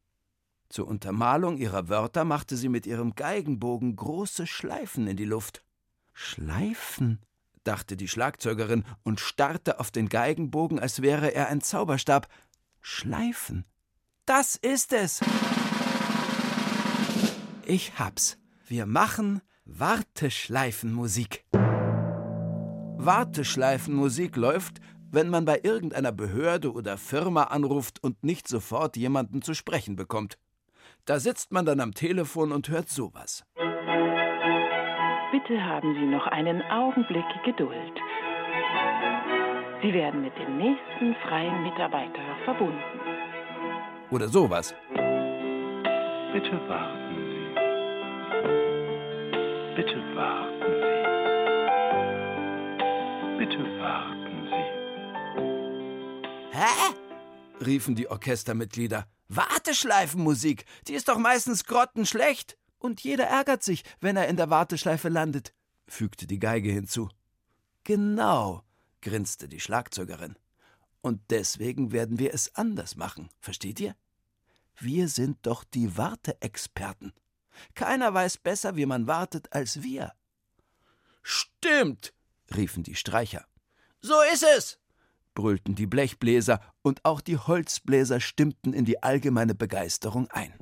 Zur 0.72 0.88
Untermalung 0.88 1.58
ihrer 1.58 1.90
Wörter 1.90 2.24
machte 2.24 2.56
sie 2.56 2.70
mit 2.70 2.86
ihrem 2.86 3.14
Geigenbogen 3.14 3.94
große 3.94 4.46
Schleifen 4.46 5.06
in 5.06 5.18
die 5.18 5.26
Luft. 5.26 5.62
Schleifen? 6.14 7.20
dachte 7.62 7.94
die 7.94 8.08
Schlagzeugerin 8.08 8.84
und 9.02 9.20
starrte 9.20 9.80
auf 9.80 9.90
den 9.90 10.08
Geigenbogen, 10.08 10.78
als 10.78 11.02
wäre 11.02 11.34
er 11.34 11.48
ein 11.48 11.60
Zauberstab. 11.60 12.26
Schleifen. 12.80 13.66
Das 14.24 14.56
ist 14.56 14.94
es. 14.94 15.20
Ich 17.66 17.98
hab's. 17.98 18.38
Wir 18.66 18.86
machen 18.86 19.42
Warteschleifenmusik. 19.66 21.44
Warteschleifenmusik 22.96 24.36
läuft, 24.36 24.80
wenn 25.10 25.28
man 25.28 25.44
bei 25.44 25.60
irgendeiner 25.62 26.12
Behörde 26.12 26.72
oder 26.72 26.96
Firma 26.96 27.42
anruft 27.42 28.02
und 28.02 28.24
nicht 28.24 28.48
sofort 28.48 28.96
jemanden 28.96 29.42
zu 29.42 29.52
sprechen 29.52 29.96
bekommt. 29.96 30.38
Da 31.04 31.18
sitzt 31.18 31.50
man 31.50 31.66
dann 31.66 31.80
am 31.80 31.94
Telefon 31.94 32.52
und 32.52 32.68
hört 32.68 32.88
sowas. 32.88 33.44
Bitte 35.32 35.64
haben 35.64 35.94
Sie 35.94 36.06
noch 36.06 36.28
einen 36.28 36.62
Augenblick 36.62 37.24
Geduld. 37.44 37.98
Sie 39.82 39.92
werden 39.92 40.22
mit 40.22 40.32
dem 40.38 40.58
nächsten 40.58 41.16
freien 41.26 41.64
Mitarbeiter 41.64 42.22
verbunden. 42.44 42.78
Oder 44.12 44.28
sowas. 44.28 44.76
Bitte 46.32 46.52
warten 46.68 47.16
Sie. 47.32 47.54
Bitte 49.74 49.96
warten 50.14 50.72
Sie. 50.78 51.02
Bitte 53.38 53.80
warten 53.80 54.46
Sie. 54.46 54.66
Hä? 56.56 56.94
riefen 57.66 57.96
die 57.96 58.08
Orchestermitglieder. 58.08 59.06
Warteschleifenmusik, 59.36 60.64
die 60.86 60.94
ist 60.94 61.08
doch 61.08 61.18
meistens 61.18 61.64
grottenschlecht. 61.64 62.58
Und 62.78 63.00
jeder 63.02 63.24
ärgert 63.24 63.62
sich, 63.62 63.84
wenn 64.00 64.16
er 64.16 64.28
in 64.28 64.36
der 64.36 64.50
Warteschleife 64.50 65.08
landet, 65.08 65.54
fügte 65.86 66.26
die 66.26 66.40
Geige 66.40 66.70
hinzu. 66.70 67.08
Genau, 67.84 68.64
grinste 69.00 69.48
die 69.48 69.60
Schlagzeugerin. 69.60 70.36
Und 71.00 71.20
deswegen 71.30 71.92
werden 71.92 72.18
wir 72.18 72.34
es 72.34 72.54
anders 72.54 72.96
machen, 72.96 73.28
versteht 73.40 73.80
ihr? 73.80 73.96
Wir 74.78 75.08
sind 75.08 75.38
doch 75.42 75.64
die 75.64 75.96
Warteexperten. 75.96 77.12
Keiner 77.74 78.14
weiß 78.14 78.38
besser, 78.38 78.76
wie 78.76 78.86
man 78.86 79.06
wartet, 79.06 79.52
als 79.52 79.82
wir. 79.82 80.12
Stimmt, 81.22 82.12
riefen 82.54 82.82
die 82.82 82.94
Streicher. 82.94 83.46
So 84.00 84.14
ist 84.32 84.42
es, 84.42 84.78
brüllten 85.34 85.74
die 85.74 85.86
Blechbläser, 85.86 86.60
und 86.82 87.04
auch 87.04 87.20
die 87.20 87.38
Holzbläser 87.38 88.20
stimmten 88.20 88.72
in 88.72 88.84
die 88.84 89.02
allgemeine 89.02 89.54
Begeisterung 89.54 90.28
ein. 90.30 90.52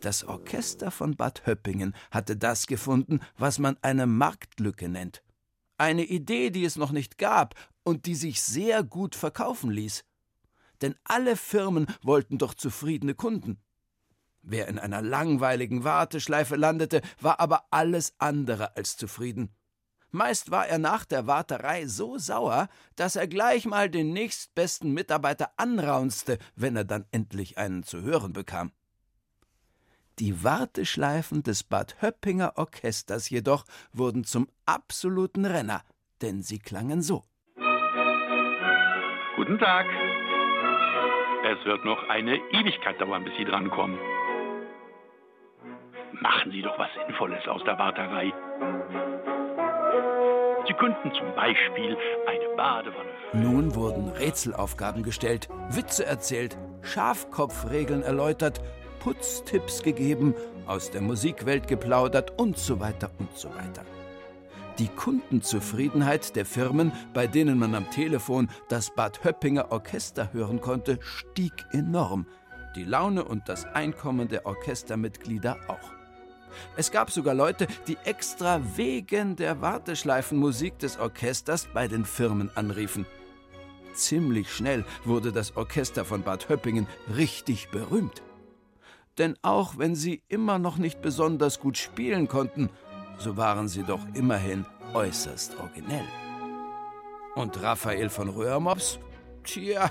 Das 0.00 0.24
Orchester 0.24 0.90
von 0.90 1.16
Bad 1.16 1.46
Höppingen 1.46 1.94
hatte 2.10 2.36
das 2.36 2.66
gefunden, 2.66 3.20
was 3.38 3.60
man 3.60 3.76
eine 3.82 4.06
Marktlücke 4.06 4.88
nennt. 4.88 5.22
Eine 5.78 6.04
Idee, 6.04 6.50
die 6.50 6.64
es 6.64 6.76
noch 6.76 6.90
nicht 6.90 7.18
gab 7.18 7.54
und 7.84 8.06
die 8.06 8.16
sich 8.16 8.42
sehr 8.42 8.82
gut 8.82 9.14
verkaufen 9.14 9.70
ließ. 9.70 10.04
Denn 10.80 10.96
alle 11.04 11.36
Firmen 11.36 11.86
wollten 12.02 12.38
doch 12.38 12.54
zufriedene 12.54 13.14
Kunden. 13.14 13.58
Wer 14.42 14.66
in 14.66 14.80
einer 14.80 15.02
langweiligen 15.02 15.84
Warteschleife 15.84 16.56
landete, 16.56 17.00
war 17.20 17.38
aber 17.38 17.66
alles 17.70 18.14
andere 18.18 18.76
als 18.76 18.96
zufrieden. 18.96 19.54
Meist 20.14 20.50
war 20.50 20.66
er 20.66 20.78
nach 20.78 21.06
der 21.06 21.26
Warterei 21.26 21.86
so 21.86 22.18
sauer, 22.18 22.68
dass 22.96 23.16
er 23.16 23.26
gleich 23.26 23.64
mal 23.64 23.88
den 23.88 24.12
nächstbesten 24.12 24.92
Mitarbeiter 24.92 25.50
anraunzte, 25.56 26.38
wenn 26.54 26.76
er 26.76 26.84
dann 26.84 27.06
endlich 27.12 27.56
einen 27.56 27.82
zu 27.82 28.02
hören 28.02 28.34
bekam. 28.34 28.72
Die 30.18 30.44
Warteschleifen 30.44 31.42
des 31.42 31.64
Bad 31.64 32.02
Höppinger 32.02 32.52
Orchesters 32.56 33.30
jedoch 33.30 33.64
wurden 33.94 34.24
zum 34.24 34.48
absoluten 34.66 35.46
Renner, 35.46 35.82
denn 36.20 36.42
sie 36.42 36.58
klangen 36.58 37.00
so. 37.00 37.24
Guten 39.36 39.58
Tag. 39.58 39.86
Es 41.44 41.64
wird 41.64 41.86
noch 41.86 42.06
eine 42.10 42.36
Ewigkeit 42.36 43.00
dauern, 43.00 43.24
bis 43.24 43.34
Sie 43.38 43.46
drankommen. 43.46 43.98
Machen 46.20 46.52
Sie 46.52 46.60
doch 46.60 46.78
was 46.78 46.90
Sinnvolles 46.94 47.48
aus 47.48 47.64
der 47.64 47.78
Warterei. 47.78 48.32
Sie 50.66 50.74
könnten 50.74 51.12
zum 51.12 51.34
Beispiel 51.34 51.96
eine 52.26 52.56
Badewanne. 52.56 53.10
Nun 53.32 53.74
wurden 53.74 54.08
Rätselaufgaben 54.10 55.02
gestellt, 55.02 55.48
Witze 55.70 56.04
erzählt, 56.04 56.56
Schafkopfregeln 56.82 58.02
erläutert, 58.02 58.60
Putztipps 59.00 59.82
gegeben, 59.82 60.34
aus 60.66 60.90
der 60.90 61.00
Musikwelt 61.00 61.66
geplaudert 61.66 62.38
und 62.38 62.56
so 62.56 62.78
weiter 62.78 63.10
und 63.18 63.36
so 63.36 63.48
weiter. 63.50 63.82
Die 64.78 64.88
Kundenzufriedenheit 64.88 66.36
der 66.36 66.46
Firmen, 66.46 66.92
bei 67.12 67.26
denen 67.26 67.58
man 67.58 67.74
am 67.74 67.90
Telefon 67.90 68.48
das 68.68 68.94
Bad 68.94 69.24
Höppinger 69.24 69.70
Orchester 69.70 70.32
hören 70.32 70.60
konnte, 70.60 70.98
stieg 71.02 71.52
enorm. 71.72 72.26
Die 72.76 72.84
Laune 72.84 73.24
und 73.24 73.48
das 73.48 73.66
Einkommen 73.66 74.28
der 74.28 74.46
Orchestermitglieder 74.46 75.58
auch. 75.68 76.01
Es 76.76 76.90
gab 76.90 77.10
sogar 77.10 77.34
Leute, 77.34 77.66
die 77.86 77.96
extra 78.04 78.60
wegen 78.76 79.36
der 79.36 79.60
Warteschleifenmusik 79.60 80.78
des 80.78 80.98
Orchesters 80.98 81.68
bei 81.72 81.88
den 81.88 82.04
Firmen 82.04 82.50
anriefen. 82.54 83.06
Ziemlich 83.94 84.52
schnell 84.52 84.84
wurde 85.04 85.32
das 85.32 85.56
Orchester 85.56 86.04
von 86.04 86.22
Bad 86.22 86.48
Höppingen 86.48 86.86
richtig 87.14 87.70
berühmt. 87.70 88.22
Denn 89.18 89.36
auch 89.42 89.76
wenn 89.76 89.94
sie 89.94 90.22
immer 90.28 90.58
noch 90.58 90.78
nicht 90.78 91.02
besonders 91.02 91.60
gut 91.60 91.76
spielen 91.76 92.28
konnten, 92.28 92.70
so 93.18 93.36
waren 93.36 93.68
sie 93.68 93.82
doch 93.82 94.00
immerhin 94.14 94.64
äußerst 94.94 95.58
originell. 95.60 96.06
Und 97.34 97.62
Raphael 97.62 98.08
von 98.08 98.28
Röhrmops? 98.28 98.98
Tja, 99.44 99.90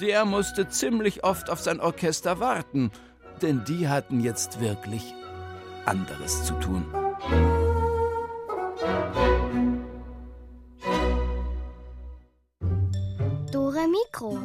der 0.00 0.24
musste 0.24 0.68
ziemlich 0.68 1.24
oft 1.24 1.50
auf 1.50 1.60
sein 1.60 1.80
Orchester 1.80 2.40
warten, 2.40 2.90
denn 3.42 3.64
die 3.64 3.88
hatten 3.88 4.20
jetzt 4.20 4.60
wirklich 4.60 5.14
anderes 5.88 6.44
zu 6.44 6.52
tun. 6.54 6.84
Dore 13.50 13.86
Mikro. 13.88 14.38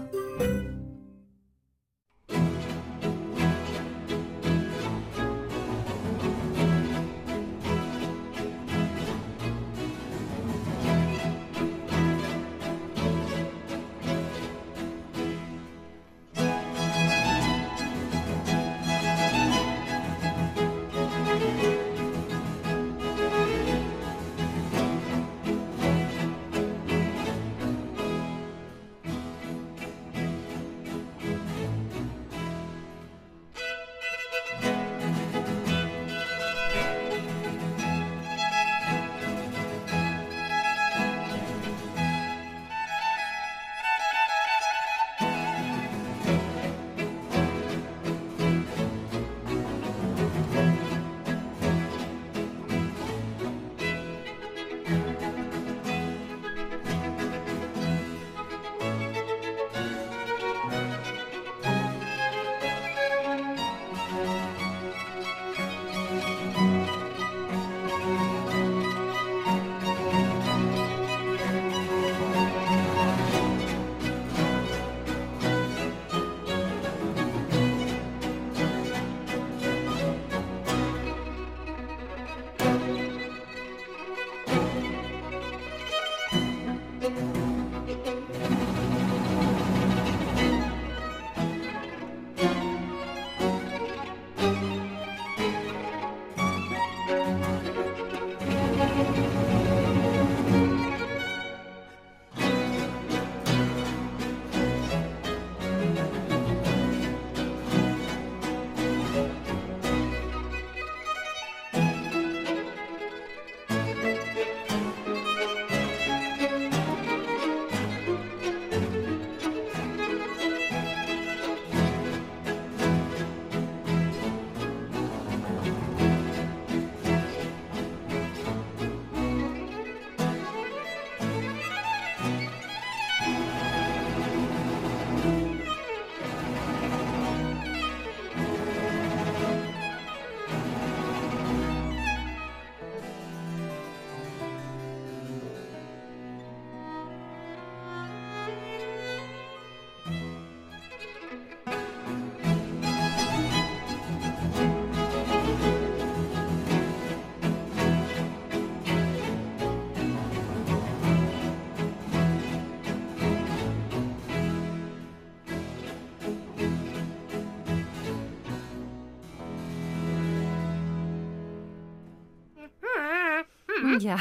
Ja, 174.00 174.18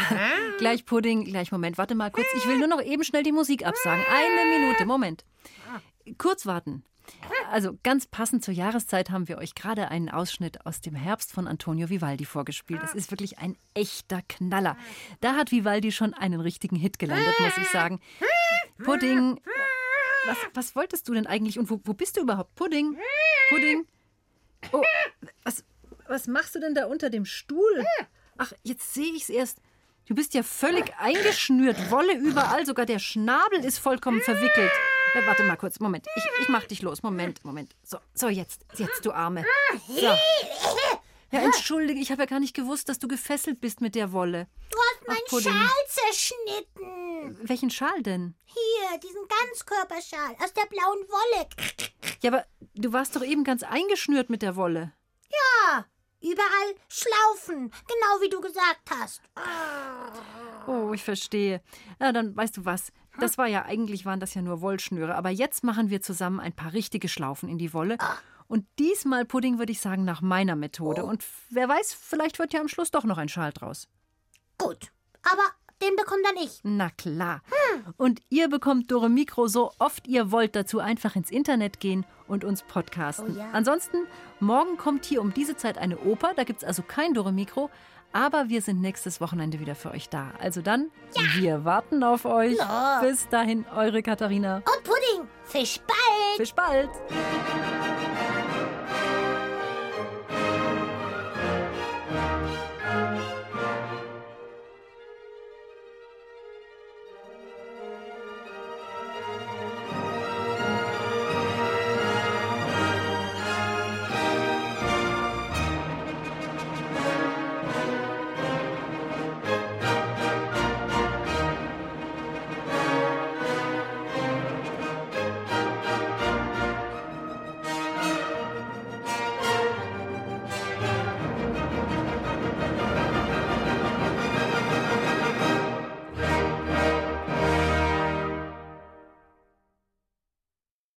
gleich 0.58 0.84
Pudding, 0.84 1.24
gleich 1.24 1.52
Moment. 1.52 1.78
Warte 1.78 1.94
mal 1.94 2.10
kurz. 2.10 2.26
Ich 2.36 2.46
will 2.46 2.58
nur 2.58 2.68
noch 2.68 2.82
eben 2.82 3.04
schnell 3.04 3.22
die 3.22 3.32
Musik 3.32 3.66
absagen. 3.66 4.04
Eine 4.10 4.58
Minute, 4.58 4.86
Moment. 4.86 5.24
Kurz 6.18 6.46
warten. 6.46 6.84
Also 7.50 7.76
ganz 7.82 8.06
passend 8.06 8.44
zur 8.44 8.54
Jahreszeit 8.54 9.10
haben 9.10 9.28
wir 9.28 9.38
euch 9.38 9.54
gerade 9.54 9.88
einen 9.88 10.08
Ausschnitt 10.08 10.64
aus 10.66 10.80
dem 10.80 10.94
Herbst 10.94 11.32
von 11.32 11.46
Antonio 11.46 11.90
Vivaldi 11.90 12.24
vorgespielt. 12.24 12.82
Das 12.82 12.94
ist 12.94 13.10
wirklich 13.10 13.38
ein 13.38 13.56
echter 13.74 14.22
Knaller. 14.28 14.76
Da 15.20 15.34
hat 15.34 15.50
Vivaldi 15.50 15.92
schon 15.92 16.14
einen 16.14 16.40
richtigen 16.40 16.76
Hit 16.76 16.98
gelandet, 16.98 17.34
muss 17.40 17.58
ich 17.58 17.68
sagen. 17.68 18.00
Pudding. 18.78 19.40
Was, 20.26 20.36
was 20.54 20.76
wolltest 20.76 21.08
du 21.08 21.14
denn 21.14 21.26
eigentlich 21.26 21.58
und 21.58 21.68
wo, 21.68 21.80
wo 21.84 21.94
bist 21.94 22.16
du 22.16 22.20
überhaupt? 22.20 22.54
Pudding? 22.54 22.96
Pudding? 23.50 23.86
Oh, 24.70 24.82
was, 25.42 25.64
was 26.06 26.28
machst 26.28 26.54
du 26.54 26.60
denn 26.60 26.74
da 26.74 26.86
unter 26.86 27.10
dem 27.10 27.24
Stuhl? 27.24 27.84
Ach, 28.42 28.52
jetzt 28.64 28.92
sehe 28.92 29.12
ich 29.12 29.22
es 29.22 29.28
erst. 29.28 29.58
Du 30.06 30.16
bist 30.16 30.34
ja 30.34 30.42
völlig 30.42 30.92
eingeschnürt, 30.98 31.92
Wolle 31.92 32.16
überall, 32.18 32.66
sogar 32.66 32.86
der 32.86 32.98
Schnabel 32.98 33.64
ist 33.64 33.78
vollkommen 33.78 34.20
verwickelt. 34.20 34.72
Äh, 35.14 35.24
warte 35.26 35.44
mal 35.44 35.56
kurz, 35.56 35.78
Moment. 35.78 36.08
Ich, 36.16 36.24
ich 36.40 36.48
mach 36.48 36.64
dich 36.64 36.82
los. 36.82 37.04
Moment, 37.04 37.44
Moment. 37.44 37.76
So, 37.84 37.98
so 38.14 38.28
jetzt, 38.28 38.66
jetzt, 38.78 39.06
du 39.06 39.12
Arme. 39.12 39.44
So. 39.86 40.12
Ja, 41.30 41.40
entschuldige, 41.40 42.00
ich 42.00 42.10
habe 42.10 42.22
ja 42.22 42.26
gar 42.26 42.40
nicht 42.40 42.54
gewusst, 42.54 42.88
dass 42.88 42.98
du 42.98 43.06
gefesselt 43.06 43.60
bist 43.60 43.80
mit 43.80 43.94
der 43.94 44.12
Wolle. 44.12 44.48
Du 44.70 44.78
hast 44.78 45.08
meinen 45.08 45.24
Pudding. 45.28 45.52
Schal 45.52 45.68
zerschnitten. 45.88 47.48
Welchen 47.48 47.70
Schal 47.70 48.02
denn? 48.02 48.34
Hier, 48.44 48.98
diesen 48.98 49.22
Ganzkörperschal 49.28 50.34
aus 50.42 50.52
der 50.52 50.66
blauen 50.66 51.06
Wolle. 51.08 51.48
Ja, 52.20 52.32
aber 52.32 52.44
du 52.74 52.92
warst 52.92 53.14
doch 53.14 53.22
eben 53.22 53.44
ganz 53.44 53.62
eingeschnürt 53.62 54.30
mit 54.30 54.42
der 54.42 54.56
Wolle. 54.56 54.92
Ja, 55.30 55.86
überall 56.22 56.74
Schlaufen, 56.88 57.70
genau 57.70 58.20
wie 58.20 58.30
du 58.30 58.40
gesagt 58.40 58.90
hast. 58.90 59.22
Oh, 60.66 60.92
ich 60.92 61.02
verstehe. 61.02 61.60
Ja, 62.00 62.12
dann 62.12 62.36
weißt 62.36 62.56
du 62.56 62.64
was. 62.64 62.92
Das 63.18 63.36
war 63.36 63.46
ja, 63.46 63.64
eigentlich 63.64 64.06
waren 64.06 64.20
das 64.20 64.34
ja 64.34 64.42
nur 64.42 64.60
Wollschnüre. 64.60 65.14
Aber 65.14 65.30
jetzt 65.30 65.64
machen 65.64 65.90
wir 65.90 66.00
zusammen 66.00 66.40
ein 66.40 66.54
paar 66.54 66.72
richtige 66.72 67.08
Schlaufen 67.08 67.48
in 67.48 67.58
die 67.58 67.74
Wolle. 67.74 67.98
Und 68.48 68.66
diesmal 68.78 69.24
Pudding 69.24 69.58
würde 69.58 69.72
ich 69.72 69.80
sagen 69.80 70.04
nach 70.04 70.20
meiner 70.20 70.56
Methode. 70.56 71.04
Und 71.04 71.24
wer 71.50 71.68
weiß, 71.68 71.94
vielleicht 71.94 72.38
wird 72.38 72.52
ja 72.52 72.60
am 72.60 72.68
Schluss 72.68 72.90
doch 72.90 73.04
noch 73.04 73.18
ein 73.18 73.28
Schal 73.28 73.52
draus. 73.52 73.88
Gut, 74.58 74.92
aber 75.22 75.42
den 75.82 75.96
bekomme 75.96 76.22
dann 76.22 76.36
ich. 76.42 76.60
Na 76.62 76.90
klar. 76.90 77.42
Und 77.96 78.20
ihr 78.30 78.48
bekommt 78.48 78.90
Dore 78.90 79.10
Mikro 79.10 79.48
so 79.48 79.72
oft 79.78 80.06
ihr 80.06 80.30
wollt 80.30 80.54
dazu 80.56 80.78
einfach 80.78 81.16
ins 81.16 81.30
Internet 81.30 81.80
gehen 81.80 82.06
und 82.28 82.44
uns 82.44 82.62
podcasten. 82.62 83.34
Oh 83.36 83.38
ja. 83.38 83.48
Ansonsten, 83.52 84.06
morgen 84.40 84.76
kommt 84.76 85.04
hier 85.04 85.20
um 85.20 85.34
diese 85.34 85.56
Zeit 85.56 85.78
eine 85.78 85.98
Oper, 85.98 86.32
da 86.34 86.44
gibt 86.44 86.62
es 86.62 86.64
also 86.64 86.82
kein 86.82 87.14
Dore 87.14 87.32
Mikro. 87.32 87.70
Aber 88.14 88.50
wir 88.50 88.60
sind 88.60 88.82
nächstes 88.82 89.22
Wochenende 89.22 89.58
wieder 89.58 89.74
für 89.74 89.90
euch 89.90 90.10
da. 90.10 90.32
Also 90.38 90.60
dann, 90.60 90.90
wir 91.36 91.64
warten 91.64 92.04
auf 92.04 92.26
euch. 92.26 92.58
Ja. 92.58 93.00
Bis 93.00 93.26
dahin, 93.28 93.64
eure 93.74 94.02
Katharina. 94.02 94.56
Und 94.56 94.84
Pudding, 94.84 95.28
Fisch 95.44 95.80
bald. 95.80 96.36
Fisch 96.36 96.52
bald. 96.52 96.90